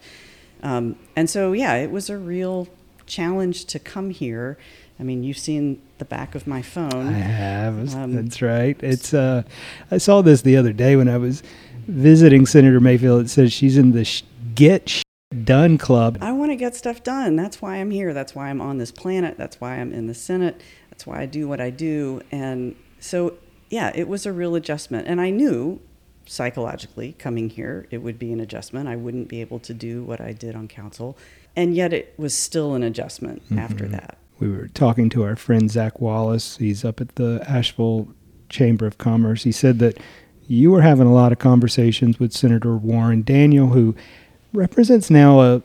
Um, 0.63 0.95
and 1.15 1.29
so, 1.29 1.53
yeah, 1.53 1.75
it 1.75 1.91
was 1.91 2.09
a 2.09 2.17
real 2.17 2.67
challenge 3.05 3.65
to 3.65 3.79
come 3.79 4.09
here. 4.09 4.57
I 4.99 5.03
mean, 5.03 5.23
you've 5.23 5.37
seen 5.37 5.81
the 5.97 6.05
back 6.05 6.35
of 6.35 6.47
my 6.47 6.61
phone. 6.61 7.07
I 7.07 7.19
have. 7.19 7.95
Um, 7.95 8.13
That's 8.13 8.41
right. 8.41 8.77
It's 8.81 9.13
uh, 9.13 9.43
I 9.91 9.97
saw 9.97 10.21
this 10.21 10.41
the 10.41 10.57
other 10.57 10.73
day 10.73 10.95
when 10.95 11.07
I 11.07 11.17
was 11.17 11.43
visiting 11.87 12.45
Senator 12.45 12.79
Mayfield. 12.79 13.25
It 13.25 13.29
says 13.29 13.53
she's 13.53 13.77
in 13.77 13.91
the 13.91 14.05
sh- 14.05 14.23
get 14.53 14.89
sh- 14.89 15.03
done 15.43 15.77
club. 15.77 16.17
I 16.21 16.31
want 16.31 16.51
to 16.51 16.55
get 16.55 16.75
stuff 16.75 17.03
done. 17.03 17.35
That's 17.35 17.61
why 17.61 17.77
I'm 17.77 17.91
here. 17.91 18.13
That's 18.13 18.35
why 18.35 18.49
I'm 18.49 18.61
on 18.61 18.77
this 18.77 18.91
planet. 18.91 19.37
That's 19.37 19.59
why 19.61 19.75
I'm 19.75 19.93
in 19.93 20.07
the 20.07 20.13
Senate. 20.13 20.61
That's 20.89 21.05
why 21.05 21.21
I 21.21 21.25
do 21.25 21.47
what 21.47 21.59
I 21.59 21.69
do. 21.69 22.21
And 22.31 22.75
so, 22.99 23.37
yeah, 23.69 23.91
it 23.95 24.07
was 24.07 24.25
a 24.25 24.33
real 24.33 24.55
adjustment. 24.55 25.07
And 25.07 25.19
I 25.19 25.29
knew 25.29 25.81
psychologically 26.27 27.13
coming 27.13 27.51
here 27.51 27.87
it 27.91 27.99
would 27.99 28.17
be 28.17 28.33
an 28.33 28.39
adjustment. 28.39 28.89
I 28.89 28.95
wouldn't 28.95 29.27
be 29.27 29.41
able 29.41 29.59
to 29.59 29.73
do 29.73 30.03
what 30.03 30.19
I 30.19 30.31
did 30.31 30.55
on 30.55 30.67
council. 30.67 31.17
And 31.55 31.75
yet 31.75 31.93
it 31.93 32.13
was 32.17 32.35
still 32.35 32.73
an 32.73 32.83
adjustment 32.83 33.43
mm-hmm. 33.45 33.59
after 33.59 33.87
that. 33.87 34.17
We 34.39 34.49
were 34.49 34.67
talking 34.67 35.09
to 35.11 35.23
our 35.23 35.35
friend 35.35 35.71
Zach 35.71 35.99
Wallace. 35.99 36.57
He's 36.57 36.83
up 36.83 36.99
at 36.99 37.15
the 37.15 37.43
Asheville 37.47 38.09
Chamber 38.49 38.85
of 38.85 38.97
Commerce. 38.97 39.43
He 39.43 39.51
said 39.51 39.79
that 39.79 39.97
you 40.47 40.71
were 40.71 40.81
having 40.81 41.07
a 41.07 41.13
lot 41.13 41.31
of 41.31 41.39
conversations 41.39 42.19
with 42.19 42.33
Senator 42.33 42.75
Warren 42.75 43.23
Daniel, 43.23 43.67
who 43.67 43.95
represents 44.53 45.09
now 45.09 45.41
a, 45.41 45.61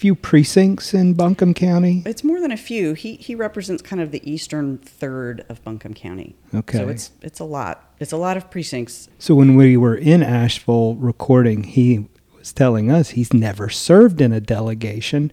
few 0.00 0.14
precincts 0.14 0.94
in 0.94 1.12
Buncombe 1.12 1.52
County. 1.52 2.02
It's 2.06 2.24
more 2.24 2.40
than 2.40 2.50
a 2.50 2.56
few. 2.56 2.94
He 2.94 3.16
he 3.16 3.34
represents 3.34 3.82
kind 3.82 4.00
of 4.00 4.12
the 4.12 4.30
eastern 4.30 4.78
third 4.78 5.44
of 5.50 5.62
Buncombe 5.62 5.92
County. 5.92 6.36
Okay. 6.54 6.78
So 6.78 6.88
it's 6.88 7.10
it's 7.20 7.38
a 7.38 7.44
lot. 7.44 7.92
It's 7.98 8.12
a 8.12 8.16
lot 8.16 8.38
of 8.38 8.50
precincts. 8.50 9.10
So 9.18 9.34
when 9.34 9.56
we 9.56 9.76
were 9.76 9.94
in 9.94 10.22
Asheville 10.22 10.94
recording, 10.94 11.64
he 11.64 12.08
was 12.38 12.50
telling 12.50 12.90
us 12.90 13.10
he's 13.10 13.34
never 13.34 13.68
served 13.68 14.22
in 14.22 14.32
a 14.32 14.40
delegation 14.40 15.30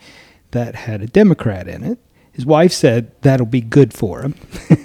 that 0.52 0.76
had 0.76 1.02
a 1.02 1.08
Democrat 1.08 1.70
in 1.70 1.86
it. 1.86 2.00
His 2.38 2.46
wife 2.46 2.72
said 2.72 3.12
that'll 3.24 3.48
be 3.48 3.62
good 3.62 3.96
for 3.96 4.22
him. 4.22 4.36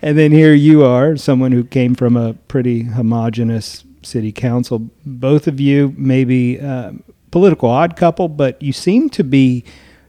and 0.00 0.16
then 0.16 0.32
here 0.32 0.54
you 0.54 0.82
are, 0.82 1.18
someone 1.18 1.52
who 1.52 1.64
came 1.64 1.94
from 1.94 2.16
a 2.16 2.32
pretty 2.32 2.84
homogenous 2.84 3.84
city 4.02 4.32
council. 4.32 4.90
Both 5.04 5.46
of 5.46 5.60
you 5.60 5.94
maybe 5.98 6.58
um, 6.60 7.04
political 7.30 7.68
odd 7.68 7.94
couple, 7.96 8.28
but 8.28 8.60
you 8.62 8.72
seem 8.72 9.10
to 9.10 9.22
be 9.22 9.64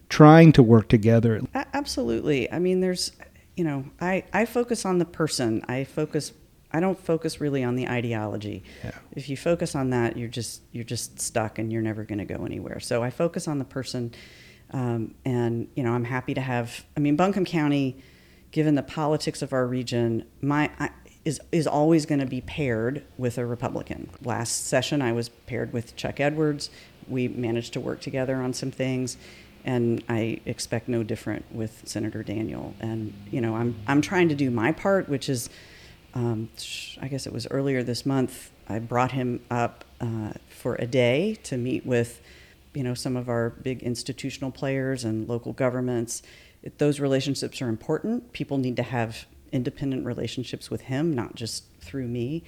trying 0.07 0.53
to 0.53 0.63
work 0.63 0.87
together. 0.87 1.41
Absolutely. 1.73 2.49
I 2.49 2.59
mean, 2.59 2.79
there's, 2.79 3.11
you 3.57 3.65
know, 3.65 3.83
I, 3.99 4.23
I 4.31 4.45
focus 4.45 4.85
on 4.85 4.99
the 4.99 5.05
person. 5.05 5.65
I 5.67 5.83
focus. 5.83 6.31
I 6.71 6.79
don't 6.79 6.97
focus 6.97 7.41
really 7.41 7.61
on 7.61 7.75
the 7.75 7.89
ideology. 7.89 8.63
Yeah. 8.85 8.91
If 9.13 9.27
you 9.27 9.35
focus 9.35 9.75
on 9.75 9.89
that, 9.89 10.15
you're 10.15 10.29
just 10.29 10.61
you're 10.71 10.85
just 10.85 11.19
stuck 11.19 11.59
and 11.59 11.73
you're 11.73 11.81
never 11.81 12.05
going 12.05 12.19
to 12.19 12.25
go 12.25 12.45
anywhere. 12.45 12.79
So 12.79 13.03
I 13.03 13.09
focus 13.09 13.49
on 13.49 13.59
the 13.59 13.65
person, 13.65 14.13
um, 14.71 15.13
and 15.23 15.67
you 15.75 15.83
know, 15.83 15.93
I'm 15.93 16.05
happy 16.05 16.33
to 16.33 16.41
have. 16.41 16.85
I 16.97 16.99
mean, 16.99 17.15
Buncombe 17.15 17.45
County, 17.45 17.97
given 18.51 18.75
the 18.75 18.83
politics 18.83 19.41
of 19.41 19.53
our 19.53 19.65
region, 19.65 20.25
my 20.41 20.71
I, 20.79 20.89
is 21.23 21.39
is 21.51 21.67
always 21.67 22.05
going 22.05 22.19
to 22.19 22.25
be 22.25 22.41
paired 22.41 23.03
with 23.17 23.37
a 23.37 23.45
Republican. 23.45 24.09
Last 24.23 24.67
session, 24.67 25.01
I 25.01 25.11
was 25.11 25.29
paired 25.29 25.73
with 25.73 25.95
Chuck 25.95 26.19
Edwards 26.19 26.69
we 27.07 27.27
managed 27.27 27.73
to 27.73 27.79
work 27.79 28.01
together 28.01 28.35
on 28.37 28.53
some 28.53 28.71
things 28.71 29.17
and 29.63 30.03
I 30.07 30.41
expect 30.45 30.87
no 30.87 31.01
different 31.01 31.45
with 31.51 31.81
Senator 31.85 32.21
Daniel. 32.21 32.75
And 32.79 33.13
you 33.31 33.41
know, 33.41 33.55
I'm 33.55 33.75
I'm 33.87 34.01
trying 34.01 34.29
to 34.29 34.35
do 34.35 34.51
my 34.51 34.71
part, 34.71 35.09
which 35.09 35.27
is, 35.27 35.49
um, 36.13 36.49
I 37.01 37.07
guess 37.07 37.25
it 37.25 37.33
was 37.33 37.47
earlier 37.47 37.81
this 37.81 38.05
month. 38.05 38.51
I 38.69 38.77
brought 38.77 39.13
him 39.13 39.41
up 39.49 39.83
uh, 39.99 40.33
for 40.49 40.75
a 40.75 40.85
day 40.85 41.39
to 41.43 41.57
meet 41.57 41.83
with, 41.83 42.21
you 42.75 42.83
know, 42.83 42.93
some 42.93 43.15
of 43.15 43.29
our 43.29 43.49
big 43.49 43.81
institutional 43.83 44.51
players 44.51 45.03
and 45.03 45.27
local 45.27 45.53
governments. 45.53 46.21
It, 46.61 46.77
those 46.77 46.99
relationships 46.99 47.61
are 47.61 47.69
important. 47.69 48.33
People 48.33 48.57
need 48.57 48.75
to 48.75 48.83
have 48.83 49.25
independent 49.51 50.05
relationships 50.05 50.69
with 50.69 50.81
him, 50.81 51.13
not 51.13 51.35
just 51.35 51.63
through 51.79 52.07
me. 52.07 52.43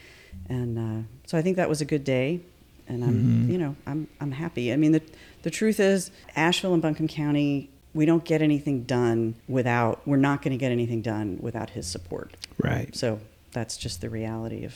And 0.49 0.77
uh, 0.77 1.07
so 1.25 1.37
I 1.37 1.41
think 1.41 1.57
that 1.57 1.69
was 1.69 1.81
a 1.81 1.85
good 1.85 2.03
day 2.03 2.41
and 2.87 3.03
I'm 3.03 3.13
mm-hmm. 3.13 3.51
you 3.51 3.57
know 3.57 3.75
I'm 3.85 4.07
I'm 4.19 4.31
happy. 4.31 4.71
I 4.71 4.77
mean 4.77 4.91
the 4.93 5.01
the 5.43 5.49
truth 5.49 5.79
is 5.79 6.11
Asheville 6.35 6.73
and 6.73 6.81
Buncombe 6.81 7.07
County 7.07 7.69
we 7.93 8.05
don't 8.05 8.23
get 8.23 8.41
anything 8.41 8.83
done 8.83 9.35
without 9.47 10.07
we're 10.07 10.17
not 10.17 10.41
going 10.41 10.51
to 10.51 10.57
get 10.57 10.71
anything 10.71 11.01
done 11.01 11.39
without 11.41 11.71
his 11.71 11.87
support. 11.87 12.35
Right. 12.63 12.95
So 12.95 13.19
that's 13.51 13.77
just 13.77 14.01
the 14.01 14.09
reality 14.09 14.65
of 14.65 14.75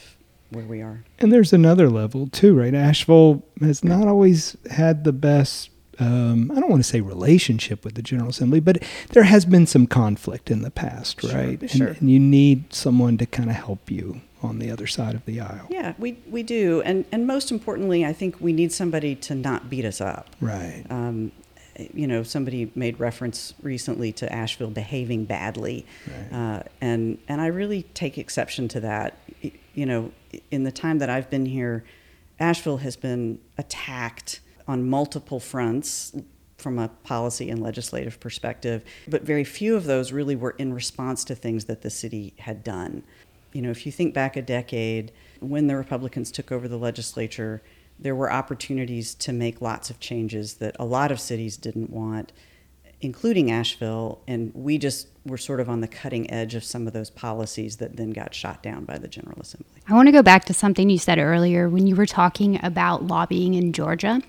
where 0.51 0.65
we 0.65 0.81
are. 0.81 1.03
And 1.19 1.33
there's 1.33 1.53
another 1.53 1.89
level 1.89 2.27
too, 2.27 2.57
right? 2.57 2.73
Asheville 2.73 3.43
has 3.61 3.83
not 3.83 4.07
always 4.07 4.55
had 4.69 5.03
the 5.03 5.13
best 5.13 5.69
um, 5.99 6.49
I 6.51 6.59
don't 6.59 6.69
want 6.69 6.83
to 6.83 6.89
say 6.89 6.99
relationship 7.01 7.85
with 7.85 7.93
the 7.93 8.01
General 8.01 8.29
Assembly, 8.29 8.59
but 8.59 8.83
there 9.09 9.23
has 9.23 9.45
been 9.45 9.67
some 9.67 9.85
conflict 9.85 10.49
in 10.49 10.63
the 10.63 10.71
past, 10.71 11.21
right? 11.23 11.59
Sure, 11.59 11.69
sure. 11.69 11.87
And, 11.89 11.97
and 11.97 12.11
you 12.11 12.19
need 12.19 12.73
someone 12.73 13.19
to 13.19 13.27
kind 13.27 13.49
of 13.49 13.55
help 13.55 13.91
you 13.91 14.21
on 14.41 14.57
the 14.57 14.71
other 14.71 14.87
side 14.87 15.13
of 15.13 15.23
the 15.25 15.39
aisle. 15.39 15.67
Yeah, 15.69 15.93
we, 15.99 16.17
we 16.27 16.41
do. 16.41 16.81
And, 16.81 17.05
and 17.11 17.27
most 17.27 17.51
importantly, 17.51 18.03
I 18.03 18.13
think 18.13 18.41
we 18.41 18.53
need 18.53 18.71
somebody 18.71 19.15
to 19.15 19.35
not 19.35 19.69
beat 19.69 19.85
us 19.85 20.01
up. 20.01 20.29
Right. 20.39 20.83
Um, 20.89 21.31
you 21.93 22.07
know, 22.07 22.23
somebody 22.23 22.71
made 22.75 22.99
reference 22.99 23.53
recently 23.61 24.11
to 24.13 24.31
Asheville 24.33 24.71
behaving 24.71 25.25
badly. 25.25 25.85
Right. 26.07 26.57
Uh, 26.57 26.63
and, 26.79 27.17
and 27.27 27.41
I 27.41 27.47
really 27.47 27.83
take 27.93 28.17
exception 28.17 28.67
to 28.69 28.79
that. 28.81 29.17
You 29.73 29.85
know, 29.85 30.11
in 30.49 30.63
the 30.63 30.71
time 30.71 30.99
that 30.99 31.09
I've 31.09 31.29
been 31.29 31.45
here, 31.45 31.83
Asheville 32.39 32.77
has 32.77 32.95
been 32.95 33.39
attacked 33.57 34.41
on 34.67 34.89
multiple 34.89 35.39
fronts 35.39 36.13
from 36.57 36.77
a 36.77 36.87
policy 36.87 37.49
and 37.49 37.61
legislative 37.61 38.19
perspective, 38.19 38.83
but 39.07 39.23
very 39.23 39.43
few 39.43 39.75
of 39.75 39.85
those 39.85 40.11
really 40.11 40.35
were 40.35 40.55
in 40.57 40.73
response 40.73 41.23
to 41.25 41.35
things 41.35 41.65
that 41.65 41.81
the 41.81 41.89
city 41.89 42.33
had 42.37 42.63
done. 42.63 43.03
You 43.53 43.61
know, 43.61 43.71
if 43.71 43.85
you 43.85 43.91
think 43.91 44.13
back 44.13 44.35
a 44.35 44.41
decade, 44.41 45.11
when 45.39 45.67
the 45.67 45.75
Republicans 45.75 46.31
took 46.31 46.51
over 46.51 46.67
the 46.67 46.77
legislature, 46.77 47.61
there 47.99 48.15
were 48.15 48.31
opportunities 48.31 49.13
to 49.15 49.33
make 49.33 49.61
lots 49.61 49.89
of 49.89 49.99
changes 49.99 50.55
that 50.55 50.75
a 50.79 50.85
lot 50.85 51.11
of 51.11 51.19
cities 51.19 51.57
didn't 51.57 51.89
want, 51.89 52.31
including 53.01 53.51
Asheville. 53.51 54.21
And 54.27 54.51
we 54.53 54.77
just 54.77 55.07
were 55.25 55.37
sort 55.37 55.59
of 55.59 55.69
on 55.69 55.81
the 55.81 55.87
cutting 55.87 56.29
edge 56.31 56.55
of 56.55 56.63
some 56.63 56.87
of 56.87 56.93
those 56.93 57.09
policies 57.09 57.77
that 57.77 57.95
then 57.95 58.11
got 58.11 58.33
shot 58.33 58.63
down 58.63 58.85
by 58.85 58.97
the 58.97 59.07
General 59.07 59.37
Assembly. 59.39 59.81
I 59.87 59.93
want 59.93 60.07
to 60.07 60.11
go 60.11 60.23
back 60.23 60.45
to 60.45 60.53
something 60.53 60.89
you 60.89 60.97
said 60.97 61.19
earlier 61.19 61.69
when 61.69 61.85
you 61.85 61.95
were 61.95 62.05
talking 62.05 62.59
about 62.63 63.05
lobbying 63.05 63.53
in 63.53 63.73
Georgia. 63.73 64.21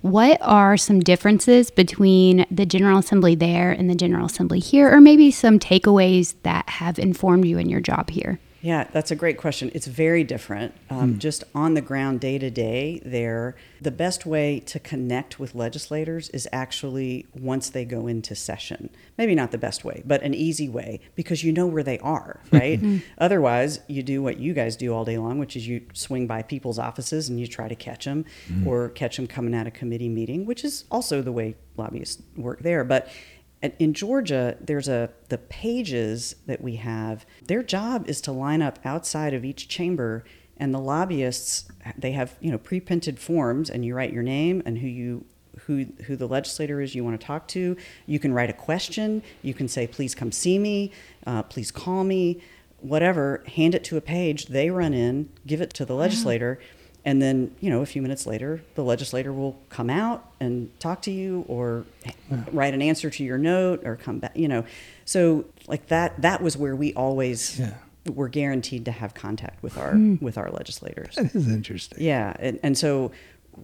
What 0.00 0.38
are 0.40 0.76
some 0.76 1.00
differences 1.00 1.70
between 1.70 2.46
the 2.50 2.64
General 2.64 2.98
Assembly 2.98 3.34
there 3.34 3.72
and 3.72 3.90
the 3.90 3.94
General 3.94 4.26
Assembly 4.26 4.60
here, 4.60 4.92
or 4.92 5.00
maybe 5.00 5.30
some 5.30 5.58
takeaways 5.58 6.34
that 6.44 6.68
have 6.68 6.98
informed 6.98 7.44
you 7.44 7.58
in 7.58 7.68
your 7.68 7.80
job 7.80 8.10
here? 8.10 8.38
Yeah, 8.60 8.88
that's 8.92 9.10
a 9.10 9.16
great 9.16 9.38
question. 9.38 9.70
It's 9.72 9.86
very 9.86 10.24
different. 10.24 10.74
Um, 10.90 11.14
mm. 11.14 11.18
Just 11.18 11.44
on 11.54 11.74
the 11.74 11.80
ground, 11.80 12.20
day 12.20 12.38
to 12.38 12.50
day, 12.50 13.00
there, 13.04 13.54
the 13.80 13.92
best 13.92 14.26
way 14.26 14.60
to 14.60 14.80
connect 14.80 15.38
with 15.38 15.54
legislators 15.54 16.28
is 16.30 16.48
actually 16.52 17.26
once 17.38 17.70
they 17.70 17.84
go 17.84 18.08
into 18.08 18.34
session. 18.34 18.90
Maybe 19.16 19.34
not 19.34 19.52
the 19.52 19.58
best 19.58 19.84
way, 19.84 20.02
but 20.04 20.22
an 20.22 20.34
easy 20.34 20.68
way 20.68 21.00
because 21.14 21.44
you 21.44 21.52
know 21.52 21.66
where 21.66 21.84
they 21.84 21.98
are, 22.00 22.40
right? 22.52 22.80
Mm-hmm. 22.80 22.98
Otherwise, 23.18 23.80
you 23.86 24.02
do 24.02 24.22
what 24.22 24.38
you 24.38 24.54
guys 24.54 24.76
do 24.76 24.92
all 24.92 25.04
day 25.04 25.18
long, 25.18 25.38
which 25.38 25.54
is 25.54 25.68
you 25.68 25.82
swing 25.92 26.26
by 26.26 26.42
people's 26.42 26.78
offices 26.78 27.28
and 27.28 27.38
you 27.38 27.46
try 27.46 27.68
to 27.68 27.76
catch 27.76 28.06
them 28.06 28.24
mm. 28.48 28.66
or 28.66 28.88
catch 28.88 29.16
them 29.16 29.28
coming 29.28 29.54
out 29.54 29.68
of 29.68 29.72
committee 29.72 30.08
meeting, 30.08 30.46
which 30.46 30.64
is 30.64 30.84
also 30.90 31.22
the 31.22 31.32
way 31.32 31.54
lobbyists 31.76 32.22
work 32.36 32.60
there. 32.60 32.82
But 32.82 33.08
in 33.62 33.92
Georgia, 33.94 34.56
there's 34.60 34.88
a 34.88 35.10
the 35.28 35.38
pages 35.38 36.36
that 36.46 36.60
we 36.60 36.76
have. 36.76 37.26
Their 37.44 37.62
job 37.62 38.08
is 38.08 38.20
to 38.22 38.32
line 38.32 38.62
up 38.62 38.78
outside 38.84 39.34
of 39.34 39.44
each 39.44 39.68
chamber, 39.68 40.24
and 40.56 40.72
the 40.72 40.78
lobbyists 40.78 41.68
they 41.96 42.12
have 42.12 42.36
you 42.40 42.50
know 42.50 42.58
pre-printed 42.58 43.18
forms, 43.18 43.68
and 43.68 43.84
you 43.84 43.94
write 43.94 44.12
your 44.12 44.22
name 44.22 44.62
and 44.64 44.78
who 44.78 44.86
you 44.86 45.24
who 45.66 45.86
who 46.06 46.14
the 46.14 46.28
legislator 46.28 46.80
is 46.80 46.94
you 46.94 47.04
want 47.04 47.20
to 47.20 47.26
talk 47.26 47.48
to. 47.48 47.76
You 48.06 48.18
can 48.18 48.32
write 48.32 48.50
a 48.50 48.54
question. 48.54 49.22
You 49.42 49.54
can 49.54 49.66
say, 49.66 49.86
"Please 49.86 50.14
come 50.14 50.30
see 50.30 50.58
me. 50.58 50.92
Uh, 51.26 51.42
please 51.42 51.70
call 51.70 52.04
me." 52.04 52.40
Whatever. 52.80 53.42
Hand 53.56 53.74
it 53.74 53.82
to 53.84 53.96
a 53.96 54.00
page. 54.00 54.46
They 54.46 54.70
run 54.70 54.94
in, 54.94 55.30
give 55.44 55.60
it 55.60 55.74
to 55.74 55.84
the 55.84 55.96
legislator. 55.96 56.60
And 57.04 57.22
then, 57.22 57.54
you 57.60 57.70
know, 57.70 57.80
a 57.80 57.86
few 57.86 58.02
minutes 58.02 58.26
later, 58.26 58.62
the 58.74 58.82
legislator 58.82 59.32
will 59.32 59.58
come 59.70 59.88
out 59.88 60.30
and 60.40 60.68
talk 60.78 61.00
to 61.02 61.10
you 61.10 61.44
or 61.48 61.84
yeah. 62.04 62.44
write 62.52 62.74
an 62.74 62.82
answer 62.82 63.08
to 63.08 63.24
your 63.24 63.38
note 63.38 63.86
or 63.86 63.96
come 63.96 64.18
back, 64.18 64.36
you 64.36 64.48
know. 64.48 64.64
So 65.04 65.46
like 65.66 65.86
that 65.88 66.20
that 66.22 66.42
was 66.42 66.56
where 66.56 66.76
we 66.76 66.92
always 66.94 67.60
yeah. 67.60 67.74
were 68.06 68.28
guaranteed 68.28 68.84
to 68.86 68.90
have 68.90 69.14
contact 69.14 69.62
with 69.62 69.78
our 69.78 69.94
mm. 69.94 70.20
with 70.20 70.36
our 70.36 70.50
legislators. 70.50 71.14
That 71.14 71.34
is 71.34 71.48
interesting. 71.48 71.98
Yeah. 72.00 72.34
And, 72.38 72.58
and 72.62 72.76
so 72.76 73.12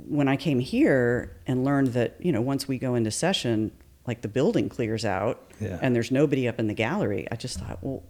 when 0.09 0.29
I 0.29 0.37
came 0.37 0.61
here 0.61 1.37
and 1.47 1.65
learned 1.65 1.89
that, 1.89 2.17
you 2.21 2.33
know, 2.33 2.41
once 2.41 2.67
we 2.67 2.79
go 2.79 2.95
into 2.95 3.11
session, 3.11 3.73
like 4.07 4.23
the 4.23 4.29
building 4.29 4.69
clears 4.69 5.05
out 5.05 5.43
yeah. 5.61 5.79
and 5.83 5.95
there's 5.95 6.11
nobody 6.11 6.49
up 6.49 6.59
in 6.59 6.67
the 6.67 6.75
gallery, 6.75 7.27
I 7.31 7.37
just 7.37 7.59
thought, 7.59 7.79
well, 7.83 8.03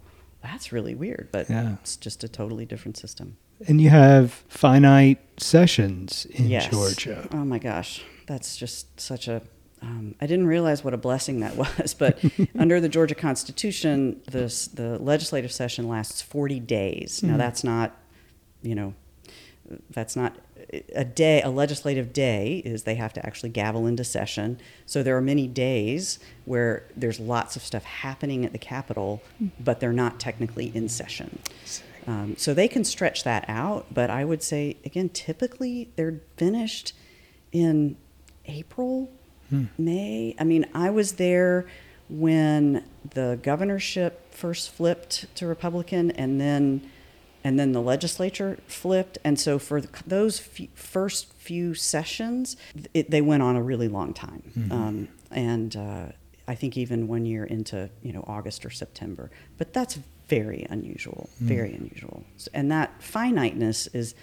that's 0.44 0.72
really 0.72 0.94
weird, 0.94 1.30
but 1.32 1.48
yeah. 1.48 1.76
it's 1.80 1.96
just 1.96 2.22
a 2.22 2.28
totally 2.28 2.66
different 2.66 2.98
system. 2.98 3.38
And 3.66 3.80
you 3.80 3.88
have 3.88 4.32
finite 4.48 5.18
sessions 5.38 6.26
in 6.26 6.48
yes. 6.48 6.68
Georgia. 6.68 7.26
Oh 7.32 7.44
my 7.44 7.58
gosh, 7.58 8.04
that's 8.26 8.56
just 8.56 9.00
such 9.00 9.26
a. 9.26 9.40
Um, 9.80 10.14
I 10.20 10.26
didn't 10.26 10.46
realize 10.46 10.84
what 10.84 10.92
a 10.92 10.98
blessing 10.98 11.40
that 11.40 11.56
was, 11.78 11.94
but 11.94 12.22
under 12.58 12.78
the 12.78 12.90
Georgia 12.90 13.14
Constitution, 13.14 14.20
this, 14.30 14.66
the 14.66 14.98
legislative 14.98 15.52
session 15.52 15.88
lasts 15.88 16.20
40 16.20 16.60
days. 16.60 17.20
Mm. 17.20 17.24
Now, 17.24 17.32
hmm. 17.32 17.38
that's 17.38 17.64
not, 17.64 17.96
you 18.62 18.74
know, 18.74 18.94
that's 19.90 20.14
not 20.16 20.36
a 20.94 21.04
day, 21.04 21.42
a 21.42 21.50
legislative 21.50 22.12
day 22.12 22.62
is 22.64 22.82
they 22.82 22.94
have 22.96 23.12
to 23.14 23.24
actually 23.24 23.50
gavel 23.50 23.86
into 23.86 24.04
session. 24.04 24.58
So 24.86 25.02
there 25.02 25.16
are 25.16 25.20
many 25.20 25.46
days 25.46 26.18
where 26.44 26.84
there's 26.96 27.20
lots 27.20 27.56
of 27.56 27.62
stuff 27.62 27.84
happening 27.84 28.44
at 28.44 28.52
the 28.52 28.58
Capitol, 28.58 29.22
but 29.58 29.80
they're 29.80 29.92
not 29.92 30.20
technically 30.20 30.70
in 30.74 30.88
session. 30.88 31.38
Um, 32.06 32.36
so 32.36 32.52
they 32.52 32.68
can 32.68 32.84
stretch 32.84 33.24
that 33.24 33.44
out, 33.48 33.86
but 33.92 34.10
I 34.10 34.24
would 34.24 34.42
say, 34.42 34.76
again, 34.84 35.08
typically 35.08 35.90
they're 35.96 36.20
finished 36.36 36.92
in 37.52 37.96
April, 38.46 39.10
May. 39.78 40.34
I 40.38 40.44
mean, 40.44 40.66
I 40.74 40.90
was 40.90 41.12
there 41.12 41.66
when 42.08 42.84
the 43.10 43.38
governorship 43.42 44.34
first 44.34 44.70
flipped 44.70 45.34
to 45.36 45.46
Republican, 45.46 46.10
and 46.10 46.40
then 46.40 46.90
and 47.44 47.58
then 47.58 47.72
the 47.72 47.82
legislature 47.82 48.58
flipped. 48.66 49.18
And 49.22 49.38
so 49.38 49.58
for 49.58 49.80
th- 49.80 49.92
those 50.06 50.40
few, 50.40 50.68
first 50.74 51.32
few 51.34 51.74
sessions, 51.74 52.56
it, 52.94 53.10
they 53.10 53.20
went 53.20 53.42
on 53.42 53.54
a 53.54 53.62
really 53.62 53.86
long 53.88 54.14
time. 54.14 54.42
Um, 54.72 55.08
and 55.30 55.76
uh, 55.76 56.06
I 56.48 56.54
think 56.54 56.76
even 56.76 57.06
one 57.06 57.26
year 57.26 57.44
into 57.44 57.90
you 58.02 58.12
know 58.12 58.24
August 58.26 58.64
or 58.64 58.70
September. 58.70 59.30
But 59.58 59.72
that's 59.74 59.98
very 60.28 60.66
unusual, 60.70 61.28
very 61.38 61.74
unusual. 61.74 62.24
And 62.54 62.70
that 62.72 63.02
finiteness 63.02 63.86
is, 63.88 64.14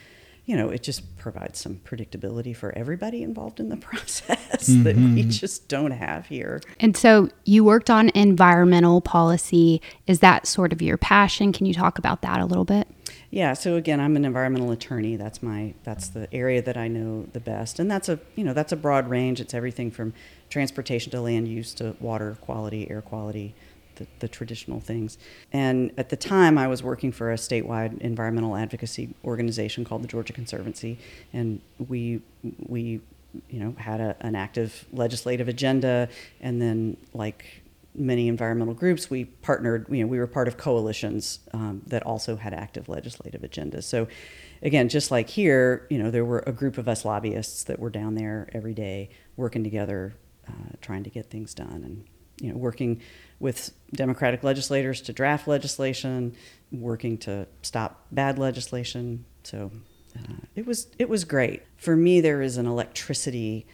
you 0.45 0.55
know, 0.57 0.69
it 0.69 0.81
just 0.81 1.15
provides 1.17 1.59
some 1.59 1.75
predictability 1.85 2.55
for 2.55 2.75
everybody 2.75 3.21
involved 3.21 3.59
in 3.59 3.69
the 3.69 3.77
process 3.89 4.65
that 4.67 4.95
we 4.95 5.23
just 5.23 5.67
don't 5.67 5.91
have 5.91 6.25
here. 6.25 6.59
And 6.79 6.97
so 6.97 7.29
you 7.45 7.63
worked 7.63 7.91
on 7.91 8.09
environmental 8.15 8.99
policy. 8.99 9.79
Is 10.07 10.21
that 10.21 10.47
sort 10.47 10.73
of 10.73 10.81
your 10.81 10.97
passion? 10.97 11.53
Can 11.53 11.67
you 11.67 11.73
talk 11.73 11.99
about 11.99 12.23
that 12.23 12.39
a 12.39 12.45
little 12.45 12.65
bit? 12.65 12.87
Yeah, 13.31 13.53
so 13.53 13.77
again, 13.77 14.01
I'm 14.01 14.17
an 14.17 14.25
environmental 14.25 14.71
attorney. 14.71 15.15
That's 15.15 15.41
my 15.41 15.73
that's 15.85 16.09
the 16.09 16.31
area 16.33 16.61
that 16.61 16.75
I 16.75 16.89
know 16.89 17.27
the 17.31 17.39
best, 17.39 17.79
and 17.79 17.89
that's 17.89 18.09
a 18.09 18.19
you 18.35 18.43
know 18.43 18.53
that's 18.53 18.73
a 18.73 18.75
broad 18.75 19.09
range. 19.09 19.39
It's 19.39 19.53
everything 19.53 19.89
from 19.89 20.13
transportation 20.49 21.11
to 21.11 21.21
land 21.21 21.47
use 21.47 21.73
to 21.75 21.95
water 22.01 22.37
quality, 22.41 22.91
air 22.91 23.01
quality, 23.01 23.55
the, 23.95 24.05
the 24.19 24.27
traditional 24.27 24.81
things. 24.81 25.17
And 25.53 25.93
at 25.97 26.09
the 26.09 26.17
time, 26.17 26.57
I 26.57 26.67
was 26.67 26.83
working 26.83 27.13
for 27.13 27.31
a 27.31 27.35
statewide 27.35 27.99
environmental 28.01 28.57
advocacy 28.57 29.15
organization 29.23 29.85
called 29.85 30.03
the 30.03 30.09
Georgia 30.09 30.33
Conservancy, 30.33 30.99
and 31.31 31.61
we 31.87 32.21
we 32.67 32.99
you 33.49 33.59
know 33.61 33.73
had 33.77 34.01
a, 34.01 34.17
an 34.19 34.35
active 34.35 34.85
legislative 34.91 35.47
agenda, 35.47 36.09
and 36.41 36.61
then 36.61 36.97
like 37.13 37.60
many 37.93 38.27
environmental 38.27 38.73
groups, 38.73 39.09
we 39.09 39.25
partnered, 39.25 39.87
you 39.89 40.01
know, 40.01 40.07
we 40.07 40.19
were 40.19 40.27
part 40.27 40.47
of 40.47 40.57
coalitions 40.57 41.39
um, 41.53 41.81
that 41.87 42.03
also 42.03 42.35
had 42.35 42.53
active 42.53 42.87
legislative 42.87 43.41
agendas. 43.41 43.83
So, 43.83 44.07
again, 44.61 44.89
just 44.89 45.11
like 45.11 45.29
here, 45.29 45.87
you 45.89 45.97
know, 45.97 46.11
there 46.11 46.25
were 46.25 46.43
a 46.47 46.51
group 46.51 46.77
of 46.77 46.87
us 46.87 47.03
lobbyists 47.03 47.63
that 47.65 47.79
were 47.79 47.89
down 47.89 48.15
there 48.15 48.49
every 48.53 48.73
day 48.73 49.09
working 49.35 49.63
together, 49.63 50.13
uh, 50.47 50.75
trying 50.81 51.03
to 51.03 51.09
get 51.09 51.29
things 51.29 51.53
done 51.53 51.81
and, 51.83 52.05
you 52.41 52.51
know, 52.51 52.57
working 52.57 53.01
with 53.39 53.71
Democratic 53.93 54.43
legislators 54.43 55.01
to 55.01 55.13
draft 55.13 55.47
legislation, 55.47 56.35
working 56.71 57.17
to 57.19 57.47
stop 57.61 58.05
bad 58.11 58.39
legislation. 58.39 59.25
So, 59.43 59.71
uh, 60.17 60.33
it 60.55 60.65
was 60.65 60.87
it 60.99 61.09
was 61.09 61.23
great. 61.23 61.63
For 61.77 61.95
me, 61.95 62.21
there 62.21 62.41
is 62.41 62.57
an 62.57 62.65
electricity 62.65 63.65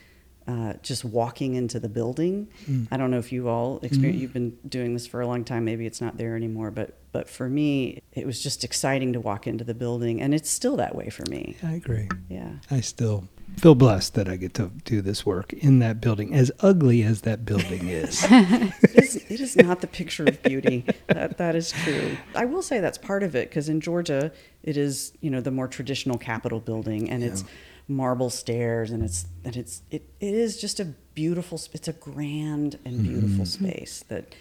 uh, 0.48 0.74
just 0.82 1.04
walking 1.04 1.56
into 1.56 1.80
the 1.80 1.90
building. 1.90 2.48
I 2.92 2.98
don't 2.98 3.12
know 3.12 3.20
if 3.20 3.32
you 3.32 3.50
all 3.50 3.80
experience. 3.84 4.22
You've 4.22 4.34
been 4.34 4.58
doing 4.68 4.94
this 4.94 5.06
for 5.06 5.22
a 5.22 5.28
long 5.28 5.44
time. 5.44 5.66
Maybe 5.66 5.86
it's 5.86 6.00
not 6.00 6.18
there 6.18 6.36
anymore, 6.36 6.72
but 6.72 6.98
but 7.12 7.30
for 7.30 7.50
me, 7.50 8.04
it 8.14 8.26
was 8.26 8.44
just 8.44 8.64
exciting 8.64 9.14
to 9.14 9.20
walk 9.20 9.48
into 9.48 9.64
the 9.64 9.74
building, 9.74 10.22
and 10.22 10.34
it's 10.34 10.50
still 10.50 10.78
that 10.78 10.96
way 10.96 11.10
for 11.10 11.24
me. 11.30 11.56
I 11.64 11.72
agree. 11.74 12.08
Yeah. 12.30 12.52
I 12.70 12.82
still 12.82 13.28
feel 13.58 13.76
blessed 13.76 14.14
that 14.14 14.30
I 14.30 14.36
get 14.36 14.54
to 14.56 14.72
do 14.84 15.02
this 15.02 15.26
work 15.26 15.52
in 15.54 15.80
that 15.80 16.00
building, 16.00 16.36
as 16.36 16.52
ugly 16.60 17.02
as 17.02 17.22
that 17.22 17.44
building 17.44 17.88
is. 17.88 18.24
it, 18.30 18.96
is, 18.96 19.16
it 19.30 19.40
is 19.40 19.56
not 19.56 19.82
the 19.82 19.88
picture 19.88 20.26
of 20.26 20.42
beauty. 20.44 20.86
that, 21.08 21.38
that 21.38 21.56
is 21.56 21.72
true. 21.72 22.18
I 22.36 22.46
will 22.46 22.62
say 22.62 22.80
that's 22.80 22.98
part 22.98 23.24
of 23.24 23.36
it 23.36 23.50
because 23.50 23.68
in 23.68 23.82
Georgia, 23.82 24.32
it 24.64 24.78
is 24.78 25.14
you 25.20 25.30
know 25.30 25.42
the 25.42 25.52
more 25.52 25.68
traditional 25.68 26.18
Capitol 26.18 26.60
building, 26.60 27.10
and 27.10 27.24
it's 27.24 27.44
marble 27.88 28.30
stairs, 28.30 28.92
and 28.92 29.02
it's 29.04 29.26
and 29.46 29.56
it's 29.56 29.82
it, 29.92 30.10
it 30.20 30.34
is 30.34 30.60
just 30.60 30.80
a 30.80 30.86
beautiful. 31.14 31.60
It's 31.74 31.88
a 31.88 31.94
grand 31.94 32.78
and 32.86 33.04
beautiful 33.04 33.46
space 33.46 34.04
that. 34.10 34.36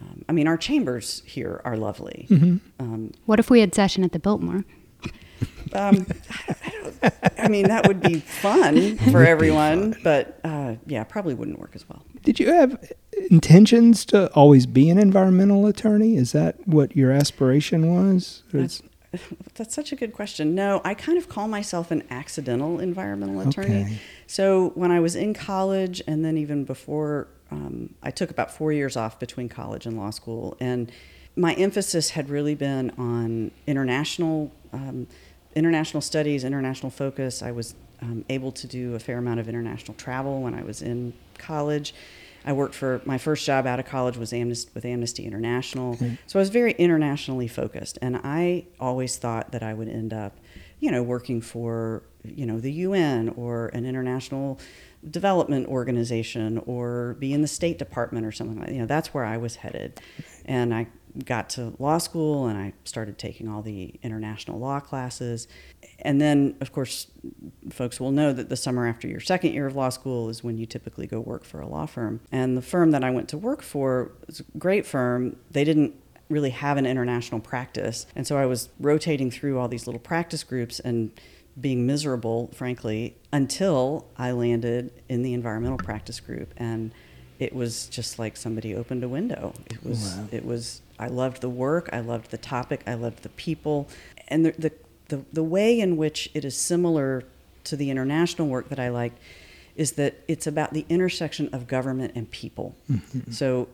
Um, 0.00 0.24
I 0.26 0.32
mean, 0.32 0.48
our 0.48 0.56
chambers 0.56 1.22
here 1.26 1.60
are 1.66 1.76
lovely. 1.76 2.26
Um, 2.80 3.12
What 3.26 3.38
if 3.38 3.50
we 3.50 3.60
had 3.60 3.74
session 3.74 4.04
at 4.04 4.12
the 4.12 4.18
Biltmore? 4.18 4.64
um, 5.74 6.06
I, 7.02 7.12
I 7.40 7.48
mean, 7.48 7.68
that 7.68 7.86
would 7.86 8.00
be 8.00 8.20
fun 8.20 8.96
for 8.96 9.22
everyone, 9.22 9.94
but 10.02 10.40
uh, 10.44 10.76
yeah, 10.86 11.04
probably 11.04 11.34
wouldn't 11.34 11.58
work 11.58 11.72
as 11.74 11.86
well. 11.90 12.06
Did 12.22 12.40
you 12.40 12.50
have 12.54 12.90
intentions 13.30 14.06
to 14.06 14.32
always 14.32 14.64
be 14.64 14.88
an 14.88 14.96
environmental 14.96 15.66
attorney? 15.66 16.16
Is 16.16 16.32
that 16.32 16.66
what 16.66 16.96
your 16.96 17.12
aspiration 17.12 17.94
was? 17.94 18.44
Or 18.54 18.60
is- 18.60 18.82
That's 19.54 19.74
such 19.74 19.92
a 19.92 19.96
good 19.96 20.12
question. 20.12 20.54
No, 20.54 20.80
I 20.84 20.94
kind 20.94 21.18
of 21.18 21.28
call 21.28 21.48
myself 21.48 21.90
an 21.90 22.02
accidental 22.10 22.80
environmental 22.80 23.40
attorney. 23.46 23.82
Okay. 23.82 23.98
So 24.26 24.70
when 24.70 24.90
I 24.90 25.00
was 25.00 25.14
in 25.14 25.34
college, 25.34 26.02
and 26.06 26.24
then 26.24 26.38
even 26.38 26.64
before, 26.64 27.28
um, 27.50 27.94
I 28.02 28.10
took 28.10 28.30
about 28.30 28.50
four 28.50 28.72
years 28.72 28.96
off 28.96 29.20
between 29.20 29.48
college 29.48 29.86
and 29.86 29.96
law 29.96 30.10
school, 30.10 30.56
and 30.60 30.90
my 31.36 31.54
emphasis 31.54 32.10
had 32.10 32.28
really 32.28 32.54
been 32.54 32.90
on 32.98 33.50
international 33.66 34.52
um, 34.72 35.06
international 35.54 36.00
studies, 36.00 36.44
international 36.44 36.90
focus. 36.90 37.42
I 37.42 37.50
was 37.50 37.74
um, 38.00 38.24
able 38.30 38.52
to 38.52 38.66
do 38.66 38.94
a 38.94 38.98
fair 38.98 39.18
amount 39.18 39.40
of 39.40 39.48
international 39.48 39.94
travel 39.94 40.40
when 40.40 40.54
I 40.54 40.62
was 40.62 40.80
in 40.80 41.12
college. 41.38 41.94
I 42.44 42.52
worked 42.52 42.74
for 42.74 43.00
my 43.04 43.18
first 43.18 43.44
job 43.46 43.66
out 43.66 43.78
of 43.78 43.86
college 43.86 44.16
was 44.16 44.32
Amnesty, 44.32 44.70
with 44.74 44.84
Amnesty 44.84 45.24
International, 45.24 45.94
mm-hmm. 45.94 46.14
so 46.26 46.38
I 46.38 46.42
was 46.42 46.50
very 46.50 46.72
internationally 46.72 47.48
focused, 47.48 47.98
and 48.02 48.16
I 48.22 48.66
always 48.80 49.16
thought 49.16 49.52
that 49.52 49.62
I 49.62 49.74
would 49.74 49.88
end 49.88 50.12
up, 50.12 50.38
you 50.80 50.90
know, 50.90 51.02
working 51.02 51.40
for 51.40 52.02
you 52.24 52.46
know 52.46 52.60
the 52.60 52.72
UN 52.72 53.30
or 53.30 53.68
an 53.68 53.84
international 53.84 54.58
development 55.10 55.66
organization 55.66 56.58
or 56.66 57.16
be 57.18 57.32
in 57.32 57.42
the 57.42 57.48
State 57.48 57.78
Department 57.78 58.24
or 58.24 58.30
something 58.30 58.60
like 58.60 58.70
you 58.70 58.78
know 58.78 58.86
that's 58.86 59.12
where 59.12 59.24
I 59.24 59.36
was 59.36 59.56
headed, 59.56 60.00
and 60.44 60.74
I 60.74 60.86
got 61.24 61.50
to 61.50 61.74
law 61.78 61.98
school 61.98 62.46
and 62.46 62.58
I 62.58 62.72
started 62.84 63.18
taking 63.18 63.48
all 63.48 63.62
the 63.62 63.94
international 64.02 64.58
law 64.58 64.80
classes. 64.80 65.46
And 65.98 66.20
then, 66.20 66.56
of 66.60 66.72
course, 66.72 67.06
folks 67.70 68.00
will 68.00 68.10
know 68.10 68.32
that 68.32 68.48
the 68.48 68.56
summer 68.56 68.86
after 68.86 69.06
your 69.08 69.20
second 69.20 69.52
year 69.52 69.66
of 69.66 69.76
law 69.76 69.88
school 69.90 70.28
is 70.28 70.42
when 70.42 70.58
you 70.58 70.66
typically 70.66 71.06
go 71.06 71.20
work 71.20 71.44
for 71.44 71.60
a 71.60 71.66
law 71.66 71.86
firm. 71.86 72.20
And 72.30 72.56
the 72.56 72.62
firm 72.62 72.90
that 72.92 73.04
I 73.04 73.10
went 73.10 73.28
to 73.30 73.38
work 73.38 73.62
for 73.62 74.12
was 74.26 74.40
a 74.40 74.58
great 74.58 74.86
firm. 74.86 75.36
They 75.50 75.64
didn't 75.64 75.94
really 76.28 76.50
have 76.50 76.76
an 76.76 76.86
international 76.86 77.40
practice. 77.40 78.06
And 78.16 78.26
so 78.26 78.38
I 78.38 78.46
was 78.46 78.68
rotating 78.80 79.30
through 79.30 79.58
all 79.58 79.68
these 79.68 79.86
little 79.86 80.00
practice 80.00 80.44
groups 80.44 80.80
and 80.80 81.10
being 81.60 81.84
miserable, 81.86 82.50
frankly, 82.54 83.16
until 83.32 84.06
I 84.16 84.30
landed 84.32 84.90
in 85.08 85.22
the 85.22 85.34
environmental 85.34 85.76
practice 85.78 86.20
group. 86.20 86.54
And 86.56 86.92
it 87.38 87.54
was 87.54 87.86
just 87.88 88.18
like 88.18 88.36
somebody 88.36 88.74
opened 88.74 89.02
a 89.02 89.08
window. 89.08 89.52
It 89.66 89.84
was, 89.84 90.14
Wow. 90.16 90.28
it 90.30 90.44
was, 90.44 90.80
I 91.02 91.08
loved 91.08 91.40
the 91.40 91.50
work, 91.50 91.88
I 91.92 92.00
loved 92.00 92.30
the 92.30 92.38
topic, 92.38 92.82
I 92.86 92.94
loved 92.94 93.22
the 93.24 93.28
people. 93.30 93.88
And 94.28 94.46
the, 94.46 94.52
the, 94.52 94.72
the, 95.08 95.24
the 95.32 95.42
way 95.42 95.80
in 95.80 95.96
which 95.96 96.30
it 96.32 96.44
is 96.44 96.56
similar 96.56 97.24
to 97.64 97.76
the 97.76 97.90
international 97.90 98.46
work 98.46 98.68
that 98.68 98.78
I 98.78 98.88
liked 98.88 99.18
is 99.74 99.92
that 99.92 100.14
it's 100.28 100.46
about 100.46 100.72
the 100.72 100.86
intersection 100.88 101.48
of 101.52 101.66
government 101.66 102.12
and 102.14 102.30
people. 102.30 102.76
Mm-hmm. 102.90 103.32
So, 103.32 103.68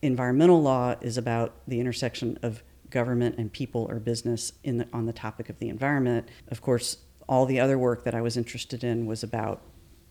environmental 0.00 0.60
law 0.60 0.96
is 1.00 1.16
about 1.16 1.54
the 1.68 1.78
intersection 1.78 2.38
of 2.42 2.62
government 2.90 3.36
and 3.38 3.52
people 3.52 3.86
or 3.88 4.00
business 4.00 4.52
in 4.64 4.78
the, 4.78 4.88
on 4.92 5.06
the 5.06 5.12
topic 5.12 5.48
of 5.48 5.58
the 5.60 5.68
environment. 5.68 6.28
Of 6.48 6.60
course, 6.60 6.98
all 7.28 7.46
the 7.46 7.60
other 7.60 7.78
work 7.78 8.02
that 8.04 8.14
I 8.14 8.20
was 8.20 8.36
interested 8.36 8.82
in 8.82 9.06
was 9.06 9.22
about 9.22 9.62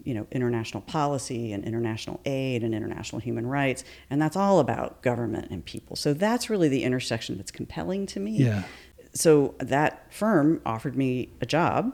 you 0.04 0.14
know 0.14 0.26
international 0.32 0.82
policy 0.82 1.54
and 1.54 1.64
international 1.66 2.20
aid 2.26 2.64
and 2.64 2.74
international 2.74 3.20
human 3.20 3.46
rights 3.48 3.84
and 4.10 4.22
that's 4.22 4.36
all 4.36 4.60
about 4.60 5.02
government 5.02 5.48
and 5.52 5.64
people 5.66 5.96
so 5.96 6.14
that's 6.14 6.50
really 6.50 6.68
the 6.70 6.84
intersection 6.84 7.38
that's 7.38 7.52
compelling 7.52 8.06
to 8.06 8.20
me 8.20 8.32
Yeah. 8.32 8.64
so 9.14 9.56
that 9.60 10.12
firm 10.14 10.62
offered 10.66 10.96
me 10.96 11.30
a 11.42 11.46
job, 11.46 11.94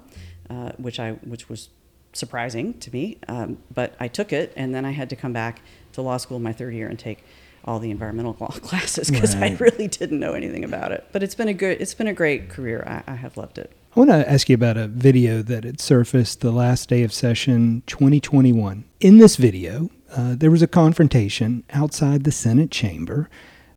uh, 0.50 0.72
which 0.78 1.00
I 1.00 1.14
which 1.34 1.50
was 1.50 1.70
surprising 2.14 2.74
to 2.80 2.92
me, 2.92 3.18
um, 3.28 3.58
but 3.74 3.96
I 4.00 4.08
took 4.08 4.34
it, 4.34 4.52
and 4.56 4.74
then 4.74 4.86
I 4.86 4.92
had 4.92 5.10
to 5.12 5.16
come 5.16 5.34
back 5.34 5.62
to 5.94 6.02
law 6.02 6.18
school 6.18 6.40
my 6.40 6.54
third 6.54 6.74
year 6.74 6.88
and 6.88 6.98
take 6.98 7.24
all 7.66 7.80
the 7.80 7.92
environmental 7.92 8.36
law 8.40 8.48
classes 8.50 9.12
because 9.12 9.36
I 9.36 9.56
really 9.60 9.88
didn't 9.88 10.20
know 10.20 10.34
anything 10.34 10.64
about 10.64 10.92
it. 10.92 11.06
But 11.12 11.22
it's 11.22 11.36
been 11.36 11.48
a 11.48 11.54
good, 11.54 11.80
it's 11.82 11.94
been 11.94 12.08
a 12.08 12.14
great 12.14 12.50
career. 12.50 12.84
I, 12.88 13.12
I 13.12 13.16
have 13.16 13.36
loved 13.38 13.58
it. 13.58 13.72
I 13.98 14.00
want 14.00 14.12
to 14.12 14.30
ask 14.32 14.48
you 14.48 14.54
about 14.54 14.78
a 14.78 14.88
video 14.88 15.42
that 15.42 15.64
had 15.64 15.82
surfaced 15.82 16.42
the 16.42 16.52
last 16.52 16.88
day 16.88 17.02
of 17.02 17.12
session 17.12 17.82
2021. 17.88 18.84
In 19.00 19.18
this 19.18 19.38
video, 19.38 19.90
uh, 20.16 20.36
there 20.36 20.52
was 20.52 20.62
a 20.62 20.68
confrontation 20.68 21.64
outside 21.72 22.24
the 22.24 22.32
Senate 22.32 22.70
chamber 22.70 23.28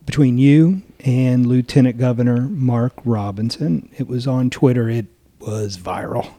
between 0.04 0.36
you 0.36 0.82
and 1.06 1.46
Lieutenant 1.46 1.96
Governor 1.96 2.42
Mark 2.42 2.92
Robinson. 3.02 3.88
It 3.96 4.08
was 4.08 4.26
on 4.26 4.50
Twitter. 4.50 4.90
It 4.90 5.06
was 5.38 5.78
viral. 5.78 6.34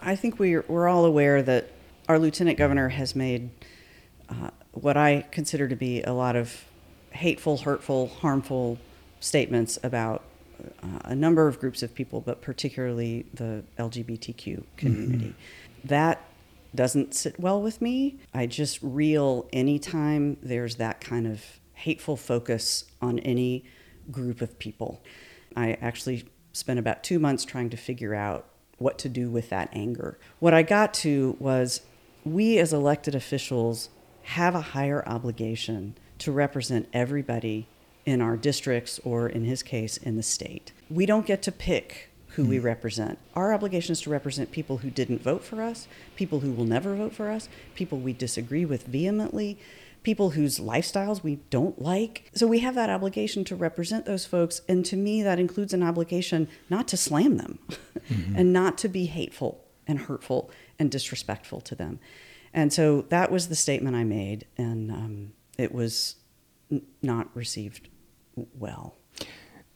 I 0.00 0.16
think 0.16 0.40
we're, 0.40 0.64
we're 0.66 0.88
all 0.88 1.04
aware 1.04 1.40
that 1.40 1.70
our 2.08 2.18
lieutenant 2.18 2.58
governor 2.58 2.88
has 2.88 3.14
made 3.14 3.50
uh, 4.28 4.50
what 4.72 4.96
I 4.96 5.24
consider 5.30 5.68
to 5.68 5.76
be 5.76 6.02
a 6.02 6.12
lot 6.12 6.34
of 6.34 6.64
hateful, 7.12 7.58
hurtful, 7.58 8.08
harmful 8.08 8.78
statements 9.20 9.78
about 9.84 10.24
a 11.04 11.14
number 11.14 11.48
of 11.48 11.58
groups 11.58 11.82
of 11.82 11.94
people, 11.94 12.20
but 12.20 12.42
particularly 12.42 13.26
the 13.34 13.64
LGBTQ 13.78 14.64
community. 14.76 15.26
Mm-hmm. 15.26 15.88
That 15.88 16.24
doesn't 16.74 17.14
sit 17.14 17.38
well 17.38 17.62
with 17.62 17.80
me. 17.80 18.18
I 18.32 18.46
just 18.46 18.78
reel 18.82 19.48
anytime 19.52 20.36
there's 20.42 20.76
that 20.76 21.00
kind 21.00 21.26
of 21.26 21.44
hateful 21.74 22.16
focus 22.16 22.84
on 23.00 23.18
any 23.20 23.64
group 24.10 24.40
of 24.40 24.58
people. 24.58 25.02
I 25.56 25.72
actually 25.74 26.24
spent 26.52 26.78
about 26.78 27.04
two 27.04 27.18
months 27.18 27.44
trying 27.44 27.70
to 27.70 27.76
figure 27.76 28.14
out 28.14 28.46
what 28.78 28.98
to 28.98 29.08
do 29.08 29.30
with 29.30 29.50
that 29.50 29.68
anger. 29.72 30.18
What 30.40 30.54
I 30.54 30.62
got 30.62 30.94
to 30.94 31.36
was 31.38 31.80
we 32.24 32.58
as 32.58 32.72
elected 32.72 33.14
officials 33.14 33.90
have 34.22 34.54
a 34.54 34.60
higher 34.60 35.06
obligation 35.06 35.96
to 36.18 36.32
represent 36.32 36.88
everybody 36.92 37.68
in 38.06 38.20
our 38.20 38.36
districts 38.36 39.00
or 39.04 39.28
in 39.28 39.44
his 39.44 39.62
case 39.62 39.96
in 39.96 40.16
the 40.16 40.22
state. 40.22 40.72
We 40.90 41.06
don't 41.06 41.26
get 41.26 41.42
to 41.42 41.52
pick 41.52 42.10
who 42.34 42.44
we 42.44 42.58
hmm. 42.58 42.64
represent. 42.64 43.18
Our 43.34 43.54
obligation 43.54 43.92
is 43.92 44.00
to 44.02 44.10
represent 44.10 44.50
people 44.50 44.78
who 44.78 44.90
didn't 44.90 45.22
vote 45.22 45.44
for 45.44 45.62
us, 45.62 45.86
people 46.16 46.40
who 46.40 46.52
will 46.52 46.64
never 46.64 46.94
vote 46.94 47.12
for 47.12 47.30
us, 47.30 47.48
people 47.74 47.98
we 47.98 48.12
disagree 48.12 48.64
with 48.64 48.86
vehemently, 48.86 49.58
people 50.02 50.30
whose 50.30 50.58
lifestyles 50.58 51.22
we 51.22 51.36
don't 51.50 51.80
like. 51.80 52.30
So 52.34 52.46
we 52.46 52.58
have 52.58 52.74
that 52.74 52.90
obligation 52.90 53.44
to 53.44 53.56
represent 53.56 54.04
those 54.04 54.26
folks. 54.26 54.60
And 54.68 54.84
to 54.86 54.96
me, 54.96 55.22
that 55.22 55.38
includes 55.38 55.72
an 55.72 55.82
obligation 55.82 56.48
not 56.68 56.88
to 56.88 56.96
slam 56.96 57.38
them 57.38 57.58
mm-hmm. 57.68 58.36
and 58.36 58.52
not 58.52 58.76
to 58.78 58.88
be 58.88 59.06
hateful 59.06 59.64
and 59.86 60.00
hurtful 60.00 60.50
and 60.78 60.90
disrespectful 60.90 61.60
to 61.62 61.74
them. 61.74 62.00
And 62.52 62.72
so 62.72 63.02
that 63.08 63.30
was 63.30 63.48
the 63.48 63.54
statement 63.54 63.96
I 63.96 64.04
made. 64.04 64.46
And 64.58 64.90
um, 64.90 65.32
it 65.56 65.72
was 65.72 66.16
n- 66.70 66.82
not 67.00 67.28
received 67.34 67.88
well. 68.36 68.96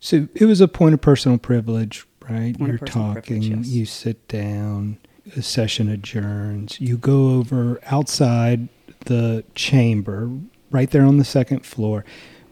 So 0.01 0.29
it 0.35 0.45
was 0.45 0.61
a 0.61 0.69
point 0.69 0.95
of 0.95 1.01
personal 1.01 1.39
privilege, 1.39 2.07
right? 2.29 2.57
Point 2.57 2.71
You're 2.71 2.79
talking, 2.79 3.43
yes. 3.43 3.67
you 3.67 3.85
sit 3.85 4.29
down, 4.29 4.99
a 5.37 5.43
session 5.43 5.89
adjourns, 5.89 6.81
you 6.81 6.97
go 6.97 7.31
over 7.31 7.81
outside 7.87 8.69
the 9.07 9.45
chamber, 9.55 10.31
right 10.71 10.91
there 10.91 11.03
on 11.03 11.19
the 11.19 11.25
second 11.25 11.65
floor. 11.65 12.05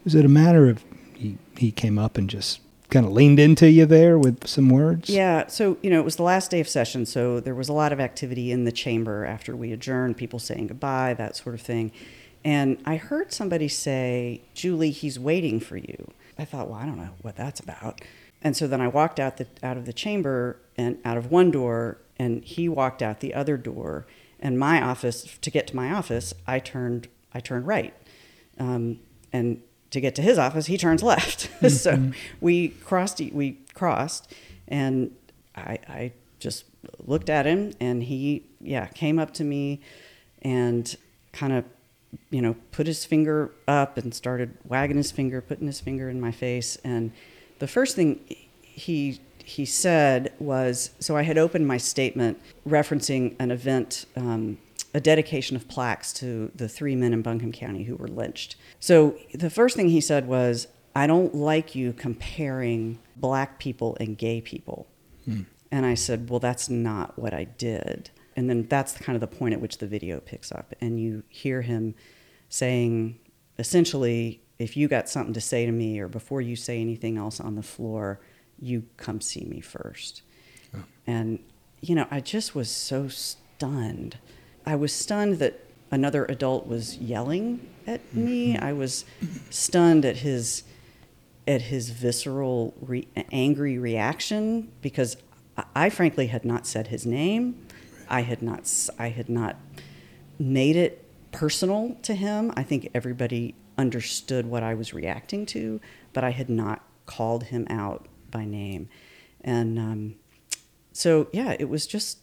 Was 0.03 0.15
it 0.15 0.25
a 0.25 0.29
matter 0.29 0.69
of 0.69 0.83
he, 1.13 1.37
he 1.57 1.71
came 1.71 1.97
up 1.97 2.17
and 2.17 2.29
just 2.29 2.61
kind 2.89 3.05
of 3.05 3.11
leaned 3.11 3.39
into 3.39 3.69
you 3.69 3.85
there 3.85 4.17
with 4.17 4.47
some 4.47 4.69
words? 4.69 5.09
Yeah. 5.09 5.47
So, 5.47 5.77
you 5.81 5.89
know, 5.89 5.99
it 5.99 6.05
was 6.05 6.15
the 6.15 6.23
last 6.23 6.51
day 6.51 6.59
of 6.59 6.67
session. 6.67 7.05
So 7.05 7.39
there 7.39 7.55
was 7.55 7.69
a 7.69 7.73
lot 7.73 7.91
of 7.91 7.99
activity 7.99 8.51
in 8.51 8.63
the 8.63 8.71
chamber 8.71 9.25
after 9.25 9.55
we 9.55 9.71
adjourned, 9.71 10.17
people 10.17 10.39
saying 10.39 10.67
goodbye, 10.67 11.13
that 11.15 11.35
sort 11.35 11.55
of 11.55 11.61
thing. 11.61 11.91
And 12.43 12.81
I 12.85 12.95
heard 12.97 13.33
somebody 13.33 13.67
say, 13.67 14.41
Julie, 14.53 14.91
he's 14.91 15.19
waiting 15.19 15.59
for 15.59 15.77
you. 15.77 16.11
I 16.37 16.45
thought, 16.45 16.69
well, 16.69 16.79
I 16.79 16.85
don't 16.85 16.97
know 16.97 17.15
what 17.21 17.35
that's 17.35 17.59
about. 17.59 18.01
And 18.41 18.55
so 18.55 18.67
then 18.67 18.81
I 18.81 18.87
walked 18.87 19.19
out 19.19 19.37
the 19.37 19.47
out 19.63 19.77
of 19.77 19.85
the 19.85 19.93
chamber 19.93 20.59
and 20.77 20.99
out 21.03 21.17
of 21.17 21.31
one 21.31 21.51
door, 21.51 21.97
and 22.17 22.43
he 22.43 22.69
walked 22.69 23.01
out 23.01 23.19
the 23.19 23.33
other 23.33 23.57
door. 23.57 24.05
And 24.39 24.59
my 24.59 24.81
office, 24.81 25.37
to 25.41 25.49
get 25.49 25.67
to 25.67 25.75
my 25.75 25.91
office, 25.91 26.33
I 26.45 26.59
turned 26.59 27.07
I 27.33 27.39
turned 27.39 27.65
right, 27.67 27.93
um, 28.59 28.99
and 29.33 29.61
to 29.89 29.99
get 29.99 30.15
to 30.15 30.21
his 30.21 30.37
office, 30.37 30.67
he 30.67 30.77
turns 30.77 31.03
left. 31.03 31.49
Mm-hmm. 31.57 31.69
so 31.69 32.11
we 32.39 32.69
crossed 32.69 33.19
we 33.19 33.57
crossed, 33.73 34.31
and 34.67 35.11
I, 35.55 35.79
I 35.87 36.11
just 36.39 36.65
looked 37.03 37.29
at 37.29 37.47
him, 37.47 37.73
and 37.79 38.03
he 38.03 38.45
yeah 38.61 38.85
came 38.87 39.17
up 39.17 39.33
to 39.35 39.43
me, 39.43 39.81
and 40.43 40.95
kind 41.33 41.53
of 41.53 41.65
you 42.29 42.41
know, 42.41 42.55
put 42.71 42.87
his 42.87 43.05
finger 43.05 43.51
up 43.67 43.97
and 43.97 44.13
started 44.13 44.57
wagging 44.65 44.97
his 44.97 45.11
finger, 45.11 45.41
putting 45.41 45.67
his 45.67 45.79
finger 45.79 46.09
in 46.09 46.19
my 46.19 46.31
face. 46.31 46.77
And 46.83 47.11
the 47.59 47.67
first 47.67 47.95
thing 47.95 48.21
he 48.61 49.19
he 49.43 49.65
said 49.65 50.33
was, 50.39 50.91
so 50.99 51.15
I 51.15 51.21
had 51.21 51.37
opened 51.37 51.65
my 51.65 51.77
statement 51.77 52.37
referencing 52.67 53.33
an 53.39 53.49
event, 53.49 54.05
um, 54.17 54.57
a 54.93 54.99
dedication 54.99 55.55
of 55.55 55.69
plaques 55.69 56.11
to 56.13 56.51
the 56.53 56.67
three 56.67 56.97
men 56.97 57.13
in 57.13 57.21
Buncombe 57.21 57.53
County 57.53 57.83
who 57.83 57.95
were 57.95 58.09
lynched. 58.09 58.57
So 58.81 59.17
the 59.33 59.49
first 59.49 59.77
thing 59.77 59.87
he 59.87 60.01
said 60.01 60.27
was, 60.27 60.67
I 60.93 61.07
don't 61.07 61.33
like 61.33 61.75
you 61.75 61.93
comparing 61.93 62.99
black 63.15 63.57
people 63.57 63.95
and 64.01 64.17
gay 64.17 64.41
people. 64.41 64.85
Hmm. 65.23 65.43
And 65.71 65.85
I 65.85 65.93
said, 65.93 66.29
well, 66.29 66.39
that's 66.39 66.67
not 66.67 67.17
what 67.17 67.33
I 67.33 67.45
did 67.45 68.09
and 68.37 68.47
then 68.49 68.67
that's 68.69 68.93
kind 68.93 69.15
of 69.15 69.19
the 69.19 69.35
point 69.35 69.53
at 69.53 69.59
which 69.59 69.79
the 69.79 69.87
video 69.87 70.19
picks 70.19 70.51
up. 70.51 70.73
And 70.79 70.99
you 71.01 71.23
hear 71.27 71.63
him 71.63 71.95
saying 72.47 73.19
essentially 73.59 74.41
if 74.59 74.77
you 74.77 74.87
got 74.87 75.09
something 75.09 75.33
to 75.33 75.41
say 75.41 75.65
to 75.65 75.71
me 75.71 75.99
or 75.99 76.07
before 76.07 76.39
you 76.39 76.55
say 76.55 76.79
anything 76.79 77.17
else 77.17 77.39
on 77.39 77.55
the 77.55 77.63
floor 77.63 78.21
you 78.59 78.85
come 78.95 79.19
see 79.19 79.43
me 79.43 79.59
first. 79.59 80.21
Oh. 80.75 80.83
and 81.05 81.39
you 81.79 81.95
know 81.95 82.07
i 82.11 82.19
just 82.19 82.53
was 82.55 82.69
so 82.69 83.07
stunned. 83.07 84.17
I 84.65 84.75
was 84.75 84.93
stunned 84.93 85.39
that 85.39 85.63
another 85.91 86.25
adult 86.25 86.67
was 86.67 86.97
yelling 86.97 87.67
at 87.85 88.01
mm-hmm. 88.07 88.25
me. 88.25 88.57
I 88.57 88.73
was 88.73 89.05
stunned 89.49 90.05
at 90.05 90.17
his 90.17 90.63
at 91.47 91.63
his 91.63 91.89
visceral 91.89 92.73
re- 92.81 93.07
angry 93.31 93.77
reaction 93.77 94.71
because 94.81 95.17
I, 95.57 95.63
I 95.75 95.89
frankly 95.89 96.27
had 96.27 96.45
not 96.45 96.67
said 96.67 96.87
his 96.87 97.05
name 97.05 97.66
I 98.09 98.21
had 98.21 98.41
not 98.41 98.71
I 98.97 99.09
had 99.09 99.29
not 99.29 99.55
made 100.39 100.75
it 100.75 101.03
personal 101.31 101.97
to 102.03 102.15
him. 102.15 102.51
I 102.55 102.63
think 102.63 102.89
everybody 102.93 103.55
understood 103.77 104.45
what 104.45 104.63
I 104.63 104.73
was 104.73 104.93
reacting 104.93 105.45
to, 105.47 105.79
but 106.13 106.23
I 106.23 106.31
had 106.31 106.49
not 106.49 106.83
called 107.05 107.45
him 107.45 107.67
out 107.69 108.07
by 108.31 108.45
name. 108.45 108.89
And 109.41 109.79
um, 109.79 110.15
so, 110.91 111.27
yeah, 111.31 111.55
it 111.59 111.69
was 111.69 111.85
just, 111.87 112.19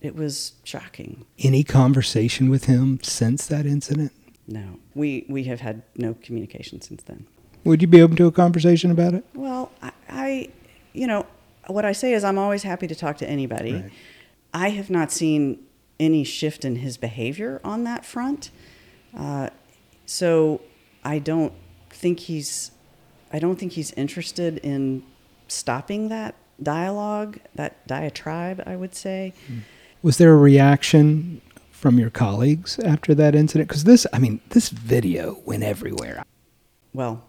it 0.00 0.14
was 0.14 0.52
shocking. 0.64 1.24
Any 1.38 1.62
conversation 1.62 2.50
with 2.50 2.64
him 2.64 2.98
since 3.02 3.46
that 3.46 3.66
incident? 3.66 4.12
No, 4.48 4.78
we, 4.94 5.26
we 5.28 5.44
have 5.44 5.60
had 5.60 5.82
no 5.96 6.14
communication 6.14 6.80
since 6.80 7.02
then. 7.02 7.26
Would 7.64 7.82
you 7.82 7.88
be 7.88 8.02
open 8.02 8.16
to 8.16 8.26
a 8.26 8.32
conversation 8.32 8.90
about 8.90 9.14
it? 9.14 9.24
Well, 9.34 9.72
I, 9.82 9.92
I 10.08 10.48
you 10.92 11.06
know, 11.06 11.26
what 11.66 11.84
I 11.84 11.92
say 11.92 12.14
is 12.14 12.24
I'm 12.24 12.38
always 12.38 12.62
happy 12.62 12.86
to 12.86 12.94
talk 12.94 13.18
to 13.18 13.28
anybody. 13.28 13.74
Right. 13.74 13.92
I 14.56 14.70
have 14.70 14.88
not 14.88 15.12
seen 15.12 15.58
any 16.00 16.24
shift 16.24 16.64
in 16.64 16.76
his 16.76 16.96
behavior 16.96 17.60
on 17.62 17.84
that 17.84 18.06
front. 18.06 18.50
Uh, 19.14 19.50
so 20.06 20.62
I 21.04 21.18
don't 21.18 21.52
think 21.90 22.20
he's 22.20 22.70
I 23.30 23.38
don't 23.38 23.56
think 23.56 23.72
he's 23.72 23.92
interested 23.92 24.56
in 24.58 25.02
stopping 25.46 26.08
that 26.08 26.36
dialogue, 26.62 27.38
that 27.54 27.86
diatribe, 27.86 28.62
I 28.64 28.76
would 28.76 28.94
say. 28.94 29.34
Was 30.00 30.16
there 30.16 30.32
a 30.32 30.36
reaction 30.38 31.42
from 31.70 31.98
your 31.98 32.08
colleagues 32.08 32.78
after 32.78 33.14
that 33.14 33.34
incident? 33.34 33.68
Because 33.68 33.84
this, 33.84 34.06
I 34.10 34.18
mean, 34.18 34.40
this 34.50 34.70
video 34.70 35.42
went 35.44 35.64
everywhere. 35.64 36.22
Well, 36.94 37.28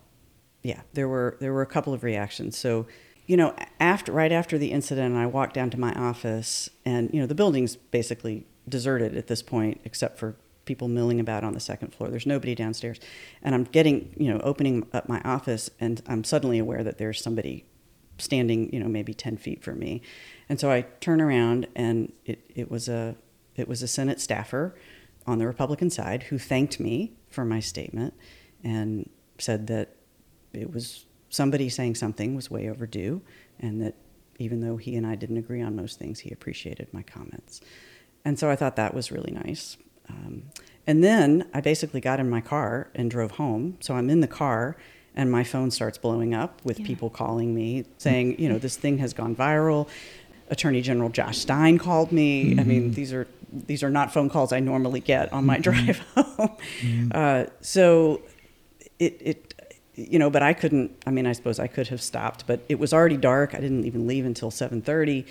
yeah, 0.64 0.82
there 0.94 1.10
were 1.10 1.36
there 1.42 1.52
were 1.52 1.62
a 1.62 1.66
couple 1.76 1.94
of 1.94 2.04
reactions. 2.04 2.58
So 2.58 2.88
you 3.28 3.36
know, 3.36 3.54
after 3.80 4.12
right 4.12 4.32
after 4.32 4.58
the 4.58 4.72
incident, 4.72 5.16
I 5.16 5.26
walked 5.26 5.54
down 5.54 5.70
to 5.72 5.80
my 5.80 5.94
office, 5.94 6.70
and 6.86 7.14
you 7.14 7.20
know, 7.20 7.28
the 7.28 7.36
building's 7.36 7.76
basically 7.76 8.48
deserted 8.68 9.16
at 9.16 9.28
this 9.28 9.44
point, 9.44 9.82
except 9.84 10.18
for 10.18 10.36
people 10.66 10.88
milling 10.88 11.20
about 11.20 11.44
on 11.44 11.54
the 11.54 11.60
second 11.60 11.94
floor. 11.94 12.10
There's 12.10 12.26
nobody 12.26 12.56
downstairs, 12.56 13.00
and 13.44 13.54
I'm 13.54 13.66
getting, 13.66 14.14
you 14.18 14.34
know, 14.34 14.40
opening 14.40 14.88
up 14.94 15.10
my 15.10 15.22
office, 15.22 15.70
and 15.80 16.02
I'm 16.08 16.24
suddenly 16.24 16.58
aware 16.58 16.84
that 16.84 16.98
there's 16.98 17.22
somebody 17.22 17.66
standing, 18.18 18.74
you 18.74 18.80
know, 18.80 18.88
maybe 18.88 19.14
ten 19.14 19.36
feet 19.36 19.62
from 19.62 19.78
me, 19.80 20.02
and 20.48 20.58
so 20.60 20.72
I 20.72 20.82
turn 21.02 21.20
around, 21.20 21.68
and 21.76 22.14
it, 22.26 22.50
it 22.56 22.72
was 22.72 22.88
a 22.88 23.16
it 23.58 23.68
was 23.68 23.84
a 23.84 23.88
Senate 23.88 24.22
staffer 24.22 24.74
on 25.26 25.40
the 25.40 25.48
Republican 25.48 25.90
side 25.90 26.24
who 26.24 26.38
thanked 26.40 26.80
me 26.80 27.12
for 27.30 27.44
my 27.44 27.60
statement 27.60 28.14
and 28.64 29.10
said 29.38 29.68
that 29.68 29.96
it 30.54 30.72
was 30.72 31.07
somebody 31.30 31.70
saying 31.70 31.96
something 31.96 32.36
was 32.36 32.50
way 32.50 32.70
overdue, 32.70 33.22
and 33.60 33.82
that 33.82 33.96
even 34.40 34.62
though 34.62 34.78
he 34.78 34.96
and 34.96 35.06
I 35.06 35.16
didn't 35.16 35.38
agree 35.38 35.62
on 35.62 35.76
most 35.76 36.00
things, 36.00 36.20
he 36.20 36.32
appreciated 36.32 36.88
my 36.92 37.02
comments. 37.02 37.62
And 38.24 38.38
so 38.38 38.50
I 38.50 38.56
thought 38.56 38.76
that 38.76 38.94
was 38.94 39.12
really 39.12 39.32
nice. 39.32 39.78
Um, 40.10 40.44
and 40.86 41.04
then 41.04 41.48
I 41.54 41.62
basically 41.62 42.00
got 42.00 42.20
in 42.20 42.30
my 42.30 42.42
car 42.42 42.90
and 42.96 43.12
drove 43.12 43.32
home. 43.32 43.78
So 43.80 43.96
I'm 43.96 44.10
in 44.10 44.22
the 44.22 44.28
car, 44.28 44.78
and 45.16 45.32
my 45.32 45.44
phone 45.44 45.72
starts 45.72 45.98
blowing 45.98 46.34
up 46.34 46.64
with 46.64 46.80
yeah. 46.80 46.86
people 46.86 47.10
calling 47.10 47.54
me 47.54 47.86
saying, 47.98 48.40
you 48.40 48.48
know, 48.48 48.58
this 48.58 48.78
thing 48.78 49.00
has 49.00 49.14
gone 49.14 49.36
viral. 49.36 49.88
Attorney 50.50 50.82
General 50.82 51.10
Josh 51.10 51.40
Stein 51.40 51.78
called 51.78 52.12
me. 52.12 52.52
Mm-hmm. 52.52 52.60
I 52.60 52.64
mean, 52.64 52.92
these 52.94 53.12
are 53.12 53.28
these 53.52 53.82
are 53.82 53.90
not 53.90 54.14
phone 54.14 54.30
calls 54.30 54.52
I 54.52 54.60
normally 54.60 55.00
get 55.00 55.32
on 55.32 55.46
my 55.46 55.58
mm-hmm. 55.58 55.62
drive 55.64 56.00
home. 56.16 56.58
Mm-hmm. 56.82 57.12
Uh, 57.14 57.46
so 57.62 58.22
it, 59.00 59.18
it 59.22 59.54
you 59.98 60.20
know, 60.20 60.30
but 60.30 60.44
I 60.44 60.54
couldn't. 60.54 60.92
I 61.06 61.12
mean, 61.12 61.26
I 61.26 61.34
suppose 61.34 61.60
I 61.60 61.68
could 61.68 61.88
have 61.90 62.02
stopped, 62.02 62.46
but 62.48 62.62
it 62.70 62.80
was 62.80 62.94
already 62.94 63.18
dark. 63.18 63.54
I 63.54 63.60
didn't 63.60 63.86
even 63.86 64.08
leave 64.08 64.26
until 64.26 64.52
seven 64.52 64.82
thirty. 64.82 65.26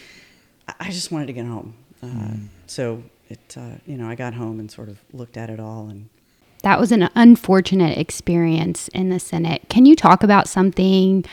I 0.80 0.90
just 0.90 1.12
wanted 1.12 1.26
to 1.26 1.32
get 1.32 1.46
home. 1.46 1.74
Uh, 2.02 2.06
mm. 2.06 2.48
So 2.66 3.02
it, 3.28 3.56
uh, 3.56 3.76
you 3.86 3.96
know, 3.96 4.08
I 4.08 4.16
got 4.16 4.34
home 4.34 4.58
and 4.58 4.70
sort 4.70 4.88
of 4.88 5.00
looked 5.12 5.36
at 5.36 5.48
it 5.48 5.60
all 5.60 5.88
and. 5.88 6.08
That 6.62 6.80
was 6.80 6.90
an 6.90 7.08
unfortunate 7.14 7.96
experience 7.96 8.88
in 8.88 9.08
the 9.08 9.20
Senate. 9.20 9.62
Can 9.68 9.86
you 9.86 9.94
talk 9.94 10.24
about 10.24 10.48
something 10.48 11.24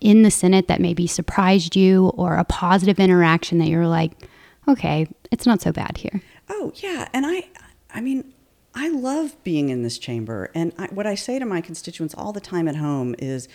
in 0.00 0.22
the 0.22 0.32
Senate 0.32 0.66
that 0.66 0.80
maybe 0.80 1.06
surprised 1.06 1.76
you 1.76 2.08
or 2.16 2.36
a 2.36 2.44
positive 2.44 2.98
interaction 2.98 3.58
that 3.58 3.68
you're 3.68 3.86
like, 3.86 4.12
okay, 4.66 5.06
it's 5.30 5.46
not 5.46 5.60
so 5.60 5.70
bad 5.70 5.98
here? 5.98 6.20
Oh, 6.48 6.72
yeah. 6.76 7.08
And 7.12 7.24
I, 7.24 7.44
I 7.94 8.00
mean, 8.00 8.32
I 8.74 8.88
love 8.88 9.42
being 9.42 9.68
in 9.68 9.82
this 9.82 9.98
chamber. 9.98 10.50
And 10.54 10.72
I, 10.78 10.86
what 10.86 11.06
I 11.06 11.14
say 11.14 11.38
to 11.38 11.44
my 11.44 11.60
constituents 11.60 12.14
all 12.14 12.32
the 12.32 12.40
time 12.40 12.68
at 12.68 12.76
home 12.76 13.14
is 13.18 13.48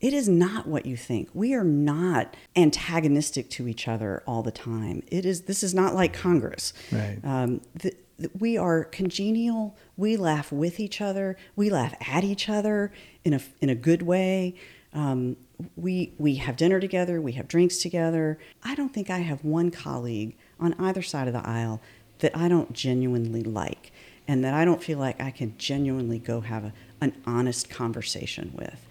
it 0.00 0.14
is 0.14 0.28
not 0.28 0.66
what 0.66 0.86
you 0.86 0.96
think. 0.96 1.28
We 1.34 1.52
are 1.54 1.64
not 1.64 2.34
antagonistic 2.56 3.50
to 3.50 3.68
each 3.68 3.86
other 3.86 4.22
all 4.26 4.42
the 4.42 4.52
time. 4.52 5.02
It 5.08 5.26
is. 5.26 5.42
This 5.42 5.62
is 5.62 5.74
not 5.74 5.94
like 5.94 6.12
Congress. 6.12 6.72
Right. 6.90 7.18
Um, 7.22 7.60
the, 7.74 7.94
the, 8.18 8.30
we 8.38 8.56
are 8.56 8.84
congenial. 8.84 9.76
We 9.96 10.16
laugh 10.16 10.52
with 10.52 10.80
each 10.80 11.00
other. 11.00 11.36
We 11.54 11.68
laugh 11.68 11.94
at 12.08 12.24
each 12.24 12.48
other 12.48 12.92
in 13.24 13.34
a 13.34 13.40
in 13.60 13.68
a 13.68 13.74
good 13.74 14.02
way. 14.02 14.54
Um, 14.94 15.36
we 15.76 16.14
we 16.16 16.36
have 16.36 16.56
dinner 16.56 16.80
together. 16.80 17.20
We 17.20 17.32
have 17.32 17.46
drinks 17.46 17.78
together. 17.78 18.38
I 18.62 18.74
don't 18.74 18.94
think 18.94 19.10
I 19.10 19.18
have 19.18 19.44
one 19.44 19.70
colleague 19.70 20.36
on 20.58 20.74
either 20.78 21.02
side 21.02 21.28
of 21.28 21.34
the 21.34 21.46
aisle 21.46 21.82
that 22.20 22.36
I 22.36 22.48
don't 22.48 22.72
genuinely 22.72 23.42
like, 23.42 23.92
and 24.30 24.44
that 24.44 24.54
I 24.54 24.64
don't 24.64 24.80
feel 24.80 25.00
like 25.00 25.20
I 25.20 25.32
can 25.32 25.58
genuinely 25.58 26.20
go 26.20 26.40
have 26.40 26.62
a, 26.62 26.72
an 27.00 27.20
honest 27.26 27.68
conversation 27.68 28.52
with. 28.54 28.86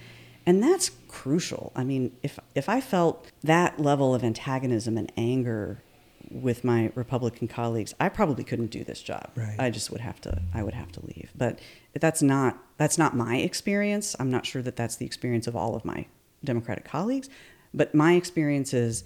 And 0.46 0.62
that's 0.62 0.92
crucial. 1.08 1.72
I 1.78 1.86
mean, 1.86 2.12
if 2.22 2.40
if 2.56 2.68
I 2.68 2.82
felt 2.82 3.26
that 3.42 3.80
level 3.80 4.14
of 4.14 4.22
antagonism 4.22 4.98
and 4.98 5.10
anger 5.16 5.82
with 6.30 6.66
my 6.66 6.92
Republican 6.94 7.48
colleagues, 7.48 7.94
I 8.02 8.10
probably 8.10 8.44
couldn't 8.44 8.72
do 8.72 8.84
this 8.84 9.02
job. 9.02 9.32
Right. 9.34 9.56
I 9.58 9.70
just 9.70 9.92
would 9.92 10.02
have 10.02 10.20
to 10.22 10.42
I 10.54 10.62
would 10.62 10.74
have 10.74 10.92
to 10.92 11.06
leave. 11.06 11.32
But 11.38 11.60
that's 11.94 12.22
not 12.22 12.58
that's 12.78 12.98
not 12.98 13.16
my 13.16 13.38
experience. 13.38 14.18
I'm 14.20 14.30
not 14.30 14.46
sure 14.46 14.62
that 14.62 14.76
that's 14.76 14.98
the 14.98 15.06
experience 15.06 15.48
of 15.48 15.56
all 15.56 15.74
of 15.74 15.86
my 15.86 16.08
Democratic 16.44 16.84
colleagues, 16.84 17.30
but 17.74 17.96
my 17.96 18.16
experience 18.16 18.74
is 18.74 19.06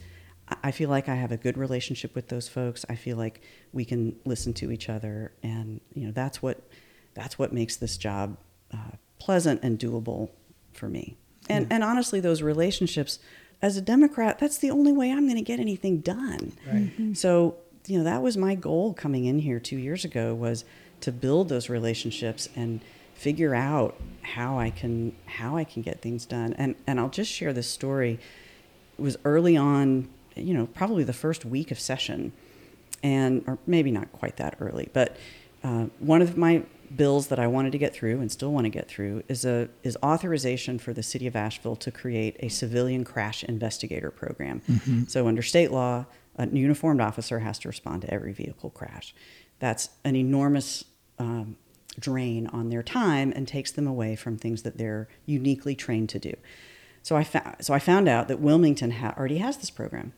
I 0.63 0.71
feel 0.71 0.89
like 0.89 1.09
I 1.09 1.15
have 1.15 1.31
a 1.31 1.37
good 1.37 1.57
relationship 1.57 2.15
with 2.15 2.27
those 2.27 2.47
folks. 2.47 2.85
I 2.89 2.95
feel 2.95 3.17
like 3.17 3.41
we 3.71 3.85
can 3.85 4.15
listen 4.25 4.53
to 4.55 4.71
each 4.71 4.89
other, 4.89 5.31
and 5.41 5.81
you 5.93 6.05
know 6.05 6.11
that's 6.11 6.41
what 6.41 6.61
that's 7.13 7.39
what 7.39 7.53
makes 7.53 7.75
this 7.77 7.97
job 7.97 8.37
uh, 8.73 8.91
pleasant 9.19 9.61
and 9.63 9.79
doable 9.79 10.29
for 10.73 10.89
me. 10.89 11.17
And 11.49 11.67
and 11.71 11.83
honestly, 11.83 12.19
those 12.19 12.41
relationships, 12.41 13.19
as 13.61 13.77
a 13.77 13.81
Democrat, 13.81 14.39
that's 14.39 14.57
the 14.57 14.71
only 14.71 14.91
way 14.91 15.11
I'm 15.11 15.25
going 15.25 15.35
to 15.35 15.41
get 15.41 15.59
anything 15.59 15.99
done. 15.99 16.53
Right. 16.65 16.83
Mm-hmm. 16.83 17.13
So 17.13 17.55
you 17.87 17.97
know 17.97 18.03
that 18.03 18.21
was 18.21 18.37
my 18.37 18.55
goal 18.55 18.93
coming 18.93 19.25
in 19.25 19.39
here 19.39 19.59
two 19.59 19.77
years 19.77 20.05
ago 20.05 20.33
was 20.33 20.63
to 21.01 21.11
build 21.11 21.49
those 21.49 21.69
relationships 21.69 22.47
and 22.55 22.79
figure 23.13 23.53
out 23.53 23.95
how 24.21 24.57
I 24.57 24.69
can 24.69 25.15
how 25.25 25.57
I 25.57 25.63
can 25.63 25.81
get 25.81 26.01
things 26.01 26.25
done. 26.25 26.53
And 26.53 26.75
and 26.87 26.99
I'll 26.99 27.09
just 27.09 27.31
share 27.31 27.53
this 27.53 27.69
story. 27.69 28.19
It 28.97 29.01
was 29.01 29.17
early 29.25 29.57
on, 29.57 30.07
you 30.35 30.53
know, 30.53 30.67
probably 30.67 31.03
the 31.03 31.13
first 31.13 31.45
week 31.45 31.71
of 31.71 31.79
session, 31.79 32.33
and 33.01 33.43
or 33.47 33.57
maybe 33.67 33.91
not 33.91 34.11
quite 34.11 34.37
that 34.37 34.55
early, 34.59 34.89
but 34.93 35.17
uh, 35.63 35.85
one 35.99 36.21
of 36.21 36.37
my 36.37 36.63
bills 36.95 37.27
that 37.27 37.39
I 37.39 37.47
wanted 37.47 37.71
to 37.71 37.77
get 37.77 37.93
through 37.93 38.19
and 38.19 38.31
still 38.31 38.51
want 38.51 38.65
to 38.65 38.69
get 38.69 38.87
through 38.87 39.23
is 39.27 39.45
a 39.45 39.69
is 39.83 39.97
authorization 40.03 40.77
for 40.77 40.93
the 40.93 41.03
city 41.03 41.27
of 41.27 41.35
Asheville 41.35 41.75
to 41.77 41.91
create 41.91 42.35
a 42.39 42.49
civilian 42.49 43.03
crash 43.03 43.43
investigator 43.43 44.11
program. 44.11 44.61
Mm-hmm. 44.69 45.03
So 45.07 45.27
under 45.27 45.41
state 45.41 45.71
law, 45.71 46.05
a 46.35 46.47
uniformed 46.47 47.01
officer 47.01 47.39
has 47.39 47.59
to 47.59 47.67
respond 47.67 48.01
to 48.03 48.13
every 48.13 48.33
vehicle 48.33 48.69
crash. 48.69 49.15
That's 49.59 49.89
an 50.03 50.15
enormous 50.15 50.83
um, 51.19 51.57
drain 51.99 52.47
on 52.47 52.69
their 52.69 52.83
time 52.83 53.31
and 53.35 53.47
takes 53.47 53.71
them 53.71 53.87
away 53.87 54.15
from 54.15 54.37
things 54.37 54.63
that 54.63 54.77
they're 54.77 55.07
uniquely 55.25 55.75
trained 55.75 56.09
to 56.09 56.19
do. 56.19 56.33
So 57.01 57.15
I 57.15 57.23
found 57.23 57.57
so 57.61 57.73
I 57.73 57.79
found 57.79 58.07
out 58.07 58.27
that 58.27 58.39
Wilmington 58.39 58.91
ha- 58.91 59.13
already 59.17 59.37
has 59.37 59.57
this 59.57 59.69
program. 59.69 60.13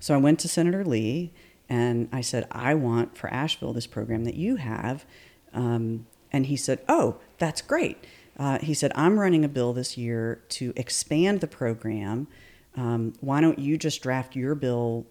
So 0.00 0.14
I 0.14 0.18
went 0.18 0.38
to 0.40 0.48
Senator 0.48 0.84
Lee 0.84 1.32
and 1.68 2.08
I 2.12 2.20
said, 2.20 2.46
I 2.50 2.74
want 2.74 3.16
for 3.16 3.28
Asheville 3.32 3.72
this 3.72 3.86
program 3.86 4.24
that 4.24 4.34
you 4.34 4.56
have 4.56 5.04
um, 5.52 6.06
and 6.32 6.46
he 6.46 6.56
said, 6.56 6.80
Oh, 6.88 7.16
that's 7.38 7.62
great. 7.62 8.04
Uh, 8.38 8.58
he 8.58 8.74
said, 8.74 8.92
I'm 8.94 9.18
running 9.18 9.44
a 9.44 9.48
bill 9.48 9.72
this 9.72 9.98
year 9.98 10.42
to 10.50 10.72
expand 10.76 11.40
the 11.40 11.48
program. 11.48 12.28
Um, 12.76 13.14
why 13.20 13.40
don't 13.40 13.58
you 13.58 13.76
just 13.76 14.02
draft 14.02 14.36
your 14.36 14.54
bill, 14.54 15.06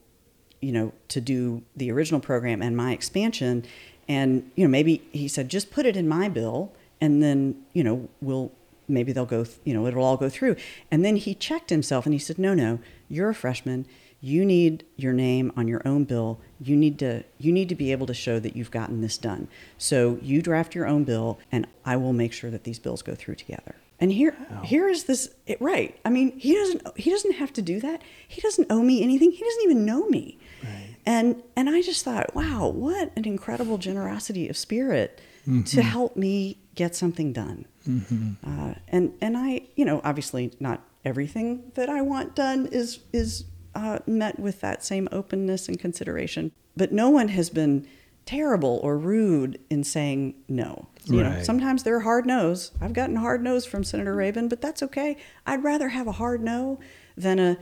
you 0.62 0.72
know, 0.72 0.94
to 1.10 1.20
do 1.20 1.64
the 1.76 1.92
original 1.92 2.22
program 2.22 2.62
and 2.62 2.78
my 2.78 2.94
expansion? 2.94 3.66
And, 4.08 4.50
you 4.56 4.64
know, 4.64 4.70
maybe 4.70 5.04
he 5.12 5.28
said, 5.28 5.50
just 5.50 5.72
put 5.72 5.86
it 5.86 5.98
in 5.98 6.08
my 6.08 6.30
bill 6.30 6.74
and 7.02 7.22
then, 7.22 7.64
you 7.74 7.84
know, 7.84 8.08
we'll, 8.22 8.54
maybe 8.88 9.12
they'll 9.12 9.26
go, 9.26 9.44
th- 9.44 9.58
you 9.66 9.74
know, 9.74 9.86
it'll 9.86 10.04
all 10.04 10.16
go 10.16 10.30
through. 10.30 10.56
And 10.90 11.04
then 11.04 11.18
he 11.18 11.36
checked 11.36 11.70
himself 11.70 12.06
and 12.06 12.14
he 12.14 12.20
said, 12.20 12.40
No, 12.40 12.54
no, 12.54 12.80
you're 13.10 13.30
a 13.30 13.36
freshman 13.36 13.86
you 14.22 14.46
need 14.46 14.86
your 14.96 15.14
name 15.14 15.52
on 15.56 15.68
your 15.68 15.82
own 15.86 16.04
bill 16.04 16.40
you 16.60 16.76
need 16.76 16.98
to 17.00 17.24
you 17.38 17.52
need 17.52 17.70
to 17.70 17.76
be 17.76 17.92
able 17.92 18.08
to 18.08 18.14
show 18.14 18.40
that 18.40 18.56
you've 18.56 18.72
gotten 18.72 19.02
this 19.02 19.18
done 19.18 19.48
so 19.78 20.18
you 20.22 20.42
draft 20.42 20.74
your 20.74 20.88
own 20.88 21.04
bill 21.04 21.40
and 21.52 21.68
i 21.86 21.96
will 21.96 22.14
make 22.14 22.34
sure 22.34 22.50
that 22.50 22.64
these 22.64 22.80
bills 22.80 23.02
go 23.02 23.14
through 23.14 23.36
together 23.36 23.76
and 24.00 24.12
here 24.12 24.36
wow. 24.52 24.62
here 24.62 24.88
is 24.88 25.04
this 25.06 25.30
it, 25.46 25.62
right 25.62 26.00
i 26.04 26.10
mean 26.10 26.38
he 26.40 26.54
doesn't 26.54 26.98
he 26.98 27.10
doesn't 27.10 27.34
have 27.34 27.54
to 27.54 27.62
do 27.62 27.80
that 27.80 28.02
he 28.28 28.42
doesn't 28.42 28.68
owe 28.72 28.82
me 28.82 29.04
anything 29.04 29.32
he 29.32 29.44
doesn't 29.44 29.64
even 29.64 29.86
know 29.86 30.08
me 30.08 30.38
right. 30.64 30.96
and 31.06 31.42
and 31.56 31.70
i 31.70 31.82
just 31.82 32.04
thought 32.04 32.34
wow 32.36 32.68
what 32.68 33.12
an 33.16 33.26
incredible 33.26 33.78
generosity 33.78 34.50
of 34.50 34.58
spirit 34.58 35.22
mm-hmm. 35.42 35.64
to 35.64 35.82
help 35.82 36.16
me 36.16 36.58
get 36.76 36.96
something 36.96 37.34
done 37.34 37.66
mm-hmm. 37.88 38.34
uh, 38.44 38.74
and 38.88 39.14
and 39.22 39.38
i 39.38 39.62
you 39.76 39.86
know 39.86 40.02
obviously 40.04 40.52
not 40.60 40.84
everything 41.06 41.72
that 41.76 41.90
i 41.90 42.02
want 42.02 42.36
done 42.36 42.66
is 42.68 43.00
is 43.14 43.46
uh, 43.78 44.00
met 44.08 44.40
with 44.40 44.60
that 44.62 44.84
same 44.84 45.08
openness 45.12 45.68
and 45.68 45.80
consideration. 45.80 46.52
But 46.76 46.92
no 46.92 47.10
one 47.10 47.30
has 47.30 47.50
been 47.50 47.88
terrible 48.26 48.80
or 48.84 48.98
rude 48.98 49.60
in 49.70 49.84
saying 49.84 50.36
no. 50.48 50.88
You 51.06 51.22
right. 51.22 51.38
know, 51.38 51.44
sometimes 51.44 51.84
they're 51.84 52.02
hard 52.02 52.26
no's. 52.26 52.72
I've 52.82 52.94
gotten 52.94 53.16
hard 53.16 53.44
no's 53.44 53.66
from 53.66 53.84
Senator 53.84 54.16
Rabon, 54.16 54.50
but 54.50 54.62
that's 54.62 54.82
okay. 54.84 55.16
I'd 55.46 55.64
rather 55.64 55.90
have 55.90 56.08
a 56.08 56.12
hard 56.12 56.42
no 56.42 56.80
than 57.16 57.40
a, 57.40 57.58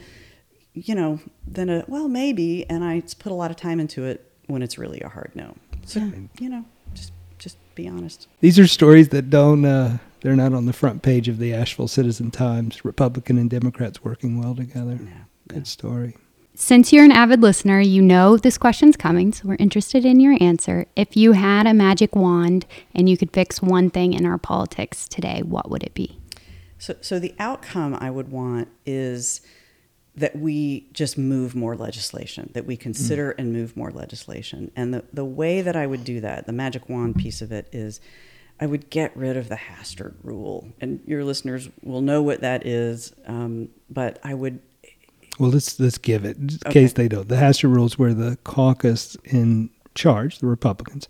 you 0.74 0.96
know, 0.96 1.20
than 1.46 1.70
a 1.70 1.86
well 1.88 2.08
maybe, 2.08 2.68
and 2.70 2.84
I 2.84 3.02
put 3.20 3.32
a 3.32 3.36
lot 3.36 3.52
of 3.52 3.58
time 3.58 3.80
into 3.80 4.06
it 4.06 4.32
when 4.48 4.62
it's 4.62 4.78
really 4.78 5.02
a 5.02 5.10
hard 5.10 5.32
no. 5.36 5.56
So 5.86 6.00
yeah. 6.00 6.12
you 6.40 6.50
know, 6.50 6.66
just 6.94 7.12
just 7.38 7.58
be 7.76 7.88
honest. 7.88 8.28
These 8.40 8.58
are 8.58 8.68
stories 8.68 9.10
that 9.10 9.30
don't. 9.30 9.66
Uh, 9.66 9.98
they're 10.22 10.36
not 10.36 10.54
on 10.54 10.66
the 10.66 10.74
front 10.74 11.04
page 11.04 11.28
of 11.28 11.38
the 11.38 11.54
Asheville 11.54 11.88
Citizen 11.88 12.32
Times. 12.32 12.84
Republican 12.84 13.38
and 13.38 13.50
Democrats 13.50 14.04
working 14.04 14.40
well 14.40 14.56
together. 14.56 14.98
Good 15.48 15.68
story. 15.68 16.18
Since 16.58 16.94
you're 16.94 17.04
an 17.04 17.12
avid 17.12 17.42
listener, 17.42 17.82
you 17.82 18.02
know 18.02 18.38
this 18.38 18.58
question's 18.58 18.96
coming, 18.96 19.34
so 19.34 19.50
we're 19.50 19.58
interested 19.60 20.06
in 20.06 20.22
your 20.22 20.38
answer. 20.40 20.86
If 20.96 21.18
you 21.18 21.34
had 21.34 21.68
a 21.68 21.74
magic 21.74 22.16
wand 22.16 22.66
and 22.94 23.10
you 23.10 23.18
could 23.18 23.32
fix 23.32 23.62
one 23.62 23.90
thing 23.90 24.14
in 24.14 24.26
our 24.26 24.38
politics 24.38 25.08
today, 25.08 25.42
what 25.44 25.70
would 25.70 25.84
it 25.84 25.94
be? 25.94 26.18
So, 26.78 26.96
so 27.02 27.20
the 27.20 27.36
outcome 27.40 27.94
I 27.96 28.10
would 28.10 28.32
want 28.32 28.70
is 28.86 29.42
that 30.16 30.38
we 30.38 30.88
just 30.94 31.18
move 31.18 31.56
more 31.56 31.76
legislation, 31.76 32.52
that 32.54 32.66
we 32.66 32.78
consider 32.78 33.32
mm. 33.32 33.36
and 33.40 33.52
move 33.52 33.76
more 33.76 33.92
legislation. 33.92 34.72
And 34.76 34.94
the, 34.94 35.04
the 35.12 35.26
way 35.26 35.62
that 35.62 35.76
I 35.76 35.86
would 35.86 36.06
do 36.06 36.22
that, 36.22 36.46
the 36.46 36.54
magic 36.54 36.88
wand 36.88 37.18
piece 37.18 37.42
of 37.42 37.52
it, 37.52 37.68
is 37.74 38.00
I 38.60 38.66
would 38.66 38.90
get 38.90 39.16
rid 39.18 39.36
of 39.36 39.50
the 39.50 39.58
Hastert 39.58 40.16
rule. 40.24 40.70
And 40.80 41.02
your 41.06 41.26
listeners 41.26 41.70
will 41.84 42.02
know 42.02 42.22
what 42.22 42.40
that 42.42 42.66
is, 42.66 43.14
um, 43.28 43.70
but 43.90 44.20
I 44.24 44.34
would 44.34 44.62
well, 45.40 45.52
let's 45.52 45.80
let's 45.80 45.98
give 45.98 46.26
it 46.26 46.38
in 46.38 46.50
okay. 46.66 46.74
case 46.74 46.94
they 46.94 47.08
don't. 47.08 47.28
The 47.28 47.36
Hastert 47.36 47.74
rules 47.74 47.98
where 48.00 48.14
the 48.14 48.38
caucus 48.44 49.18
in 49.24 49.70
charge, 49.94 50.40
the 50.40 50.48
Republicans, 50.48 51.08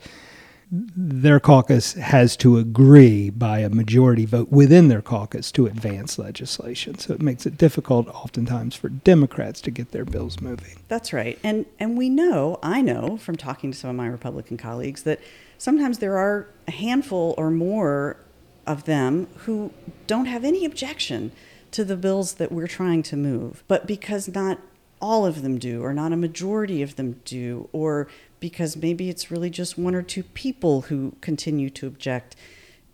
their 0.72 1.40
caucus 1.40 1.94
has 1.94 2.36
to 2.38 2.58
agree 2.58 3.30
by 3.30 3.60
a 3.60 3.70
majority 3.70 4.26
vote 4.26 4.52
within 4.52 4.88
their 4.88 5.02
caucus 5.02 5.52
to 5.52 5.68
advance 5.68 6.18
legislation. 6.18 6.98
So 6.98 7.14
it 7.14 7.22
makes 7.22 7.46
it 7.46 7.58
difficult 7.58 8.08
oftentimes 8.08 8.76
for 8.76 8.90
Democrats 8.90 9.62
to 9.62 9.72
get 9.72 9.92
their 9.92 10.06
bills 10.06 10.42
moving. 10.42 10.78
That's 10.88 11.14
right. 11.14 11.40
And 11.44 11.66
and 11.80 11.98
we 11.98 12.10
know, 12.10 12.60
I 12.64 12.82
know 12.82 13.18
from 13.18 13.36
talking 13.36 13.72
to 13.72 13.78
some 13.78 13.90
of 13.90 13.96
my 13.96 14.08
Republican 14.08 14.58
colleagues 14.58 15.04
that 15.04 15.20
sometimes 15.58 16.00
there 16.00 16.18
are 16.18 16.48
a 16.68 16.72
handful 16.72 17.36
or 17.38 17.52
more 17.52 18.18
of 18.66 18.86
them 18.86 19.28
who 19.40 19.72
don't 20.08 20.26
have 20.26 20.44
any 20.44 20.66
objection 20.66 21.32
to 21.76 21.84
the 21.84 21.98
bills 21.98 22.36
that 22.36 22.54
we're 22.54 22.68
trying 22.68 23.04
to 23.04 23.18
move. 23.18 23.62
But 23.68 23.86
because 23.86 24.30
not 24.30 24.62
all 25.02 25.26
of 25.26 25.42
them 25.42 25.58
do, 25.58 25.84
or 25.84 25.94
not 25.94 26.14
a 26.14 26.16
majority 26.16 26.82
of 26.82 26.96
them 26.96 27.20
do, 27.26 27.68
or 27.74 28.08
because 28.40 28.78
maybe 28.78 29.10
it's 29.10 29.30
really 29.30 29.50
just 29.50 29.78
one 29.78 29.94
or 29.94 30.02
two 30.02 30.24
people 30.24 30.84
who 30.84 31.18
continue 31.20 31.70
to 31.72 31.86
object, 31.86 32.34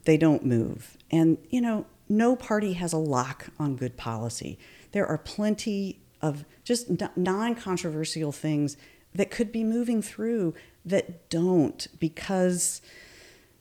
they 0.05 0.17
don't 0.17 0.43
move. 0.43 0.97
And, 1.11 1.37
you 1.51 1.61
know, 1.61 1.85
no 2.09 2.35
party 2.35 2.73
has 2.73 2.91
a 2.91 2.97
lock 2.97 3.49
on 3.59 3.75
good 3.75 3.97
policy. 3.97 4.57
There 4.93 5.05
are 5.05 5.19
plenty 5.19 5.99
of 6.19 6.43
just 6.63 6.89
non 7.15 7.53
controversial 7.53 8.31
things 8.31 8.77
that 9.13 9.29
could 9.29 9.51
be 9.51 9.63
moving 9.63 10.01
through 10.01 10.55
that 10.83 11.29
don't 11.29 11.87
because 11.99 12.81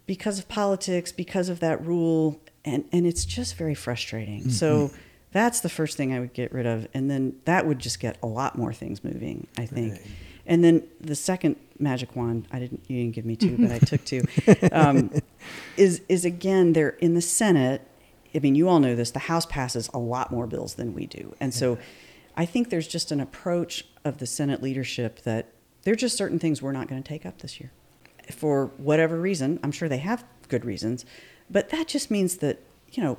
because 0.07 0.39
of 0.39 0.49
politics, 0.49 1.13
because 1.13 1.51
of 1.51 1.61
that 1.61 1.85
rule, 1.85 2.41
and 2.65 2.87
and 2.91 3.07
it's 3.07 3.27
just 3.27 3.57
very 3.57 3.75
frustrating. 3.75 4.41
Mm-hmm. 4.41 4.51
So 4.51 4.91
that's 5.33 5.61
the 5.61 5.69
first 5.69 5.97
thing 5.97 6.13
I 6.13 6.21
would 6.21 6.33
get 6.33 6.53
rid 6.53 6.67
of, 6.67 6.89
and 6.95 7.11
then 7.11 7.37
that 7.45 7.67
would 7.67 7.79
just 7.79 8.01
get 8.01 8.19
a 8.23 8.27
lot 8.27 8.59
more 8.59 8.73
things 8.73 9.05
moving. 9.05 9.47
I 9.57 9.67
think. 9.67 9.93
Right. 9.93 10.07
And 10.47 10.65
then 10.65 10.83
the 11.01 11.15
second 11.15 11.57
magic 11.79 12.17
wand, 12.17 12.49
I 12.51 12.59
didn't, 12.59 12.85
you 12.89 12.99
didn't 13.03 13.15
give 13.15 13.25
me 13.25 13.37
two, 13.37 13.57
but 13.57 13.71
I 13.71 13.79
took 13.79 14.05
two, 14.05 14.23
um, 14.73 15.13
is, 15.77 16.03
is 16.09 16.25
again, 16.25 16.73
they're 16.73 16.91
in 16.91 17.15
the 17.15 17.23
Senate. 17.23 17.87
I 18.35 18.41
mean, 18.41 18.57
you 18.57 18.69
all 18.69 18.81
know 18.81 18.97
this, 18.97 19.13
the 19.13 19.21
House 19.21 19.47
passes 19.47 19.89
a 19.95 19.99
lot 19.99 20.33
more 20.33 20.49
bills 20.49 20.75
than 20.75 20.93
we 20.93 21.07
do. 21.07 21.37
And 21.39 21.55
so 21.55 21.79
I 22.37 22.47
think 22.47 22.71
there's 22.71 22.89
just 22.89 23.13
an 23.13 23.21
approach 23.21 23.87
of 24.05 24.19
the 24.19 24.27
Senate 24.27 24.63
leadership 24.63 25.23
that 25.23 25.53
there 25.83 25.93
are 25.93 25.97
just 25.97 26.17
certain 26.17 26.39
things 26.39 26.61
we're 26.61 26.73
not 26.73 26.89
going 26.89 27.03
to 27.03 27.09
take 27.09 27.25
up 27.25 27.39
this 27.39 27.61
year 27.61 27.71
for 28.33 28.67
whatever 28.77 29.21
reason. 29.21 29.61
I'm 29.63 29.73
sure 29.73 29.89
they 29.89 29.99
have 29.99 30.25
good 30.49 30.65
reasons, 30.65 31.05
but 31.49 31.71
that 31.71 31.87
just 31.87 32.11
means 32.11 32.39
that, 32.39 32.61
you 32.93 33.03
know, 33.03 33.19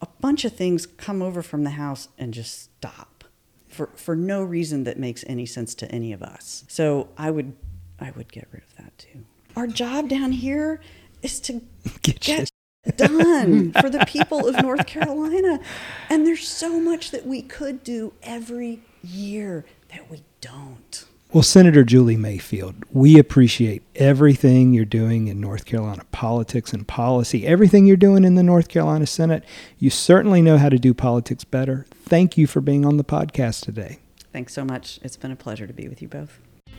a 0.00 0.06
bunch 0.20 0.44
of 0.44 0.54
things 0.54 0.86
come 0.86 1.22
over 1.22 1.42
from 1.42 1.64
the 1.64 1.70
House 1.70 2.08
and 2.18 2.32
just 2.32 2.76
stop 2.76 3.24
for, 3.68 3.90
for 3.94 4.16
no 4.16 4.42
reason 4.42 4.84
that 4.84 4.98
makes 4.98 5.24
any 5.26 5.46
sense 5.46 5.74
to 5.76 5.90
any 5.90 6.12
of 6.12 6.22
us. 6.22 6.64
So 6.68 7.08
I 7.16 7.30
would 7.30 7.54
I 8.00 8.12
would 8.12 8.30
get 8.32 8.46
rid 8.52 8.62
of 8.62 8.76
that 8.76 8.96
too. 8.98 9.24
Our 9.56 9.66
job 9.66 10.08
down 10.08 10.32
here 10.32 10.80
is 11.22 11.40
to 11.40 11.60
get, 12.02 12.20
get 12.20 12.50
done 12.96 13.72
for 13.80 13.90
the 13.90 14.04
people 14.06 14.46
of 14.46 14.62
North 14.62 14.86
Carolina. 14.86 15.60
And 16.08 16.26
there's 16.26 16.46
so 16.46 16.80
much 16.80 17.10
that 17.10 17.26
we 17.26 17.42
could 17.42 17.82
do 17.82 18.12
every 18.22 18.80
year 19.02 19.64
that 19.92 20.10
we 20.10 20.22
don't. 20.40 21.04
Well, 21.30 21.42
Senator 21.42 21.84
Julie 21.84 22.16
Mayfield, 22.16 22.84
we 22.90 23.18
appreciate 23.18 23.82
everything 23.94 24.72
you're 24.72 24.86
doing 24.86 25.28
in 25.28 25.42
North 25.42 25.66
Carolina 25.66 26.04
politics 26.10 26.72
and 26.72 26.88
policy, 26.88 27.46
everything 27.46 27.84
you're 27.84 27.98
doing 27.98 28.24
in 28.24 28.34
the 28.34 28.42
North 28.42 28.68
Carolina 28.68 29.06
Senate. 29.06 29.44
You 29.78 29.90
certainly 29.90 30.40
know 30.40 30.56
how 30.56 30.70
to 30.70 30.78
do 30.78 30.94
politics 30.94 31.44
better. 31.44 31.84
Thank 31.92 32.38
you 32.38 32.46
for 32.46 32.62
being 32.62 32.86
on 32.86 32.96
the 32.96 33.04
podcast 33.04 33.62
today. 33.62 33.98
Thanks 34.32 34.54
so 34.54 34.64
much. 34.64 35.00
It's 35.02 35.18
been 35.18 35.30
a 35.30 35.36
pleasure 35.36 35.66
to 35.66 35.74
be 35.74 35.86
with 35.86 36.00
you 36.00 36.08
both. 36.08 36.40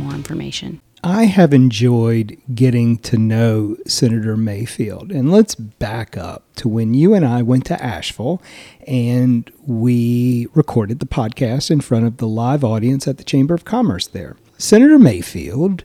more 0.00 0.14
information. 0.14 0.80
I 1.02 1.24
have 1.24 1.54
enjoyed 1.54 2.36
getting 2.54 2.98
to 2.98 3.16
know 3.16 3.76
Senator 3.86 4.36
Mayfield. 4.36 5.10
And 5.10 5.32
let's 5.32 5.54
back 5.54 6.16
up 6.16 6.44
to 6.56 6.68
when 6.68 6.92
you 6.92 7.14
and 7.14 7.24
I 7.24 7.40
went 7.40 7.64
to 7.66 7.82
Asheville 7.82 8.42
and 8.86 9.50
we 9.66 10.48
recorded 10.52 10.98
the 10.98 11.06
podcast 11.06 11.70
in 11.70 11.80
front 11.80 12.06
of 12.06 12.18
the 12.18 12.28
live 12.28 12.64
audience 12.64 13.08
at 13.08 13.16
the 13.16 13.24
Chamber 13.24 13.54
of 13.54 13.64
Commerce 13.64 14.06
there. 14.06 14.36
Senator 14.58 14.98
Mayfield 14.98 15.84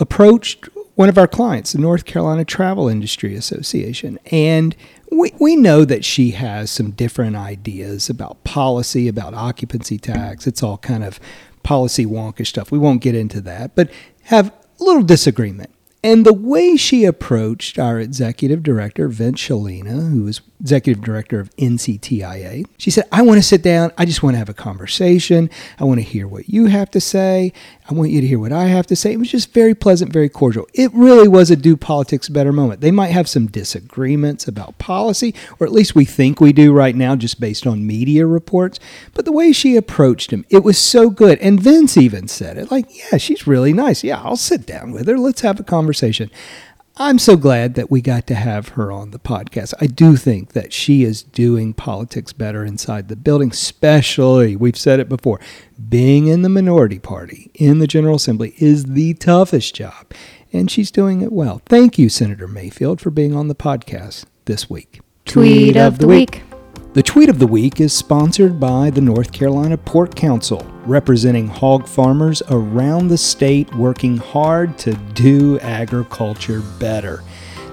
approached 0.00 0.68
one 0.96 1.08
of 1.08 1.16
our 1.16 1.28
clients, 1.28 1.72
the 1.72 1.78
North 1.78 2.04
Carolina 2.04 2.44
Travel 2.44 2.88
Industry 2.88 3.36
Association, 3.36 4.18
and 4.32 4.74
we, 5.10 5.32
we 5.38 5.56
know 5.56 5.84
that 5.84 6.04
she 6.04 6.30
has 6.32 6.70
some 6.70 6.92
different 6.92 7.36
ideas 7.36 8.08
about 8.08 8.42
policy, 8.44 9.08
about 9.08 9.34
occupancy 9.34 9.98
tax. 9.98 10.46
It's 10.46 10.62
all 10.62 10.78
kind 10.78 11.04
of 11.04 11.20
policy 11.62 12.06
wonkish 12.06 12.48
stuff. 12.48 12.70
We 12.70 12.78
won't 12.78 13.02
get 13.02 13.14
into 13.14 13.40
that, 13.42 13.74
but 13.74 13.90
have 14.24 14.48
a 14.48 14.84
little 14.84 15.02
disagreement. 15.02 15.70
And 16.02 16.24
the 16.24 16.32
way 16.32 16.76
she 16.76 17.04
approached 17.04 17.78
our 17.78 18.00
executive 18.00 18.62
director, 18.62 19.08
Vince 19.08 19.38
Shalina, 19.38 20.10
who 20.10 20.24
was 20.24 20.40
executive 20.58 21.04
director 21.04 21.40
of 21.40 21.54
NCTIA, 21.56 22.64
she 22.78 22.90
said, 22.90 23.04
I 23.12 23.20
want 23.20 23.36
to 23.36 23.42
sit 23.42 23.62
down. 23.62 23.92
I 23.98 24.06
just 24.06 24.22
want 24.22 24.34
to 24.34 24.38
have 24.38 24.48
a 24.48 24.54
conversation. 24.54 25.50
I 25.78 25.84
want 25.84 26.00
to 26.00 26.04
hear 26.04 26.26
what 26.26 26.48
you 26.48 26.66
have 26.66 26.90
to 26.92 27.00
say. 27.02 27.52
I 27.90 27.94
want 27.94 28.10
you 28.10 28.20
to 28.20 28.26
hear 28.26 28.38
what 28.38 28.52
I 28.52 28.66
have 28.66 28.86
to 28.86 28.94
say. 28.96 29.12
It 29.12 29.18
was 29.18 29.32
just 29.32 29.52
very 29.52 29.74
pleasant, 29.74 30.12
very 30.12 30.28
cordial. 30.28 30.68
It 30.72 30.92
really 30.94 31.26
was 31.26 31.50
a 31.50 31.56
do 31.56 31.76
politics 31.76 32.28
better 32.28 32.52
moment. 32.52 32.80
They 32.80 32.92
might 32.92 33.08
have 33.08 33.28
some 33.28 33.48
disagreements 33.48 34.46
about 34.46 34.78
policy, 34.78 35.34
or 35.58 35.66
at 35.66 35.72
least 35.72 35.96
we 35.96 36.04
think 36.04 36.40
we 36.40 36.52
do 36.52 36.72
right 36.72 36.94
now, 36.94 37.16
just 37.16 37.40
based 37.40 37.66
on 37.66 37.86
media 37.86 38.26
reports. 38.26 38.78
But 39.12 39.24
the 39.24 39.32
way 39.32 39.50
she 39.50 39.74
approached 39.74 40.32
him, 40.32 40.44
it 40.50 40.62
was 40.62 40.78
so 40.78 41.10
good. 41.10 41.40
And 41.40 41.60
Vince 41.60 41.96
even 41.96 42.28
said 42.28 42.58
it 42.58 42.70
like, 42.70 42.86
yeah, 42.96 43.18
she's 43.18 43.48
really 43.48 43.72
nice. 43.72 44.04
Yeah, 44.04 44.22
I'll 44.22 44.36
sit 44.36 44.66
down 44.66 44.92
with 44.92 45.08
her. 45.08 45.18
Let's 45.18 45.40
have 45.40 45.58
a 45.58 45.64
conversation. 45.64 46.30
I'm 46.96 47.18
so 47.18 47.36
glad 47.36 47.74
that 47.74 47.90
we 47.90 48.02
got 48.02 48.26
to 48.26 48.34
have 48.34 48.70
her 48.70 48.92
on 48.92 49.10
the 49.10 49.18
podcast. 49.18 49.72
I 49.80 49.86
do 49.86 50.16
think 50.16 50.52
that 50.52 50.72
she 50.72 51.02
is 51.02 51.22
doing 51.22 51.72
politics 51.72 52.32
better 52.32 52.64
inside 52.64 53.08
the 53.08 53.16
building, 53.16 53.50
especially, 53.50 54.54
we've 54.56 54.76
said 54.76 55.00
it 55.00 55.08
before, 55.08 55.40
being 55.88 56.26
in 56.26 56.42
the 56.42 56.48
minority 56.48 56.98
party 56.98 57.50
in 57.54 57.78
the 57.78 57.86
General 57.86 58.16
Assembly 58.16 58.54
is 58.58 58.84
the 58.84 59.14
toughest 59.14 59.74
job, 59.74 60.12
and 60.52 60.70
she's 60.70 60.90
doing 60.90 61.22
it 61.22 61.32
well. 61.32 61.62
Thank 61.64 61.98
you, 61.98 62.08
Senator 62.08 62.48
Mayfield, 62.48 63.00
for 63.00 63.10
being 63.10 63.34
on 63.34 63.48
the 63.48 63.54
podcast 63.54 64.26
this 64.44 64.68
week. 64.68 65.00
Tweet, 65.24 65.76
of, 65.76 65.94
of, 65.94 65.98
the 66.00 66.06
week. 66.06 66.32
week. 66.32 66.42
The 66.92 67.02
tweet 67.04 67.28
of 67.28 67.38
the 67.38 67.46
week 67.46 67.80
is 67.80 67.92
sponsored 67.92 68.58
by 68.58 68.90
the 68.90 69.00
North 69.00 69.32
Carolina 69.32 69.78
Pork 69.78 70.14
Council, 70.16 70.66
representing 70.86 71.46
hog 71.48 71.86
farmers 71.86 72.42
around 72.50 73.08
the 73.08 73.18
state 73.18 73.74
working 73.74 74.16
hard 74.16 74.78
to 74.78 74.94
do 75.14 75.58
agriculture 75.60 76.62
better. 76.78 77.22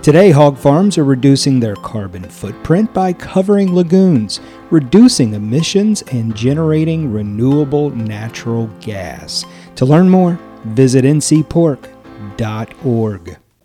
Today, 0.02 0.32
hog 0.32 0.58
farms 0.58 0.98
are 0.98 1.04
reducing 1.04 1.60
their 1.60 1.76
carbon 1.76 2.24
footprint 2.24 2.94
by 2.94 3.12
covering 3.12 3.76
lagoons, 3.76 4.40
reducing 4.70 5.34
emissions, 5.34 6.02
and 6.04 6.34
generating 6.34 7.12
renewable 7.12 7.90
natural 7.90 8.68
gas. 8.80 9.44
To 9.76 9.86
learn 9.86 10.10
more, 10.10 10.40
visit 10.64 11.04
ncpork.org. 11.04 11.88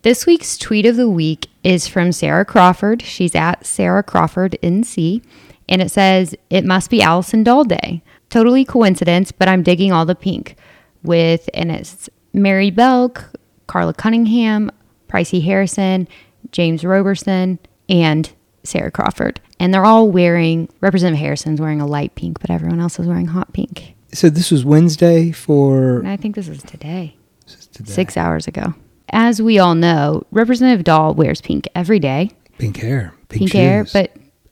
This 0.01 0.25
week's 0.25 0.57
tweet 0.57 0.85
of 0.85 0.97
the 0.97 1.09
week 1.09 1.47
is 1.63 1.87
from 1.87 2.11
Sarah 2.11 2.43
Crawford. 2.43 3.01
She's 3.01 3.35
at 3.35 3.65
Sarah 3.65 4.03
Crawford 4.03 4.57
NC, 4.61 5.23
and 5.69 5.81
it 5.81 5.91
says, 5.91 6.35
It 6.49 6.65
must 6.65 6.89
be 6.89 7.01
Allison 7.01 7.45
Dahle 7.45 7.69
Day. 7.69 8.03
Totally 8.33 8.65
coincidence, 8.65 9.31
but 9.31 9.47
I'm 9.47 9.61
digging 9.61 9.91
all 9.91 10.05
the 10.05 10.15
pink. 10.15 10.55
With, 11.03 11.49
and 11.53 11.71
it's 11.71 12.09
Mary 12.33 12.71
Belk, 12.71 13.29
Carla 13.67 13.93
Cunningham, 13.93 14.71
Pricey 15.07 15.43
Harrison, 15.43 16.07
James 16.51 16.83
Roberson, 16.83 17.59
and 17.87 18.33
Sarah 18.63 18.89
Crawford. 18.89 19.39
And 19.59 19.71
they're 19.71 19.85
all 19.85 20.09
wearing, 20.09 20.67
Representative 20.81 21.19
Harrison's 21.19 21.61
wearing 21.61 21.79
a 21.79 21.85
light 21.85 22.15
pink, 22.15 22.39
but 22.39 22.49
everyone 22.49 22.79
else 22.79 22.99
is 22.99 23.05
wearing 23.05 23.27
hot 23.27 23.53
pink. 23.53 23.93
So 24.13 24.29
this 24.29 24.49
was 24.49 24.65
Wednesday 24.65 25.31
for. 25.31 25.99
And 25.99 26.07
I 26.07 26.17
think 26.17 26.33
this 26.33 26.47
is 26.47 26.63
today. 26.63 27.15
This 27.45 27.55
is 27.55 27.67
today. 27.67 27.91
Six 27.91 28.17
hours 28.17 28.47
ago 28.47 28.73
as 29.13 29.41
we 29.41 29.59
all 29.59 29.75
know, 29.75 30.23
Representative 30.31 30.83
Dahle 30.83 31.15
wears 31.15 31.39
pink 31.39 31.69
every 31.75 31.99
day. 31.99 32.31
Pink 32.57 32.77
hair. 32.77 33.13
Pink, 33.29 33.41
pink 33.41 33.53
hair, 33.53 33.85
but 33.93 34.11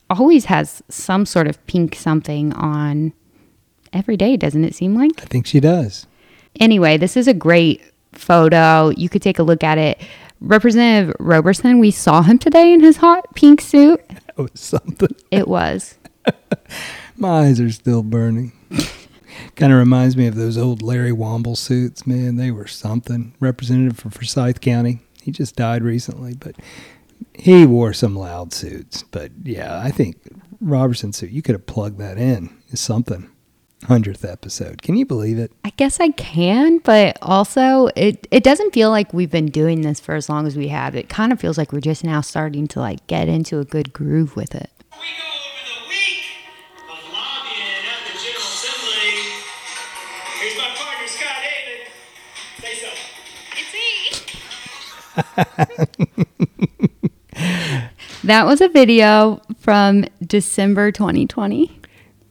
always 0.10 0.46
has 0.46 0.84
some 0.88 1.26
sort 1.26 1.48
of 1.48 1.66
pink 1.66 1.96
something 1.96 2.54
on 2.54 3.12
every 3.94 4.18
day, 4.18 4.38
doesn't 4.38 4.64
it 4.64 4.76
seem 4.76 4.96
like? 4.96 5.12
I 5.22 5.26
think 5.26 5.46
she 5.46 5.60
does. 5.60 6.08
Anyway, 6.60 6.98
this 6.98 7.16
is 7.16 7.28
a 7.28 7.34
great 7.34 7.82
photo. 8.14 8.90
You 8.90 9.10
could 9.10 9.22
take 9.22 9.40
a 9.40 9.44
look 9.44 9.64
at 9.64 9.78
it. 9.78 10.02
Representative 10.42 11.16
Roberson, 11.20 11.80
we 11.80 11.92
saw 11.92 12.24
him 12.24 12.40
today 12.40 12.74
in 12.74 12.82
his 12.82 12.98
hot 12.98 13.36
pink 13.36 13.62
suit. 13.62 14.02
That 14.10 14.38
was 14.38 14.52
oh, 14.54 14.56
something. 14.56 15.16
It 15.30 15.48
was. 15.48 15.98
My 17.16 17.46
eyes 17.46 17.60
are 17.60 17.72
still 17.72 18.04
burning. 18.04 18.52
Kind 19.56 19.72
of 19.72 19.80
reminds 19.80 20.18
me 20.18 20.28
of 20.28 20.36
those 20.36 20.58
old 20.58 20.82
Larry 20.82 21.12
Womble 21.12 21.58
suits, 21.58 22.08
man. 22.08 22.38
They 22.38 22.52
were 22.52 22.68
something. 22.68 23.34
Representative 23.40 24.00
for 24.00 24.10
Forsyth 24.10 24.62
County. 24.62 25.00
He 25.22 25.32
just 25.32 25.56
died 25.56 25.84
recently, 25.84 26.34
but 26.34 26.56
he 27.34 27.66
wore 27.66 27.94
some 27.94 28.16
loud 28.16 28.54
suits. 28.54 29.04
But 29.04 29.32
yeah, 29.44 29.80
I 29.80 29.92
think 29.92 30.18
Roberson 30.60 31.14
suit, 31.14 31.32
you 31.32 31.42
could 31.42 31.54
have 31.54 31.68
plugged 31.68 32.00
that 32.00 32.18
in. 32.18 32.50
Is 32.70 32.80
something. 32.80 33.30
100th 33.84 34.30
episode. 34.30 34.82
Can 34.82 34.96
you 34.96 35.06
believe 35.06 35.38
it? 35.38 35.52
I 35.64 35.72
guess 35.72 36.00
I 36.00 36.10
can, 36.10 36.80
but 36.80 37.18
also 37.22 37.90
it 37.96 38.28
it 38.32 38.44
doesn't 38.44 38.74
feel 38.74 38.90
like 38.90 39.14
we've 39.14 39.32
been 39.32 39.48
doing 39.48 39.82
this 39.82 40.00
for 40.00 40.16
as 40.16 40.30
long 40.30 40.48
as 40.48 40.56
we 40.56 40.68
have. 40.70 40.96
It 40.96 41.10
kind 41.10 41.32
of 41.32 41.40
feels 41.40 41.58
like 41.58 41.74
we're 41.74 41.82
just 41.82 42.04
now 42.04 42.22
starting 42.22 42.68
to 42.70 42.80
like 42.80 43.06
get 43.08 43.28
into 43.28 43.60
a 43.60 43.66
good 43.66 43.94
groove 43.94 44.36
with 44.36 44.56
it. 44.56 44.70
That 58.24 58.46
was 58.46 58.62
a 58.62 58.70
video 58.70 59.42
from 59.60 60.06
December 60.26 60.92
2020. 60.92 61.81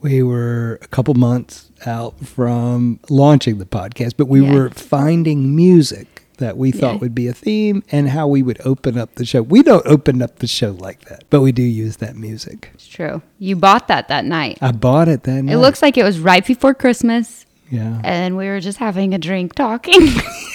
We 0.01 0.23
were 0.23 0.79
a 0.83 0.87
couple 0.89 1.15
months 1.15 1.71
out 1.87 2.19
from 2.25 3.01
launching 3.09 3.59
the 3.59 3.67
podcast, 3.67 4.15
but 4.17 4.29
we 4.29 4.41
Yeah. 4.43 4.53
were 4.55 4.71
finding 4.71 5.55
music 5.55 6.23
that 6.39 6.57
we 6.57 6.71
thought 6.71 6.95
Yeah. 6.95 7.01
would 7.01 7.15
be 7.15 7.27
a 7.29 7.35
theme 7.35 7.83
and 7.93 8.09
how 8.09 8.27
we 8.27 8.43
would 8.43 8.59
open 8.65 8.97
up 8.97 9.17
the 9.17 9.27
show. 9.27 9.43
We 9.43 9.63
don't 9.63 9.85
open 9.87 10.23
up 10.23 10.39
the 10.39 10.47
show 10.47 10.71
like 10.79 11.05
that, 11.11 11.25
but 11.29 11.43
we 11.43 11.53
do 11.53 11.63
use 11.63 11.97
that 11.99 12.17
music. 12.17 12.71
It's 12.75 12.87
true. 12.89 13.21
You 13.39 13.57
bought 13.57 13.89
that 13.89 14.09
that 14.09 14.25
night. 14.25 14.57
I 14.63 14.73
bought 14.73 15.09
it 15.09 15.25
then. 15.25 15.51
It 15.51 15.57
looks 15.57 15.83
like 15.83 15.99
it 15.99 16.05
was 16.05 16.19
right 16.19 16.45
before 16.47 16.73
Christmas, 16.73 17.45
yeah. 17.71 18.01
and 18.03 18.39
we 18.39 18.47
were 18.49 18.61
just 18.61 18.79
having 18.79 19.13
a 19.13 19.19
drink 19.19 19.55
talking. 19.55 20.09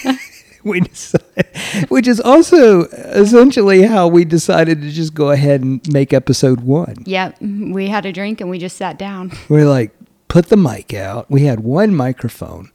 we 0.66 0.80
decided, 0.80 1.46
which 1.88 2.06
is 2.06 2.20
also 2.20 2.82
essentially 2.84 3.82
how 3.82 4.08
we 4.08 4.24
decided 4.24 4.82
to 4.82 4.90
just 4.90 5.14
go 5.14 5.30
ahead 5.30 5.62
and 5.62 5.80
make 5.92 6.12
episode 6.12 6.60
one. 6.60 6.96
yep. 7.06 7.40
We 7.40 7.88
had 7.88 8.04
a 8.06 8.12
drink 8.12 8.40
and 8.40 8.50
we 8.50 8.58
just 8.58 8.76
sat 8.76 8.98
down. 8.98 9.32
We're 9.48 9.68
like, 9.68 9.92
put 10.28 10.48
the 10.48 10.56
mic 10.56 10.92
out. 10.94 11.30
We 11.30 11.42
had 11.44 11.60
one 11.60 11.94
microphone, 11.94 12.70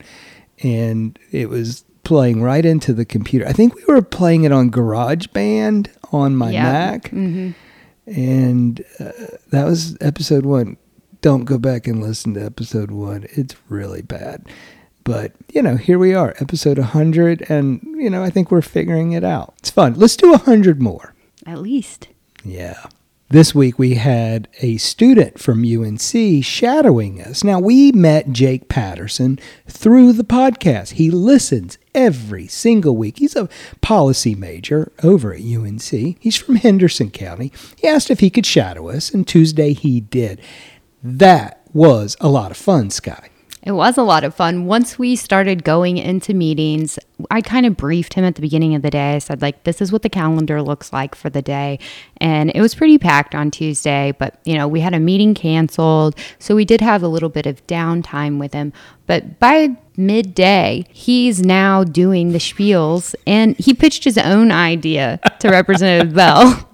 and 0.62 1.18
it 1.30 1.48
was 1.48 1.84
playing 2.04 2.42
right 2.42 2.64
into 2.64 2.92
the 2.92 3.04
computer. 3.04 3.46
I 3.46 3.52
think 3.52 3.74
we 3.76 3.84
were 3.86 4.02
playing 4.02 4.44
it 4.44 4.52
on 4.52 4.70
GarageBand 4.70 5.88
on 6.12 6.34
my 6.36 6.50
Yeah. 6.50 6.62
Mac, 6.62 7.08
hmm 7.10 7.50
and 8.04 8.84
uh, 8.98 9.12
that 9.52 9.64
was 9.64 9.96
episode 10.00 10.44
one. 10.44 10.76
Don't 11.20 11.44
go 11.44 11.56
back 11.56 11.86
and 11.86 12.02
listen 12.02 12.34
to 12.34 12.44
episode 12.44 12.90
one; 12.90 13.26
it's 13.30 13.54
really 13.68 14.02
bad. 14.02 14.44
But 15.04 15.32
you 15.52 15.62
know, 15.62 15.76
here 15.76 15.98
we 15.98 16.14
are, 16.14 16.34
episode 16.40 16.78
100, 16.78 17.50
and 17.50 17.80
you 17.96 18.10
know, 18.10 18.22
I 18.22 18.30
think 18.30 18.50
we're 18.50 18.62
figuring 18.62 19.12
it 19.12 19.24
out. 19.24 19.54
It's 19.58 19.70
fun. 19.70 19.94
Let's 19.94 20.16
do 20.16 20.30
100 20.30 20.80
more. 20.80 21.14
At 21.46 21.58
least. 21.58 22.08
Yeah. 22.44 22.86
This 23.32 23.54
week 23.54 23.78
we 23.78 23.94
had 23.94 24.46
a 24.60 24.76
student 24.76 25.38
from 25.40 25.64
UNC 25.64 26.44
shadowing 26.44 27.22
us. 27.22 27.42
Now, 27.42 27.58
we 27.58 27.90
met 27.90 28.30
Jake 28.30 28.68
Patterson 28.68 29.38
through 29.66 30.12
the 30.12 30.22
podcast. 30.22 30.92
He 30.92 31.10
listens 31.10 31.78
every 31.94 32.46
single 32.46 32.94
week. 32.94 33.18
He's 33.20 33.34
a 33.34 33.48
policy 33.80 34.34
major 34.34 34.92
over 35.02 35.32
at 35.32 35.40
UNC. 35.40 36.18
He's 36.20 36.36
from 36.36 36.56
Henderson 36.56 37.10
County. 37.10 37.50
He 37.78 37.88
asked 37.88 38.10
if 38.10 38.20
he 38.20 38.28
could 38.28 38.44
shadow 38.44 38.90
us, 38.90 39.10
and 39.10 39.26
Tuesday 39.26 39.72
he 39.72 40.00
did. 40.00 40.38
That 41.02 41.62
was 41.72 42.18
a 42.20 42.28
lot 42.28 42.50
of 42.50 42.58
fun, 42.58 42.90
Sky. 42.90 43.30
It 43.64 43.72
was 43.72 43.96
a 43.96 44.02
lot 44.02 44.24
of 44.24 44.34
fun. 44.34 44.66
Once 44.66 44.98
we 44.98 45.14
started 45.14 45.62
going 45.62 45.96
into 45.96 46.34
meetings, 46.34 46.98
I 47.30 47.40
kind 47.40 47.64
of 47.64 47.76
briefed 47.76 48.14
him 48.14 48.24
at 48.24 48.34
the 48.34 48.40
beginning 48.40 48.74
of 48.74 48.82
the 48.82 48.90
day. 48.90 49.14
I 49.14 49.18
said, 49.18 49.40
like, 49.40 49.62
this 49.62 49.80
is 49.80 49.92
what 49.92 50.02
the 50.02 50.08
calendar 50.08 50.60
looks 50.60 50.92
like 50.92 51.14
for 51.14 51.30
the 51.30 51.42
day. 51.42 51.78
And 52.16 52.50
it 52.56 52.60
was 52.60 52.74
pretty 52.74 52.98
packed 52.98 53.36
on 53.36 53.52
Tuesday, 53.52 54.14
but, 54.18 54.40
you 54.44 54.54
know, 54.54 54.66
we 54.66 54.80
had 54.80 54.94
a 54.94 54.98
meeting 54.98 55.32
canceled. 55.34 56.16
So 56.40 56.56
we 56.56 56.64
did 56.64 56.80
have 56.80 57.04
a 57.04 57.08
little 57.08 57.28
bit 57.28 57.46
of 57.46 57.64
downtime 57.68 58.40
with 58.40 58.52
him. 58.52 58.72
But 59.06 59.38
by 59.38 59.76
midday, 59.96 60.84
he's 60.90 61.40
now 61.40 61.84
doing 61.84 62.32
the 62.32 62.38
spiels 62.38 63.14
and 63.28 63.56
he 63.58 63.74
pitched 63.74 64.02
his 64.02 64.18
own 64.18 64.50
idea 64.50 65.20
to 65.38 65.48
Representative 65.50 66.14
Bell. 66.16 66.68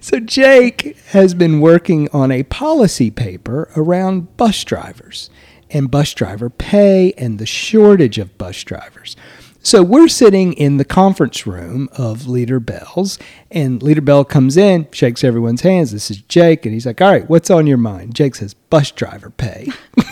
So, 0.00 0.18
Jake 0.18 0.96
has 1.08 1.34
been 1.34 1.60
working 1.60 2.08
on 2.10 2.32
a 2.32 2.42
policy 2.44 3.10
paper 3.10 3.70
around 3.76 4.34
bus 4.38 4.64
drivers 4.64 5.28
and 5.72 5.90
bus 5.90 6.14
driver 6.14 6.50
pay 6.50 7.12
and 7.18 7.38
the 7.38 7.46
shortage 7.46 8.18
of 8.18 8.36
bus 8.38 8.62
drivers. 8.64 9.16
So, 9.64 9.82
we're 9.84 10.08
sitting 10.08 10.54
in 10.54 10.78
the 10.78 10.84
conference 10.84 11.46
room 11.46 11.88
of 11.92 12.26
Leader 12.26 12.58
Bell's, 12.58 13.16
and 13.48 13.80
Leader 13.80 14.00
Bell 14.00 14.24
comes 14.24 14.56
in, 14.56 14.88
shakes 14.90 15.22
everyone's 15.22 15.60
hands. 15.60 15.92
This 15.92 16.10
is 16.10 16.16
Jake, 16.22 16.66
and 16.66 16.74
he's 16.74 16.84
like, 16.84 17.00
All 17.00 17.12
right, 17.12 17.28
what's 17.30 17.48
on 17.48 17.68
your 17.68 17.76
mind? 17.76 18.16
Jake 18.16 18.34
says, 18.34 18.54
Bus 18.54 18.90
driver 18.90 19.30
pay. 19.30 19.68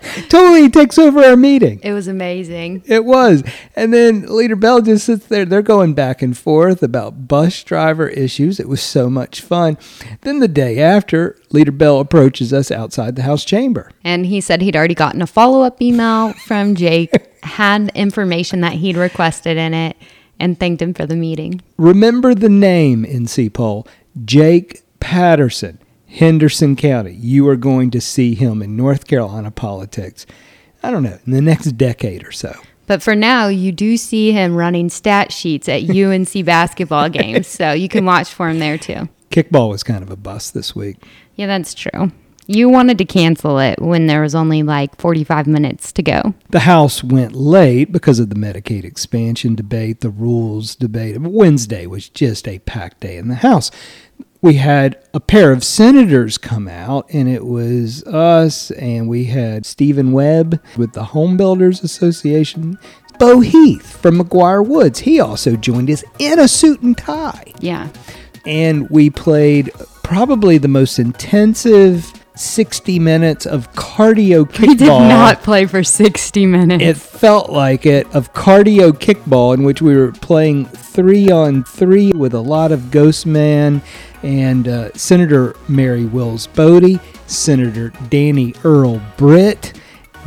totally 0.28 0.68
takes 0.70 0.98
over 0.98 1.22
our 1.22 1.36
meeting. 1.36 1.80
It 1.82 1.92
was 1.92 2.08
amazing. 2.08 2.82
It 2.86 3.04
was. 3.04 3.42
And 3.76 3.92
then 3.92 4.34
Leader 4.34 4.56
Bell 4.56 4.80
just 4.80 5.06
sits 5.06 5.26
there. 5.26 5.44
They're 5.44 5.62
going 5.62 5.94
back 5.94 6.22
and 6.22 6.36
forth 6.36 6.82
about 6.82 7.28
bus 7.28 7.62
driver 7.62 8.08
issues. 8.08 8.58
It 8.60 8.68
was 8.68 8.82
so 8.82 9.08
much 9.10 9.40
fun. 9.40 9.78
Then 10.22 10.40
the 10.40 10.48
day 10.48 10.80
after, 10.80 11.36
Leader 11.50 11.72
Bell 11.72 12.00
approaches 12.00 12.52
us 12.52 12.70
outside 12.70 13.16
the 13.16 13.22
House 13.22 13.44
chamber. 13.44 13.90
And 14.04 14.26
he 14.26 14.40
said 14.40 14.62
he'd 14.62 14.76
already 14.76 14.94
gotten 14.94 15.22
a 15.22 15.26
follow 15.26 15.62
up 15.62 15.80
email 15.80 16.32
from 16.32 16.74
Jake, 16.74 17.12
had 17.42 17.90
information 17.94 18.60
that 18.60 18.74
he'd 18.74 18.96
requested 18.96 19.56
in 19.56 19.74
it, 19.74 19.96
and 20.38 20.58
thanked 20.58 20.82
him 20.82 20.94
for 20.94 21.06
the 21.06 21.16
meeting. 21.16 21.62
Remember 21.76 22.34
the 22.34 22.48
name 22.48 23.04
in 23.04 23.26
C 23.26 23.48
Poll 23.48 23.86
Jake 24.24 24.82
Patterson, 25.00 25.78
Henderson 26.12 26.76
County. 26.76 27.14
You 27.14 27.48
are 27.48 27.56
going 27.56 27.90
to 27.92 28.00
see 28.00 28.34
him 28.34 28.62
in 28.62 28.76
North 28.76 29.06
Carolina 29.06 29.50
politics, 29.50 30.26
I 30.82 30.90
don't 30.90 31.02
know, 31.02 31.18
in 31.26 31.32
the 31.32 31.40
next 31.40 31.72
decade 31.72 32.26
or 32.26 32.32
so. 32.32 32.54
But 32.86 33.02
for 33.02 33.14
now, 33.14 33.48
you 33.48 33.72
do 33.72 33.96
see 33.96 34.32
him 34.32 34.54
running 34.54 34.90
stat 34.90 35.32
sheets 35.32 35.68
at 35.68 35.88
UNC 35.96 36.44
basketball 36.44 37.08
games. 37.08 37.46
So 37.46 37.72
you 37.72 37.88
can 37.88 38.04
watch 38.04 38.28
for 38.28 38.48
him 38.48 38.58
there 38.58 38.76
too. 38.76 39.08
Kickball 39.30 39.70
was 39.70 39.82
kind 39.82 40.02
of 40.02 40.10
a 40.10 40.16
bust 40.16 40.52
this 40.52 40.76
week. 40.76 40.98
Yeah, 41.36 41.46
that's 41.46 41.72
true. 41.72 42.12
You 42.46 42.68
wanted 42.68 42.98
to 42.98 43.04
cancel 43.04 43.60
it 43.60 43.80
when 43.80 44.08
there 44.08 44.20
was 44.20 44.34
only 44.34 44.62
like 44.62 45.00
45 45.00 45.46
minutes 45.46 45.92
to 45.92 46.02
go. 46.02 46.34
The 46.50 46.60
House 46.60 47.02
went 47.02 47.34
late 47.34 47.92
because 47.92 48.18
of 48.18 48.30
the 48.30 48.34
Medicaid 48.34 48.84
expansion 48.84 49.54
debate, 49.54 50.00
the 50.00 50.10
rules 50.10 50.74
debate. 50.74 51.18
Wednesday 51.20 51.86
was 51.86 52.08
just 52.08 52.48
a 52.48 52.58
packed 52.58 53.00
day 53.00 53.16
in 53.16 53.28
the 53.28 53.36
House. 53.36 53.70
We 54.42 54.54
had 54.54 54.98
a 55.14 55.20
pair 55.20 55.52
of 55.52 55.62
senators 55.62 56.36
come 56.36 56.66
out, 56.66 57.06
and 57.12 57.28
it 57.28 57.46
was 57.46 58.02
us, 58.04 58.72
and 58.72 59.08
we 59.08 59.24
had 59.26 59.64
Stephen 59.64 60.10
Webb 60.10 60.60
with 60.76 60.92
the 60.94 61.04
Home 61.04 61.36
Builders 61.36 61.82
Association. 61.84 62.76
Bo 63.20 63.38
Heath 63.38 63.96
from 63.98 64.18
McGuireWoods, 64.18 64.98
he 64.98 65.20
also 65.20 65.54
joined 65.54 65.88
us 65.90 66.02
in 66.18 66.40
a 66.40 66.48
suit 66.48 66.80
and 66.82 66.98
tie 66.98 67.52
Yeah. 67.60 67.88
and 68.44 68.90
we 68.90 69.10
played 69.10 69.70
probably 70.02 70.58
the 70.58 70.66
most 70.66 70.98
intensive 70.98 72.12
60 72.34 72.98
minutes 72.98 73.46
of 73.46 73.72
cardio 73.72 74.44
kickball. 74.44 74.68
We 74.72 74.74
did 74.74 74.86
not 74.86 75.42
play 75.42 75.66
for 75.66 75.82
60 75.82 76.46
minutes. 76.46 76.82
It 76.82 76.96
felt 76.96 77.50
like 77.50 77.84
it 77.84 78.06
of 78.14 78.32
cardio 78.32 78.90
kickball 78.92 79.54
in 79.54 79.64
which 79.64 79.82
we 79.82 79.96
were 79.96 80.12
playing 80.12 80.66
three 80.66 81.30
on 81.30 81.64
three 81.64 82.12
with 82.12 82.32
a 82.34 82.40
lot 82.40 82.72
of 82.72 82.90
Ghost 82.90 83.26
Man 83.26 83.82
and 84.22 84.68
uh, 84.68 84.92
Senator 84.94 85.56
Mary 85.68 86.04
Wills 86.04 86.46
Bode, 86.46 87.00
Senator 87.26 87.90
Danny 88.08 88.54
Earl 88.64 89.00
Britt. 89.16 89.78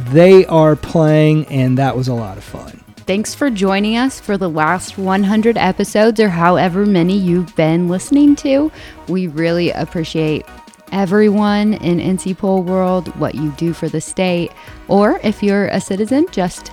They 0.09 0.45
are 0.45 0.75
playing, 0.75 1.45
and 1.47 1.77
that 1.77 1.95
was 1.95 2.07
a 2.07 2.13
lot 2.13 2.37
of 2.37 2.43
fun. 2.43 2.83
Thanks 3.07 3.35
for 3.35 3.49
joining 3.49 3.97
us 3.97 4.19
for 4.19 4.35
the 4.35 4.49
last 4.49 4.97
100 4.97 5.57
episodes 5.57 6.19
or 6.19 6.29
however 6.29 6.85
many 6.85 7.17
you've 7.17 7.55
been 7.55 7.87
listening 7.87 8.35
to. 8.37 8.71
We 9.07 9.27
really 9.27 9.69
appreciate 9.71 10.45
everyone 10.91 11.73
in 11.75 11.99
NC 11.99 12.37
Pole 12.37 12.63
world, 12.63 13.07
what 13.19 13.35
you 13.35 13.51
do 13.51 13.73
for 13.73 13.89
the 13.89 14.01
state, 14.01 14.51
or 14.87 15.19
if 15.23 15.41
you're 15.43 15.67
a 15.67 15.81
citizen, 15.81 16.27
just 16.31 16.71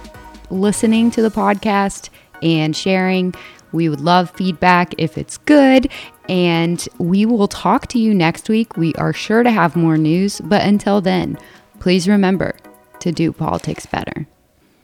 listening 0.50 1.10
to 1.12 1.22
the 1.22 1.30
podcast 1.30 2.10
and 2.42 2.76
sharing. 2.76 3.34
We 3.72 3.88
would 3.88 4.00
love 4.00 4.30
feedback 4.30 4.94
if 4.98 5.16
it's 5.16 5.38
good. 5.38 5.90
And 6.28 6.86
we 6.98 7.26
will 7.26 7.48
talk 7.48 7.86
to 7.88 7.98
you 7.98 8.14
next 8.14 8.48
week. 8.48 8.76
We 8.76 8.94
are 8.94 9.12
sure 9.12 9.42
to 9.42 9.50
have 9.50 9.76
more 9.76 9.96
news. 9.96 10.40
But 10.42 10.62
until 10.62 11.00
then, 11.00 11.38
please 11.80 12.06
remember 12.06 12.54
to 13.00 13.12
do 13.12 13.32
politics 13.32 13.86
better. 13.86 14.26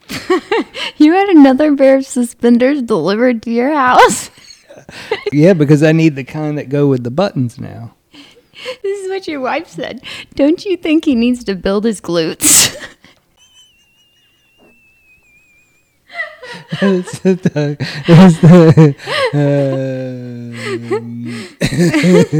You 0.98 1.12
had 1.12 1.28
another 1.28 1.76
pair 1.76 1.98
of 1.98 2.06
suspenders 2.06 2.82
delivered 2.82 3.42
to 3.44 3.50
your 3.50 3.72
house. 3.72 4.30
Yeah, 5.32 5.54
because 5.54 5.82
I 5.82 5.90
need 5.90 6.14
the 6.14 6.22
kind 6.22 6.56
that 6.56 6.68
go 6.68 6.86
with 6.86 7.02
the 7.02 7.10
buttons 7.10 7.58
now. 7.58 7.94
This 8.82 9.04
is 9.04 9.08
what 9.08 9.28
your 9.28 9.40
wife 9.40 9.68
said. 9.68 10.00
Don't 10.34 10.64
you 10.64 10.76
think 10.76 11.04
he 11.04 11.14
needs 11.14 11.44
to 11.44 11.54
build 11.54 11.84
his 11.84 12.00
glutes? 12.00 12.74
It's 16.80 17.18
the- 17.20 17.76
it's 18.08 18.38
the- 18.40 18.94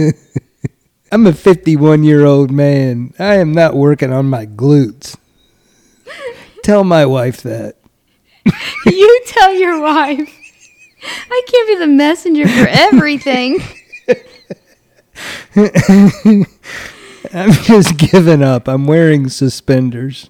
um, 0.03 0.17
I'm 1.13 1.27
a 1.27 1.33
51 1.33 2.05
year 2.05 2.25
old 2.25 2.51
man. 2.51 3.13
I 3.19 3.35
am 3.37 3.53
not 3.53 3.75
working 3.75 4.13
on 4.13 4.27
my 4.27 4.47
glutes. 4.47 5.17
Tell 6.63 6.85
my 6.85 7.07
wife 7.07 7.43
that. 7.43 7.77
you 8.87 9.23
tell 9.27 9.53
your 9.55 9.81
wife. 9.81 10.35
I 11.31 11.43
can't 11.47 11.69
be 11.69 11.77
the 11.77 11.87
messenger 11.87 12.47
for 12.49 12.67
everything. 12.69 13.61
I'm 17.33 17.53
just 17.53 17.97
giving 17.99 18.43
up. 18.43 18.69
I'm 18.69 18.87
wearing 18.87 19.29
suspenders. 19.29 20.27